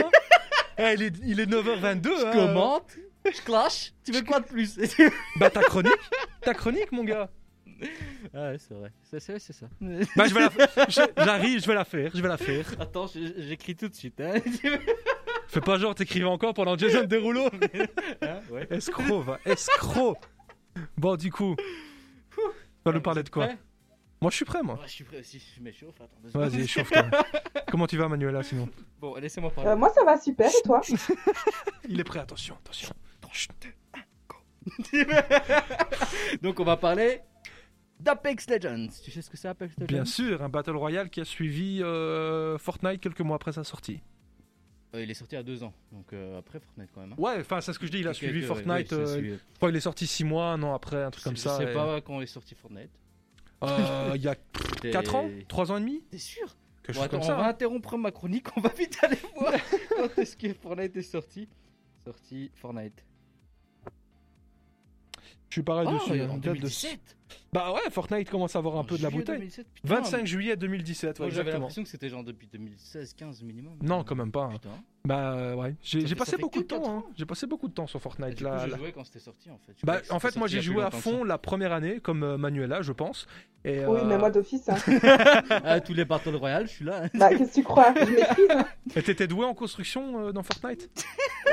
Eh, 0.78 0.94
il, 0.96 1.04
est, 1.04 1.14
il 1.26 1.40
est 1.40 1.46
9h22. 1.46 2.04
Je 2.04 2.26
hein. 2.26 2.32
commente, 2.34 2.98
je 3.26 3.42
clash. 3.42 3.94
Tu 4.06 4.12
veux 4.12 4.22
quoi 4.24 4.40
de 4.40 4.46
plus? 4.46 4.78
Bah, 5.40 5.50
ta 5.50 5.62
chronique 5.62 5.92
Ta 6.42 6.54
chronique, 6.54 6.92
mon 6.92 7.04
gars 7.04 7.30
Ah 8.34 8.50
ouais, 8.52 8.58
c'est 8.60 8.74
vrai. 8.74 8.92
C'est 9.04 9.20
c'est- 9.20 9.40
c'est 9.40 9.54
ça. 9.54 9.68
Bah, 10.16 10.26
je 10.28 10.34
vais 10.34 10.40
la 10.42 10.50
faire. 10.50 10.70
je- 10.90 11.24
J'arrive, 11.24 11.62
je 11.62 11.68
vais 11.68 11.76
la 11.76 11.86
faire, 11.86 12.12
je 12.14 12.22
vais 12.22 12.28
la 12.28 12.38
faire. 12.38 12.66
Attends, 12.80 13.08
j'écris 13.38 13.76
tout 13.76 13.88
de 13.90 13.96
suite. 13.96 14.20
Hein. 14.22 14.36
Fais 15.48 15.62
pas 15.62 15.78
genre, 15.78 15.94
t'écrivais 15.94 16.26
encore 16.26 16.54
pendant 16.54 16.78
Jason 16.78 17.04
Derulo. 17.04 17.48
Hein, 18.22 18.40
ouais. 18.50 18.68
Escroc, 18.72 19.22
va, 19.22 19.40
escroc. 19.46 20.18
Bon, 20.98 21.16
du 21.16 21.32
coup, 21.32 21.56
tu 22.36 22.42
vas 22.86 22.92
nous 22.92 23.02
parler 23.02 23.22
de 23.24 23.30
quoi? 23.30 23.50
Moi, 24.20 24.32
je 24.32 24.38
suis 24.38 24.46
prêt, 24.46 24.64
moi. 24.64 24.76
Ouais, 24.76 24.82
Je 24.88 24.92
suis 24.92 25.04
prêt 25.04 25.20
aussi. 25.20 25.44
Je 25.58 25.62
m'échauffe. 25.62 25.96
Attends. 26.00 26.40
Vas-y, 26.40 26.66
chauffe-toi. 26.66 27.04
Comment 27.70 27.86
tu 27.88 27.98
vas, 27.98 28.08
Manuela, 28.08 28.42
sinon? 28.42 28.70
Bon, 29.00 29.16
laissez-moi 29.16 29.52
Euh, 29.52 29.62
parler. 29.64 29.76
moi, 29.80 29.90
ça 29.94 30.04
va 30.06 30.18
super, 30.20 30.50
et 30.50 30.62
toi? 30.66 30.82
Il 31.90 32.00
est 32.00 32.04
prêt, 32.06 32.20
attention, 32.20 32.56
attention. 32.64 32.90
Donc, 36.42 36.60
on 36.60 36.64
va 36.64 36.78
parler 36.78 37.22
d'Apex 38.00 38.50
Legends. 38.50 38.88
Tu 39.04 39.12
sais 39.12 39.22
ce 39.22 39.30
que 39.30 39.38
c'est 39.38 39.48
Apex 39.48 39.76
Legends? 39.78 39.88
Bien 39.88 40.06
sûr, 40.06 40.42
un 40.42 40.50
Battle 40.50 40.76
Royale 40.76 41.10
qui 41.10 41.22
a 41.22 41.26
suivi 41.26 41.82
euh, 41.82 42.58
Fortnite 42.58 43.02
quelques 43.02 43.22
mois 43.22 43.36
après 43.36 43.52
sa 43.52 43.64
sortie. 43.64 44.02
Euh, 44.96 45.04
Il 45.04 45.10
est 45.10 45.14
sorti 45.16 45.36
il 45.36 45.40
a 45.40 45.44
deux 45.44 45.64
ans. 45.64 45.74
Donc, 45.92 46.14
euh, 46.14 46.40
après 46.40 46.60
Fortnite 46.60 46.90
quand 46.94 47.02
même. 47.02 47.14
hein. 47.14 47.18
Ouais, 47.18 47.38
enfin, 47.40 47.62
c'est 47.62 47.74
ce 47.74 47.80
que 47.80 47.88
je 47.88 47.92
dis, 47.92 48.00
il 48.00 48.08
a 48.08 48.14
suivi 48.14 48.42
ouais, 48.42 48.46
Fortnite. 48.46 48.94
euh, 48.94 49.38
je 49.38 49.56
crois 49.58 49.70
qu'il 49.70 49.78
est 49.78 49.82
sorti 49.82 50.08
6 50.08 50.24
mois, 50.24 50.48
un 50.52 50.62
an 50.64 50.74
après, 50.74 51.04
un 51.04 51.12
truc 51.12 51.24
comme 51.24 51.36
Je 51.36 51.42
ça. 51.42 51.58
sais 51.58 51.72
et- 51.72 51.74
pas 51.74 52.02
quand 52.02 52.22
est 52.22 52.26
sorti 52.28 52.56
Fortnite. 52.56 52.92
Il 54.16 54.22
y 54.22 54.28
a 54.28 54.36
C'était- 54.76 54.92
4 54.92 55.16
ans? 55.16 55.30
3 55.48 55.72
ans 55.72 55.78
et 55.78 55.82
demi? 55.82 56.04
T'es 56.12 56.18
sûr? 56.18 56.46
Bon, 56.94 57.02
attends, 57.02 57.20
on 57.20 57.22
ça. 57.22 57.36
va 57.36 57.46
hein. 57.46 57.50
interrompre 57.50 57.98
ma 57.98 58.12
chronique, 58.12 58.48
on 58.58 58.62
va 58.62 58.70
vite 58.70 58.98
aller 59.02 59.18
voir 59.36 59.54
quand 59.90 60.18
est-ce 60.20 60.36
que 60.36 60.54
Fortnite 60.54 60.96
est 60.98 61.02
sorti. 61.02 61.48
Sorti 62.04 62.52
Fortnite. 62.56 63.06
Je 65.54 65.60
suis 65.60 65.64
pareil 65.64 65.88
Oh, 65.88 65.94
dessus. 65.94 66.20
en 66.24 66.34
hein, 66.34 66.38
date 66.40 66.56
de- 66.56 66.62
2017 66.62 67.18
Bah 67.52 67.72
ouais, 67.74 67.90
Fortnite 67.92 68.30
commence 68.30 68.56
à 68.56 68.60
avoir 68.60 68.76
un 68.78 68.80
En 68.80 68.84
peu 68.84 68.98
de 68.98 69.04
la 69.04 69.10
bouteille. 69.10 69.36
2017, 69.38 69.68
putain. 69.74 69.96
25 69.96 70.26
juillet 70.26 70.56
2017, 70.56 71.20
ouais, 71.20 71.32
J'avais 71.32 71.52
l'impression 71.52 71.84
que 71.84 71.90
c'était 71.90 72.10
genre 72.10 72.24
depuis 72.24 72.48
2016-15 72.54 73.44
minimum. 73.44 73.74
Non, 73.82 74.04
quand 74.04 74.16
même 74.16 74.32
pas. 74.32 74.46
hein. 74.46 74.50
Putain. 74.54 74.70
Bah 75.06 75.34
euh, 75.34 75.54
ouais, 75.56 75.76
j'ai 75.82 76.08
j'ai 76.08 76.16
passé 76.16 76.38
beaucoup 76.38 76.60
de 76.62 76.68
temps. 76.68 76.82
hein. 77.00 77.04
J'ai 77.18 77.26
passé 77.26 77.46
beaucoup 77.46 77.68
de 77.68 77.74
temps 77.74 77.88
sur 77.88 78.02
Fortnite. 78.02 78.40
là, 78.40 78.52
coup, 78.60 78.66
je 78.68 78.72
là. 78.72 78.78
jouais 78.78 78.92
quand 78.94 79.04
c'était 79.04 79.20
sorti 79.20 79.50
en 79.52 79.58
fait. 79.58 79.74
Bah, 79.84 80.00
en 80.10 80.20
fait, 80.22 80.38
moi 80.38 80.48
j'ai 80.48 80.62
joué 80.62 80.82
à 80.82 80.92
fond 80.92 81.26
la 81.26 81.38
première 81.38 81.74
année, 81.74 82.00
comme 82.00 82.24
euh, 82.24 82.38
Manuela, 82.38 82.82
je 82.82 82.94
pense. 82.94 83.28
Et, 83.66 83.86
Oui, 83.86 84.00
euh, 84.02 84.06
mais 84.06 84.18
moi 84.18 84.30
d'office. 84.30 84.68
Hein. 84.70 84.76
Ah, 85.66 85.80
tous 85.82 85.94
les 85.94 86.06
Battle 86.06 86.36
Royale, 86.36 86.68
je 86.68 86.72
suis 86.72 86.86
là. 86.86 87.04
bah, 87.16 87.30
qu'est-ce 87.36 87.50
que 87.50 87.54
tu 87.56 87.64
crois? 87.64 87.94
Je 87.96 88.12
maîtrise 88.12 88.48
hein. 88.50 88.66
Et 88.96 89.02
t'étais 89.04 89.28
doué 89.28 89.46
en 89.46 89.54
construction 89.54 90.28
euh, 90.28 90.32
dans 90.32 90.44
Fortnite? 90.44 90.90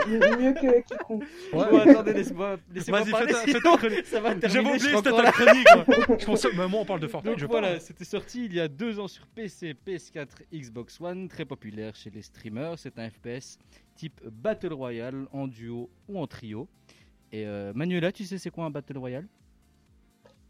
Mieux 0.09 0.53
que 0.55 0.83
quiconque. 0.83 1.25
Bon, 1.53 1.61
attendez, 1.79 2.13
laissez-moi 2.15 2.57
laissez 2.73 2.91
Vas-y, 2.93 3.05
fais 3.11 3.27
ta- 3.61 3.77
chronique. 3.77 4.07
ça 4.07 4.21
va 4.21 4.29
J'avais 4.31 4.41
terminer. 4.41 4.75
oublié 4.77 4.97
c'était 4.97 5.11
ta 5.11 5.33
chronique. 5.33 5.67
Moi. 5.77 5.85
Je 6.19 6.25
pensais, 6.27 6.49
mais 6.57 6.69
moi 6.69 6.81
on 6.81 6.85
parle 6.85 7.01
de 7.01 7.09
Fortnite, 7.09 7.33
Donc 7.33 7.41
je 7.41 7.47
voilà, 7.47 7.81
c'était 7.81 8.05
sorti 8.05 8.45
il 8.45 8.55
y 8.55 8.61
a 8.61 8.69
deux 8.69 8.99
ans 9.01 9.09
sur 9.09 9.27
PC, 9.27 9.75
PS4, 9.87 10.29
Xbox 10.53 11.01
One, 11.01 11.29
très 11.29 11.45
populaire 11.45 11.95
chez 11.95 12.11
les 12.11 12.23
streamers. 12.23 12.79
C'est 12.79 12.99
un 12.99 13.09
FPS 13.09 13.59
type 13.95 14.21
Battle 14.25 14.73
Royale 14.73 15.27
en 15.33 15.47
duo 15.47 15.91
ou 16.09 16.19
en 16.19 16.27
trio. 16.27 16.69
Et 17.33 17.47
euh, 17.47 17.73
Manuela, 17.75 18.13
tu 18.13 18.25
sais 18.25 18.39
c'est 18.39 18.51
quoi 18.51 18.65
un 18.65 18.71
Battle 18.71 18.99
Royale? 18.99 19.27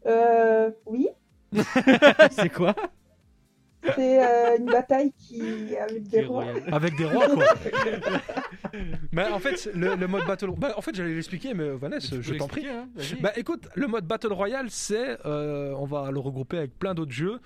Euh, 0.07 0.71
oui, 0.85 1.09
C'est 2.31 2.49
quoi? 2.49 2.75
C'est 3.95 4.23
euh, 4.23 4.57
une 4.57 4.67
bataille 4.67 5.11
qui 5.17 5.75
avec 5.75 6.03
des 6.07 6.23
rois. 6.23 6.45
Avec 6.71 6.95
des 6.95 7.05
rois 7.05 7.27
quoi. 7.27 7.45
mais 9.11 9.27
en 9.27 9.39
fait, 9.39 9.69
le, 9.73 9.95
le 9.95 10.07
mode 10.07 10.25
Battle 10.25 10.51
Bah, 10.57 10.73
en 10.77 10.81
fait, 10.81 10.93
j'allais 10.95 11.13
l'expliquer, 11.13 11.53
mais 11.53 11.69
Vanessa, 11.71 12.09
Tu 12.09 12.15
peux 12.15 12.21
je 12.21 12.33
t'en 12.35 12.47
prie. 12.47 12.67
hein. 12.67 12.87
Bah 13.21 13.31
écoute, 13.35 13.67
le 13.75 13.87
mode 13.87 14.05
Battle 14.05 14.33
Royale, 14.33 14.67
c'est, 14.69 15.17
euh, 15.25 15.73
on 15.77 15.85
va 15.85 16.11
le 16.11 16.19
regrouper 16.19 16.57
avec 16.57 16.77
plein 16.77 16.93
d'autres 16.93 17.11
jeux. 17.11 17.39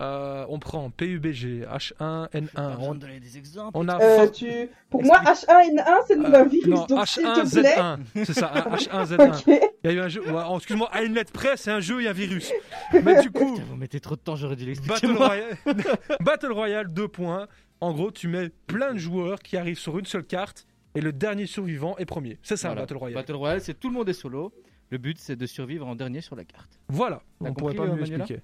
Euh, 0.00 0.44
on 0.48 0.58
prend 0.58 0.90
PUBG, 0.90 1.64
H1, 1.70 1.94
Pas 1.98 2.28
N1. 2.32 2.40
besoin 2.76 2.76
On, 2.80 2.94
de 2.94 3.00
donner 3.00 3.20
des 3.20 3.38
exemples. 3.38 3.70
on 3.74 3.88
a 3.88 4.00
Euh, 4.02 4.16
For- 4.18 4.32
tu... 4.32 4.48
Pour 4.90 5.02
moi, 5.04 5.18
H1N1, 5.24 5.84
c'est 6.06 6.14
le 6.16 6.24
euh, 6.24 6.28
nouveau 6.38 6.48
virus, 6.50 6.66
non, 6.68 6.86
donc 6.86 7.06
s'il 7.08 7.22
te 7.22 7.50
plaît. 7.60 7.74
H1Z1, 7.76 8.24
c'est 8.24 8.32
ça, 8.34 8.52
un 8.54 8.60
H1Z1. 8.76 9.28
Ok. 9.48 9.60
Il 9.84 9.90
y 9.90 9.94
a 9.94 9.96
eu 9.96 10.00
un 10.00 10.08
jeu, 10.08 10.20
ouais, 10.22 10.42
oh, 10.48 10.56
excuse-moi, 10.56 10.88
à 10.92 11.02
une 11.02 11.14
lettre 11.14 11.32
près, 11.32 11.56
c'est 11.56 11.70
un 11.70 11.80
jeu 11.80 12.02
et 12.02 12.08
un 12.08 12.12
virus. 12.12 12.52
Mais 12.92 13.20
du 13.22 13.30
coup, 13.30 13.54
Putain, 13.54 13.66
vous 13.68 13.76
mettez 13.76 14.00
trop 14.00 14.16
de 14.16 14.20
temps, 14.20 14.36
j'aurais 14.36 14.56
dû 14.56 14.66
l'expliquer. 14.66 15.06
Battle. 15.06 15.16
Royale, 15.16 15.56
Battle 16.20 16.52
Royale, 16.52 16.92
deux 16.92 17.08
points. 17.08 17.46
En 17.80 17.92
gros, 17.92 18.10
tu 18.10 18.28
mets 18.28 18.50
plein 18.66 18.92
de 18.92 18.98
joueurs 18.98 19.40
qui 19.40 19.56
arrivent 19.56 19.78
sur 19.78 19.98
une 19.98 20.06
seule 20.06 20.24
carte 20.24 20.66
et 20.94 21.00
le 21.00 21.12
dernier 21.12 21.46
survivant 21.46 21.96
est 21.98 22.04
premier. 22.04 22.38
C'est 22.42 22.56
ça, 22.56 22.68
un 22.68 22.70
Voilà. 22.70 22.82
Battle 22.82 22.96
Royale. 22.96 23.14
Battle 23.22 23.34
Royale, 23.36 23.60
c'est 23.60 23.78
tout 23.78 23.88
le 23.88 23.94
monde 23.94 24.08
est 24.08 24.12
solo. 24.14 24.52
Le 24.90 24.98
but, 24.98 25.18
c'est 25.18 25.36
de 25.36 25.46
survivre 25.46 25.86
en 25.86 25.94
dernier 25.94 26.20
sur 26.20 26.36
la 26.36 26.44
carte. 26.44 26.78
Voilà, 26.88 27.22
on 27.40 27.54
pourrait 27.54 27.74
compris, 27.74 27.76
pas 27.76 27.82
euh, 27.84 27.94
mieux 27.96 28.00
Manuela 28.02 28.24
expliquer. 28.24 28.42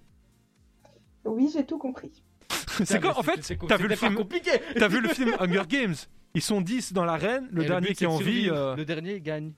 Oui, 1.24 1.50
j'ai 1.52 1.64
tout 1.66 1.78
compris. 1.78 2.22
C'est 2.84 3.00
quoi, 3.00 3.18
en 3.18 3.22
fait, 3.22 3.56
t'as 3.68 3.76
vu 3.76 3.88
le 3.88 3.96
film 3.96 4.14
compliqué. 4.14 4.52
T'as 4.76 4.88
vu 4.88 5.00
le 5.00 5.08
film 5.08 5.34
Hunger 5.40 5.64
Games? 5.68 5.94
Ils 6.34 6.40
sont 6.42 6.60
10 6.62 6.92
dans 6.94 7.04
l'arène, 7.04 7.48
le 7.50 7.64
Et 7.64 7.66
dernier 7.66 7.88
but, 7.88 7.96
qui 7.98 8.04
est 8.04 8.06
en 8.06 8.16
vie. 8.18 8.48
euh, 8.50 8.76
Le 8.76 8.84
dernier 8.84 9.20
gagne. 9.20 9.52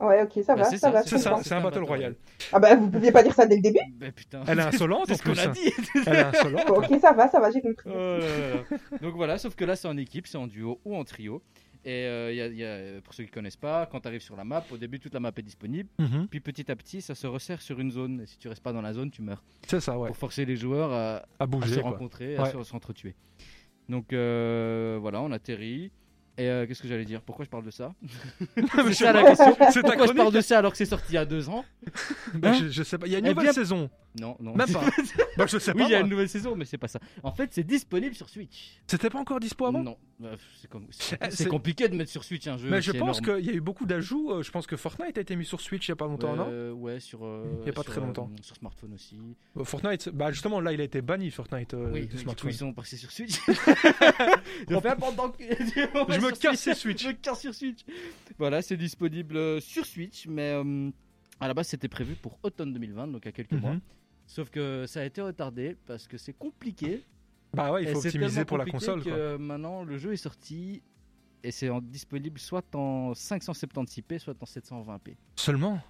Ouais, 0.00 0.22
ok, 0.22 0.42
ça 0.44 0.54
Bah, 0.54 0.62
va, 0.62 0.70
c'est 0.70 0.76
ça, 0.78 0.88
ça, 0.88 0.90
va. 0.92 1.02
c'est 1.02 1.18
ça, 1.18 1.38
c'est 1.42 1.54
un 1.54 1.60
Battle 1.60 1.82
Royale. 1.84 2.16
Ah 2.52 2.58
bah, 2.58 2.74
vous 2.76 2.90
pouviez 2.90 3.12
pas 3.12 3.22
dire 3.22 3.34
ça 3.34 3.46
dès 3.46 3.56
le 3.56 3.62
début? 3.62 3.78
Ben 3.96 4.12
putain. 4.12 4.42
Elle 4.46 4.58
est 4.58 4.62
insolente 4.62 5.04
C'est 5.08 5.14
ce 5.16 5.22
qu'on 5.22 5.36
a 5.36 5.48
hein. 5.48 5.52
dit. 5.52 5.72
Elle 6.06 6.14
est 6.16 6.20
insolente. 6.24 6.70
Ok, 6.70 6.86
ça 7.00 7.12
va, 7.12 7.28
ça 7.28 7.40
va, 7.40 7.50
j'ai 7.50 7.60
compris. 7.60 7.90
Oh. 7.94 8.18
Donc 9.02 9.14
voilà, 9.14 9.38
sauf 9.38 9.54
que 9.54 9.64
là 9.64 9.76
c'est 9.76 9.88
en 9.88 9.96
équipe, 9.96 10.26
c'est 10.26 10.38
en 10.38 10.46
duo 10.46 10.80
ou 10.84 10.96
en 10.96 11.04
trio. 11.04 11.42
Et 11.86 12.06
euh, 12.06 12.32
il 12.32 12.36
y 12.36 12.40
a- 12.40 12.46
il 12.46 12.56
y 12.56 12.64
a- 12.64 13.00
pour 13.02 13.12
ceux 13.12 13.24
qui 13.24 13.30
connaissent 13.30 13.56
pas, 13.58 13.84
quand 13.86 14.00
tu 14.00 14.08
arrives 14.08 14.22
sur 14.22 14.36
la 14.36 14.44
map, 14.44 14.64
au 14.70 14.76
début 14.78 14.98
toute 14.98 15.12
la 15.12 15.20
map 15.20 15.32
est 15.36 15.42
disponible, 15.42 15.88
Mhm. 15.98 16.28
puis 16.28 16.40
petit 16.40 16.70
à 16.70 16.76
petit 16.76 17.02
ça 17.02 17.14
se 17.14 17.26
resserre 17.26 17.60
sur 17.60 17.78
une 17.78 17.90
zone. 17.90 18.22
Et 18.22 18.26
si 18.26 18.38
tu 18.38 18.48
restes 18.48 18.62
pas 18.62 18.72
dans 18.72 18.80
la 18.82 18.94
zone, 18.94 19.10
tu 19.10 19.20
meurs. 19.20 19.42
C'est 19.66 19.80
ça, 19.80 19.98
ouais. 19.98 20.06
Pour 20.08 20.16
forcer 20.16 20.44
les 20.46 20.56
joueurs 20.56 20.92
à, 20.92 21.16
À 21.16 21.24
à 21.40 21.46
bouger. 21.46 21.74
se 21.74 21.80
quoi. 21.80 21.90
rencontrer, 21.90 22.36
Ouais. 22.38 22.48
à 22.48 22.52
se- 22.52 22.62
s'entretuer. 22.64 23.14
Donc 23.88 24.12
euh, 24.14 24.96
voilà, 25.00 25.20
on 25.20 25.30
atterrit. 25.32 25.90
Et 26.36 26.48
euh, 26.48 26.66
qu'est-ce 26.66 26.82
que 26.82 26.88
j'allais 26.88 27.04
dire? 27.04 27.20
Pourquoi 27.22 27.44
je 27.44 27.50
parle 27.50 27.64
de 27.64 27.70
ça? 27.70 27.94
C'est 28.56 28.92
ça 28.94 29.12
la 29.12 29.22
question. 29.22 29.54
Pourquoi 29.54 30.06
je 30.08 30.12
parle 30.14 30.32
de 30.32 30.40
ça 30.40 30.58
alors 30.58 30.72
que 30.72 30.78
c'est 30.78 30.84
sorti 30.86 31.12
il 31.12 31.14
y 31.14 31.18
a 31.18 31.24
deux 31.24 31.48
ans? 31.48 31.64
Bah, 32.34 32.50
Hein? 32.50 32.54
je, 32.60 32.68
je 32.70 32.82
sais 32.82 32.98
pas. 32.98 33.06
Il 33.06 33.12
y 33.12 33.14
a 33.14 33.18
une 33.20 33.26
Eh 33.26 33.28
nouvelle 33.28 33.44
bien- 33.44 33.52
saison. 33.52 33.88
Non, 34.20 34.36
non. 34.40 34.54
Même 34.54 34.72
pas. 34.72 34.84
Bah, 35.36 35.46
je 35.48 35.58
sais 35.58 35.72
Oui, 35.72 35.78
pas. 35.78 35.84
il 35.86 35.90
y 35.90 35.94
a 35.94 35.98
moi. 35.98 36.04
une 36.04 36.10
nouvelle 36.10 36.28
saison, 36.28 36.54
mais 36.54 36.64
c'est 36.64 36.78
pas 36.78 36.86
ça. 36.86 37.00
En 37.24 37.32
fait, 37.32 37.52
c'est 37.52 37.64
disponible 37.64 38.14
sur 38.14 38.28
Switch. 38.28 38.78
C'était 38.86 39.10
pas 39.10 39.18
encore 39.18 39.40
dispo 39.40 39.66
avant? 39.66 39.82
Non, 39.82 39.96
Bah, 40.20 40.30
c'est 40.60 40.70
comme- 40.70 40.86
c'est 40.90 41.18
Eh, 41.20 41.30
c'est 41.32 41.46
compliqué 41.48 41.88
de 41.88 41.96
mettre 41.96 42.10
sur 42.12 42.22
Switch 42.22 42.46
un 42.46 42.56
jeu. 42.56 42.70
Mais 42.70 42.80
je 42.80 42.92
pense 42.92 43.20
qu'il 43.20 43.44
y 43.44 43.50
a 43.50 43.52
eu 43.52 43.60
beaucoup 43.60 43.86
d'ajouts. 43.86 44.30
euh, 44.30 44.42
Je 44.44 44.50
pense 44.52 44.68
que 44.68 44.76
Fortnite 44.76 45.18
a 45.18 45.20
été 45.20 45.34
mis 45.34 45.44
sur 45.44 45.60
Switch 45.60 45.88
il 45.88 45.90
y 45.90 45.92
a 45.92 45.96
pas 45.96 46.06
longtemps, 46.06 46.36
non? 46.36 46.46
Euh, 46.48 46.70
Ouais, 46.70 47.00
sur. 47.00 47.24
euh, 47.24 47.44
Il 47.62 47.66
y 47.66 47.70
a 47.70 47.72
pas 47.72 47.82
sur, 47.82 47.90
très 47.92 48.00
euh, 48.00 48.04
longtemps. 48.06 48.30
sur 48.42 48.54
smartphone 48.54 48.94
aussi. 48.94 49.18
Euh, 49.56 49.64
Fortnite, 49.64 50.08
bah 50.10 50.30
justement 50.30 50.60
là 50.60 50.72
il 50.72 50.80
a 50.80 50.84
été 50.84 51.02
banni 51.02 51.30
Fortnite 51.32 51.74
euh, 51.74 51.90
oui, 51.92 52.06
du 52.06 52.16
smartphone. 52.18 52.50
ils 52.50 52.54
sont 52.56 52.72
passés 52.72 52.96
sur 52.96 53.10
Switch. 53.10 53.34
je 53.48 54.80
fais 54.80 54.96
pendant 54.96 55.30
que. 55.30 55.42
Je 55.42 56.20
me 56.20 56.30
casse 56.38 56.60
ces 56.60 56.74
Switch. 56.74 57.02
Je 57.02 57.08
me 57.08 57.12
casse 57.14 57.40
sur 57.40 57.54
Switch. 57.54 57.80
Voilà, 58.38 58.62
c'est 58.62 58.76
disponible 58.76 59.60
sur 59.60 59.84
Switch, 59.86 60.26
mais 60.28 60.54
à 61.40 61.48
la 61.48 61.54
base 61.54 61.68
c'était 61.68 61.88
prévu 61.88 62.14
pour 62.14 62.38
automne 62.44 62.72
2020, 62.72 63.08
donc 63.08 63.26
à 63.26 63.32
quelques 63.32 63.52
Mhm. 63.52 63.60
mois. 63.60 63.76
Sauf 64.26 64.50
que 64.50 64.84
ça 64.86 65.00
a 65.00 65.04
été 65.04 65.20
retardé 65.20 65.76
parce 65.86 66.06
que 66.08 66.16
c'est 66.18 66.32
compliqué. 66.32 67.04
Bah 67.52 67.72
ouais, 67.72 67.84
il 67.84 67.88
faut 67.90 68.04
optimiser 68.04 68.44
pour 68.44 68.58
la 68.58 68.64
console. 68.66 69.02
que 69.04 69.36
Quoi. 69.36 69.38
maintenant 69.38 69.84
le 69.84 69.96
jeu 69.98 70.12
est 70.12 70.16
sorti 70.16 70.82
et 71.42 71.50
c'est 71.50 71.68
en- 71.68 71.80
disponible 71.80 72.38
soit 72.40 72.74
en 72.74 73.12
576p, 73.14 74.18
soit 74.18 74.34
en 74.42 74.46
720p. 74.46 75.16
Seulement 75.36 75.80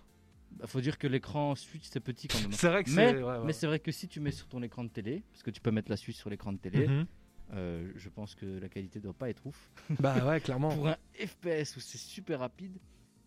Bah, 0.52 0.66
faut 0.66 0.80
dire 0.80 0.98
que 0.98 1.06
l'écran 1.06 1.54
Switch 1.54 1.84
c'est 1.90 2.00
petit 2.00 2.28
quand 2.28 2.40
même. 2.40 2.52
C'est 2.52 2.68
vrai 2.68 2.84
que 2.84 2.90
Mais, 2.90 3.10
c'est. 3.12 3.16
ouais, 3.16 3.22
ouais. 3.22 3.44
mais 3.44 3.52
c'est 3.52 3.66
vrai 3.66 3.78
que 3.78 3.90
si 3.92 4.08
tu 4.08 4.20
mets 4.20 4.30
sur 4.30 4.46
ton 4.46 4.62
écran 4.62 4.84
de 4.84 4.88
télé, 4.90 5.22
parce 5.32 5.42
que 5.42 5.50
tu 5.50 5.60
peux 5.60 5.70
mettre 5.70 5.90
la 5.90 5.96
Switch 5.96 6.16
sur 6.16 6.28
l'écran 6.30 6.52
de 6.52 6.58
télé, 6.58 6.86
Mhm. 6.86 7.06
euh, 7.54 7.92
je 7.96 8.08
pense 8.08 8.34
que 8.34 8.46
la 8.60 8.68
qualité 8.68 9.00
doit 9.00 9.14
pas 9.14 9.30
être 9.30 9.44
ouf. 9.46 9.70
Bah 9.98 10.24
ouais, 10.26 10.40
clairement. 10.40 10.68
Pour 10.76 10.88
un 10.88 10.96
FPS 11.14 11.76
où 11.76 11.80
c'est 11.80 11.98
super 11.98 12.40
rapide, 12.40 12.76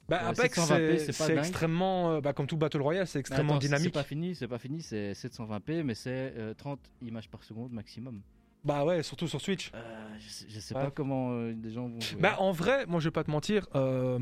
Bah 0.09 0.21
euh, 0.23 0.29
Apex 0.29 0.57
720p, 0.57 1.11
c'est 1.11 1.37
extrêmement. 1.37 2.11
euh, 2.13 2.21
Bah 2.21 2.33
comme 2.33 2.47
tout 2.47 2.55
Battle 2.57 2.81
Royale, 2.81 3.07
c'est 3.07 3.17
Mais 3.17 3.21
extrêmement 3.21 3.53
attends, 3.53 3.61
C'est 3.61 3.67
dynamique. 3.67 3.93
pas 3.93 4.03
fini, 4.03 4.35
c'est 4.35 4.47
pas 4.47 4.59
fini, 4.59 4.81
c'est 4.81 5.11
720p, 5.13 5.83
mais 5.83 5.95
c'est 5.95 6.33
euh, 6.37 6.53
30 6.53 6.79
images 7.01 7.29
par 7.29 7.43
seconde 7.43 7.71
maximum. 7.73 8.21
Bah 8.63 8.85
ouais, 8.85 9.03
surtout 9.03 9.27
sur 9.27 9.39
Switch. 9.41 9.71
Euh, 9.75 10.15
je 10.19 10.29
sais, 10.29 10.45
je 10.49 10.59
sais 10.59 10.75
Ouais. 10.75 10.83
pas 10.85 10.91
comment 10.91 11.31
euh, 11.31 11.53
des 11.53 11.71
gens 11.71 11.87
vont 11.89 11.99
jouer. 11.99 12.19
Bah 12.21 12.35
en 12.39 12.51
vrai, 12.51 12.85
moi 12.85 12.99
je 12.99 13.05
vais 13.07 13.11
pas 13.13 13.23
te 13.23 13.31
mentir. 13.31 13.67
euh, 13.75 14.17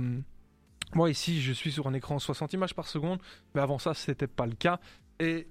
Moi 0.93 1.10
ici, 1.10 1.41
je 1.41 1.52
suis 1.54 1.71
sur 1.71 1.88
un 1.88 1.93
écran 1.93 2.19
60 2.19 2.54
images 2.54 2.74
par 2.76 2.88
seconde, 2.88 3.19
mais 3.54 3.62
avant 3.62 3.80
ça, 3.80 3.93
c'était 3.93 4.28
pas 4.28 4.45
le 4.45 4.54
cas. 4.56 4.80
Et 5.19 5.48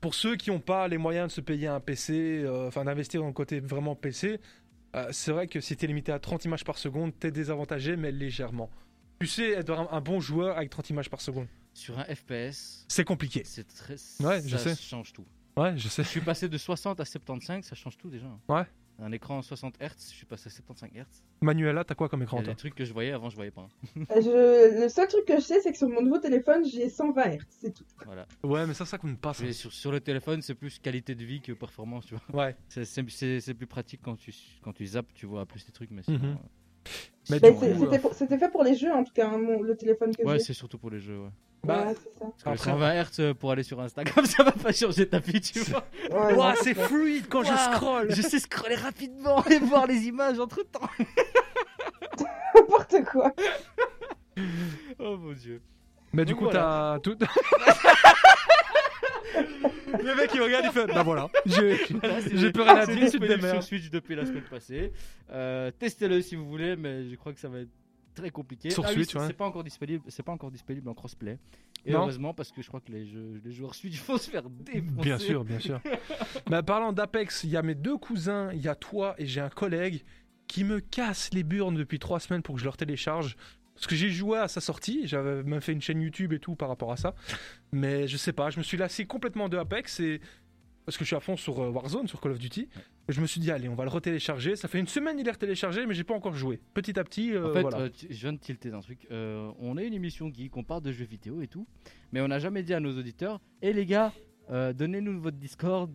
pour 0.00 0.14
ceux 0.14 0.36
qui 0.36 0.50
n'ont 0.50 0.60
pas 0.60 0.88
les 0.88 0.96
moyens 0.98 1.28
de 1.28 1.32
se 1.32 1.40
payer 1.40 1.66
un 1.68 1.80
PC, 1.80 2.42
euh, 2.44 2.68
enfin 2.68 2.84
d'investir 2.84 3.20
dans 3.20 3.26
le 3.26 3.32
côté 3.34 3.60
vraiment 3.60 3.94
PC, 3.94 4.40
euh, 4.96 5.08
c'est 5.10 5.32
vrai 5.32 5.46
que 5.46 5.60
si 5.60 5.76
t'es 5.76 5.86
limité 5.86 6.10
à 6.12 6.18
30 6.18 6.44
images 6.46 6.64
par 6.64 6.78
seconde, 6.78 7.12
t'es 7.18 7.30
désavantagé, 7.30 7.96
mais 7.96 8.10
légèrement. 8.12 8.70
Tu 9.20 9.26
sais 9.26 9.50
être 9.50 9.70
un, 9.70 9.86
un 9.90 10.00
bon 10.00 10.18
joueur 10.20 10.56
avec 10.56 10.70
30 10.70 10.90
images 10.90 11.10
par 11.10 11.20
seconde. 11.20 11.46
Sur 11.74 11.98
un 11.98 12.04
FPS, 12.04 12.86
C'est 12.88 13.04
compliqué. 13.04 13.42
c'est 13.44 13.64
très. 13.68 13.94
Ouais, 14.20 14.40
je 14.44 14.56
ça 14.56 14.74
sais. 14.74 14.82
change 14.82 15.12
tout. 15.12 15.26
Ouais, 15.56 15.76
je 15.76 15.88
sais. 15.88 16.02
Je 16.02 16.08
suis 16.08 16.20
passé 16.22 16.48
de 16.48 16.56
60 16.56 16.98
à 17.00 17.04
75, 17.04 17.64
ça 17.64 17.74
change 17.74 17.98
tout 17.98 18.08
déjà. 18.08 18.26
Ouais. 18.48 18.62
Un 19.02 19.12
écran 19.12 19.40
60 19.40 19.76
Hz, 19.80 19.92
je 20.10 20.14
suis 20.14 20.26
passé 20.26 20.48
à 20.48 20.50
75 20.50 20.90
Hz. 20.94 21.04
Manuela, 21.42 21.84
t'as 21.84 21.94
quoi 21.94 22.08
comme 22.08 22.20
Il 22.20 22.24
y 22.24 22.24
écran 22.24 22.42
des 22.42 22.54
trucs 22.54 22.74
que 22.74 22.84
je 22.84 22.92
voyais 22.92 23.12
avant, 23.12 23.30
je 23.30 23.36
voyais 23.36 23.50
pas. 23.50 23.62
hein. 23.96 24.02
Euh, 24.10 24.20
Je... 24.22 24.82
Le 24.82 24.88
seul 24.88 25.08
truc 25.08 25.24
que 25.26 25.36
je 25.36 25.40
sais, 25.42 25.60
c'est 25.60 25.72
que 25.72 25.78
sur 25.78 25.88
mon 25.88 26.02
nouveau 26.02 26.18
téléphone, 26.18 26.64
j'ai 26.66 26.88
120 26.88 27.22
Hz, 27.36 27.38
c'est 27.48 27.74
tout. 27.74 27.84
Voilà. 28.04 28.26
Ouais, 28.42 28.66
mais 28.66 28.74
ça, 28.74 28.84
ça 28.86 28.96
compte 28.98 29.18
pas. 29.18 29.32
Ça. 29.34 29.44
Et 29.44 29.52
sur, 29.52 29.72
sur 29.72 29.92
le 29.92 30.00
téléphone, 30.00 30.40
c'est 30.42 30.54
plus 30.54 30.78
qualité 30.78 31.14
de 31.14 31.24
vie 31.24 31.40
que 31.42 31.52
performance, 31.52 32.06
tu 32.06 32.14
vois. 32.14 32.46
Ouais. 32.46 32.56
C'est- 32.68 32.84
plus 33.54 33.66
pratique 33.66 34.00
quand 34.02 34.16
tu, 34.16 34.34
quand 34.62 34.72
tu 34.72 34.86
zappes, 34.86 35.12
tu 35.14 35.24
vois 35.26 35.44
plus 35.46 35.64
tes 35.64 35.72
trucs, 35.72 35.90
mais 35.90 36.02
sinon. 36.02 36.18
Mhm. 36.18 36.26
Mais 36.26 36.28
Mais 36.28 36.36
euh, 36.36 36.38
c'était 37.30 37.98
pour- 37.98 38.14
c'était 38.14 38.38
fait 38.38 38.48
pour 38.50 38.62
les 38.64 38.74
jeux, 38.74 38.92
en 38.92 39.04
tout 39.04 39.12
cas, 39.12 39.28
hein, 39.28 39.38
mon- 39.38 39.62
le 39.62 39.76
téléphone 39.76 40.14
que 40.14 40.22
Ouais, 40.22 40.38
j'ai. 40.38 40.44
c'est 40.44 40.52
surtout 40.52 40.78
pour 40.78 40.90
les 40.90 41.00
jeux, 41.00 41.18
ouais. 41.18 41.28
Bah, 41.62 41.84
Ouais, 41.88 41.94
c'est 41.94 42.18
ça. 42.18 42.24
Parce 42.24 42.42
que 42.42 42.48
le 42.48 42.52
Après- 42.54 42.70
120 42.70 42.94
Hz 43.02 43.20
euh, 43.20 43.34
pour 43.34 43.50
aller 43.52 43.62
sur 43.62 43.80
Instagram, 43.80 44.24
ça 44.26 44.42
va 44.44 44.52
pas 44.52 44.72
changer 44.72 45.06
ta 45.08 45.18
vie, 45.18 45.40
tu 45.40 45.58
vois. 45.60 45.84
Ouais, 46.10 46.54
c'est 46.62 46.74
fluide 46.74 47.26
quand 47.28 47.42
je 47.42 47.52
scroll. 47.54 48.06
Je 48.10 48.22
sais 48.22 48.38
scroller 48.38 48.76
rapidement 48.76 49.44
et 49.44 49.58
voir 49.58 49.86
les 49.86 50.06
images 50.06 50.38
entre 50.40 50.62
temps. 50.62 50.80
N'importe 52.54 53.04
quoi. 53.10 53.32
Oh 54.98 55.16
mon 55.18 55.32
dieu. 55.32 55.60
Mais 56.12 56.24
du 56.24 56.32
Donc 56.32 56.38
coup, 56.40 56.44
voilà. 56.46 56.98
t'as 57.02 57.10
tout. 57.10 57.16
Le 59.92 60.16
mec 60.16 60.30
il 60.34 60.40
regarde, 60.40 60.64
il 60.66 60.72
fait 60.72 60.86
Bah 60.86 61.02
voilà, 61.02 61.28
j'ai 61.46 61.60
rien 61.74 61.98
à 62.02 62.20
c'est 62.20 62.34
dire, 62.34 62.52
tu 62.52 62.52
te 62.52 63.00
disponible 63.00 63.28
démerdes. 63.28 63.54
sur 63.54 63.62
Switch 63.64 63.90
depuis 63.90 64.14
la 64.14 64.24
semaine 64.26 64.44
passée. 64.48 64.92
Euh, 65.30 65.70
Testez-le 65.78 66.20
si 66.22 66.36
vous 66.36 66.46
voulez, 66.46 66.76
mais 66.76 67.08
je 67.08 67.16
crois 67.16 67.32
que 67.32 67.40
ça 67.40 67.48
va 67.48 67.60
être 67.60 67.70
très 68.14 68.30
compliqué. 68.30 68.70
Sur 68.70 68.84
Ah 68.84 68.88
oui, 68.90 68.94
Switch, 68.96 69.12
c'est- 69.12 69.18
ouais. 69.18 69.32
Pas 69.32 69.46
encore 69.46 69.64
disponible. 69.64 70.04
C'est 70.08 70.22
pas 70.22 70.32
encore 70.32 70.50
disponible 70.50 70.88
en 70.88 70.94
crossplay. 70.94 71.38
Et 71.86 71.92
Non. 71.92 72.00
heureusement 72.02 72.34
parce 72.34 72.52
que 72.52 72.60
je 72.62 72.68
crois 72.68 72.80
que 72.80 72.92
les, 72.92 73.06
jeux, 73.06 73.40
les 73.44 73.52
joueurs 73.52 73.74
Switch 73.74 74.00
vont 74.06 74.18
se 74.18 74.30
faire 74.30 74.48
défoncer. 74.48 75.02
Bien 75.02 75.18
sûr, 75.18 75.44
bien 75.44 75.58
sûr. 75.58 75.80
Mais 76.50 76.62
parlant 76.66 76.92
d'Apex, 76.92 77.42
il 77.44 77.50
y 77.50 77.56
a 77.56 77.62
mes 77.62 77.74
deux 77.74 77.96
cousins, 77.96 78.50
il 78.52 78.60
y 78.60 78.68
a 78.68 78.74
toi 78.74 79.14
et 79.18 79.26
j'ai 79.26 79.40
un 79.40 79.48
collègue 79.48 80.04
qui 80.46 80.64
me 80.64 80.80
cassent 80.80 81.30
les 81.32 81.42
burnes 81.44 81.76
depuis 81.76 81.98
trois 81.98 82.20
semaines 82.20 82.42
pour 82.42 82.54
que 82.56 82.60
je 82.60 82.64
leur 82.64 82.76
télécharge. 82.76 83.36
Parce 83.80 83.86
que 83.86 83.94
j'ai 83.96 84.10
joué 84.10 84.36
à 84.38 84.46
sa 84.46 84.60
sortie, 84.60 85.06
j'avais 85.08 85.42
même 85.42 85.62
fait 85.62 85.72
une 85.72 85.80
chaîne 85.80 86.02
YouTube 86.02 86.34
et 86.34 86.38
tout 86.38 86.54
par 86.54 86.68
rapport 86.68 86.92
à 86.92 86.98
ça. 86.98 87.14
Mais 87.72 88.06
je 88.06 88.18
sais 88.18 88.34
pas, 88.34 88.50
je 88.50 88.58
me 88.58 88.62
suis 88.62 88.76
lassé 88.76 89.06
complètement 89.06 89.48
de 89.48 89.56
Apex 89.56 90.00
et. 90.00 90.20
Parce 90.84 90.98
que 90.98 91.04
je 91.04 91.08
suis 91.08 91.16
à 91.16 91.20
fond 91.20 91.36
sur 91.36 91.60
euh, 91.60 91.70
Warzone, 91.70 92.08
sur 92.08 92.20
Call 92.20 92.32
of 92.32 92.38
Duty. 92.38 92.68
Et 93.08 93.12
je 93.12 93.20
me 93.20 93.26
suis 93.26 93.40
dit, 93.40 93.50
allez, 93.50 93.68
on 93.68 93.74
va 93.74 93.84
le 93.84 93.90
retélécharger. 93.90 94.56
Ça 94.56 94.66
fait 94.66 94.80
une 94.80 94.88
semaine, 94.88 95.18
il 95.18 95.28
est 95.28 95.30
retéléchargé, 95.30 95.86
mais 95.86 95.94
j'ai 95.94 96.04
pas 96.04 96.14
encore 96.14 96.34
joué. 96.34 96.60
Petit 96.74 96.98
à 96.98 97.04
petit, 97.04 97.32
euh, 97.32 97.50
En 97.50 97.52
fait, 97.54 97.60
voilà. 97.62 97.78
euh, 97.78 97.90
je 98.08 98.16
viens 98.20 98.32
de 98.32 98.38
tilter 98.38 98.70
d'un 98.70 98.80
truc. 98.80 99.06
Euh, 99.10 99.50
on 99.60 99.76
a 99.76 99.82
une 99.84 99.94
émission 99.94 100.32
geek, 100.32 100.56
on 100.56 100.64
parle 100.64 100.82
de 100.82 100.90
jeux 100.90 101.04
vidéo 101.04 101.42
et 101.42 101.46
tout, 101.46 101.66
mais 102.12 102.20
on 102.20 102.28
n'a 102.28 102.38
jamais 102.38 102.62
dit 102.62 102.74
à 102.74 102.80
nos 102.80 102.98
auditeurs 102.98 103.40
Eh 103.62 103.72
les 103.72 103.86
gars, 103.86 104.12
donnez-nous 104.50 105.20
votre 105.20 105.36
Discord 105.36 105.90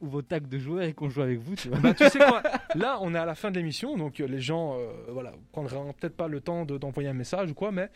ou 0.00 0.08
vos 0.08 0.22
tags 0.22 0.40
de 0.40 0.58
joueurs 0.58 0.82
et 0.84 0.94
qu'on 0.94 1.08
joue 1.08 1.22
avec 1.22 1.38
vous, 1.38 1.54
tu 1.56 1.68
vois. 1.68 1.78
Bah, 1.78 1.94
tu 1.94 2.08
sais 2.08 2.18
quoi 2.18 2.42
Là, 2.74 2.98
on 3.00 3.14
est 3.14 3.18
à 3.18 3.24
la 3.26 3.34
fin 3.34 3.50
de 3.50 3.56
l'émission, 3.56 3.96
donc 3.96 4.20
euh, 4.20 4.26
les 4.26 4.40
gens, 4.40 4.76
euh, 4.78 4.92
voilà, 5.10 5.32
prendront 5.52 5.92
peut-être 5.92 6.16
pas 6.16 6.28
le 6.28 6.40
temps 6.40 6.64
de- 6.64 6.78
d'envoyer 6.78 7.08
un 7.08 7.14
message 7.14 7.50
ou 7.50 7.54
quoi, 7.54 7.72
mais 7.72 7.90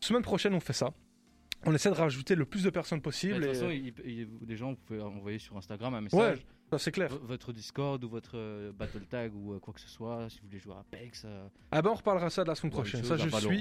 semaine 0.00 0.22
prochaine, 0.22 0.54
on 0.54 0.60
fait 0.60 0.72
ça. 0.72 0.92
On 1.66 1.74
essaie 1.74 1.90
de 1.90 1.94
rajouter 1.96 2.36
le 2.36 2.44
plus 2.44 2.62
de 2.62 2.70
personnes 2.70 3.00
possible. 3.00 3.34
de 3.34 3.40
toute 3.40 3.50
et- 3.50 3.54
façon, 3.54 3.70
il- 3.70 3.92
il- 4.04 4.28
les 4.46 4.56
gens, 4.56 4.70
vous 4.70 4.76
pouvez 4.86 5.00
envoyer 5.00 5.38
sur 5.40 5.56
Instagram 5.56 5.92
un 5.94 6.00
message, 6.02 6.46
ça 6.70 6.78
c'est 6.78 6.92
clair. 6.92 7.08
v- 7.10 7.18
votre 7.22 7.52
Discord 7.52 8.02
ou 8.04 8.08
votre 8.08 8.36
euh, 8.36 8.70
Battle 8.72 9.00
Tag 9.10 9.34
ou 9.34 9.54
euh, 9.54 9.58
quoi 9.58 9.74
que 9.74 9.80
ce 9.80 9.88
soit, 9.88 10.28
si 10.30 10.38
vous 10.40 10.46
voulez 10.46 10.60
jouer 10.60 10.74
à 10.74 10.78
Apex. 10.80 11.22
euh, 11.24 11.48
Ah 11.72 11.82
ben, 11.82 11.90
on 11.90 11.94
reparlera 11.94 12.30
ça 12.30 12.44
de 12.44 12.48
la 12.48 12.54
semaine 12.54 12.70
prochaine. 12.72 13.00
chose, 13.00 13.08
Ça, 13.08 13.16
je 13.16 13.28
suis, 13.28 13.60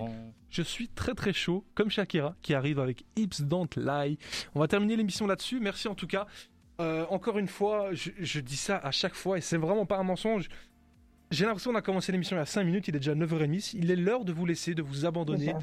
je 0.52 0.62
suis 0.62 0.90
très 0.90 1.16
très 1.16 1.34
chaud, 1.34 1.66
comme 1.74 1.90
Shakira, 1.90 2.36
qui 2.44 2.54
arrive 2.54 2.80
avec 2.80 3.04
Hips 3.16 3.42
Don't 3.42 3.68
Lie. 3.78 4.20
On 4.54 4.60
va 4.60 4.68
terminer 4.68 4.96
l'émission 4.96 5.26
là-dessus. 5.26 5.60
Merci 5.60 5.88
en 5.88 5.96
tout 5.96 6.08
cas. 6.08 6.28
Euh, 6.80 7.06
encore 7.10 7.38
une 7.40 7.48
fois, 7.48 7.90
je, 7.94 8.12
je 8.20 8.40
dis 8.40 8.58
ça 8.58 8.78
à 8.78 8.92
chaque 8.92 9.16
fois 9.16 9.38
et 9.38 9.42
c'est 9.42 9.58
vraiment 9.58 9.86
pas 9.86 9.98
un 9.98 10.04
mensonge. 10.04 10.48
J'ai 11.32 11.46
l'impression 11.46 11.72
qu'on 11.72 11.78
a 11.78 11.82
commencé 11.82 12.12
l'émission 12.12 12.38
il 12.38 12.40
y 12.40 12.42
a 12.42 12.46
5 12.46 12.64
minutes, 12.64 12.88
il 12.88 12.96
est 12.96 13.00
déjà 13.00 13.14
9h30. 13.16 13.76
Il 13.78 13.92
est 13.92 13.96
l'heure 13.96 14.24
de 14.24 14.32
vous 14.32 14.46
laisser, 14.46 14.74
de 14.76 14.82
vous 14.82 15.06
abandonner. 15.06 15.54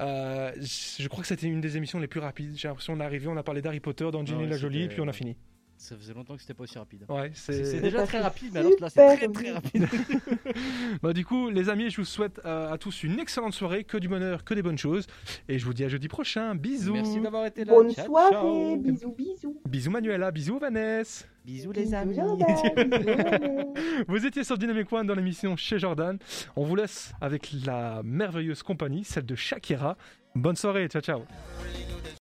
Euh, 0.00 0.52
je 0.60 1.08
crois 1.08 1.22
que 1.22 1.28
c'était 1.28 1.46
une 1.46 1.60
des 1.60 1.76
émissions 1.76 1.98
les 1.98 2.06
plus 2.08 2.20
rapides. 2.20 2.56
J'ai 2.56 2.68
l'impression 2.68 2.94
qu'on 2.94 3.00
est 3.00 3.04
arrivé, 3.04 3.26
on 3.28 3.36
a 3.36 3.42
parlé 3.42 3.62
d'Harry 3.62 3.80
Potter, 3.80 4.10
d'Angelina 4.12 4.50
Ouais, 4.50 4.58
Jolie, 4.58 4.82
et 4.82 4.88
puis 4.88 5.00
on 5.00 5.08
a 5.08 5.12
fini. 5.12 5.36
Ça 5.78 5.96
faisait 5.96 6.12
longtemps 6.12 6.34
que 6.34 6.40
c'était 6.40 6.54
pas 6.54 6.64
aussi 6.64 6.76
rapide. 6.76 7.04
Ouais, 7.08 7.30
C'est 7.34 7.80
déjà 7.80 8.04
très 8.04 8.20
rapide, 8.20 8.50
mais 8.52 8.60
alors 8.60 8.72
là, 8.80 8.90
c'est 8.90 9.16
très 9.16 9.26
super 9.26 9.32
très 9.32 9.52
rapide. 9.52 9.86
Bah, 11.02 11.12
du 11.12 11.24
coup, 11.24 11.50
les 11.50 11.68
amis, 11.68 11.88
je 11.90 11.98
vous 11.98 12.04
souhaite 12.04 12.40
euh, 12.44 12.72
à 12.72 12.78
tous 12.78 13.04
une 13.04 13.20
excellente 13.20 13.52
soirée, 13.54 13.84
que 13.84 13.96
du 13.96 14.08
bonheur, 14.08 14.42
que 14.42 14.54
des 14.54 14.62
bonnes 14.62 14.76
choses. 14.78 15.06
Et 15.48 15.58
je 15.58 15.64
vous 15.64 15.72
dis 15.72 15.84
à 15.84 15.88
jeudi 15.88 16.08
prochain. 16.08 16.54
Bisous. 16.56 16.92
Merci 16.94 17.20
d'avoir 17.20 17.46
été 17.46 17.64
là. 17.64 17.72
Bonne 17.72 17.92
Ciao, 17.92 18.06
soirée, 18.06 18.32
ciao. 18.32 18.76
bisous, 18.78 19.12
bisous. 19.12 19.60
Bisous 19.68 19.90
Manuela, 19.92 20.30
bisous 20.32 20.58
Vanessa. 20.58 21.24
Bisous 21.44 21.70
les 21.72 21.94
amis. 21.94 22.16
Jordan, 22.16 22.46
bisous, 22.76 23.02
Jordan. 23.06 23.64
Vous 24.08 24.26
étiez 24.26 24.42
sur 24.42 24.58
Dynamic 24.58 24.92
One 24.92 25.06
dans 25.06 25.14
l'émission 25.14 25.56
chez 25.56 25.78
Jordan. 25.78 26.18
On 26.56 26.64
vous 26.64 26.74
laisse 26.74 27.12
avec 27.20 27.50
la 27.64 28.02
merveilleuse 28.04 28.62
compagnie, 28.64 29.04
celle 29.04 29.26
de 29.26 29.36
Shakira. 29.36 29.96
Bonne 30.34 30.56
soirée, 30.56 30.88
ciao 30.88 31.00
ciao. 31.02 31.20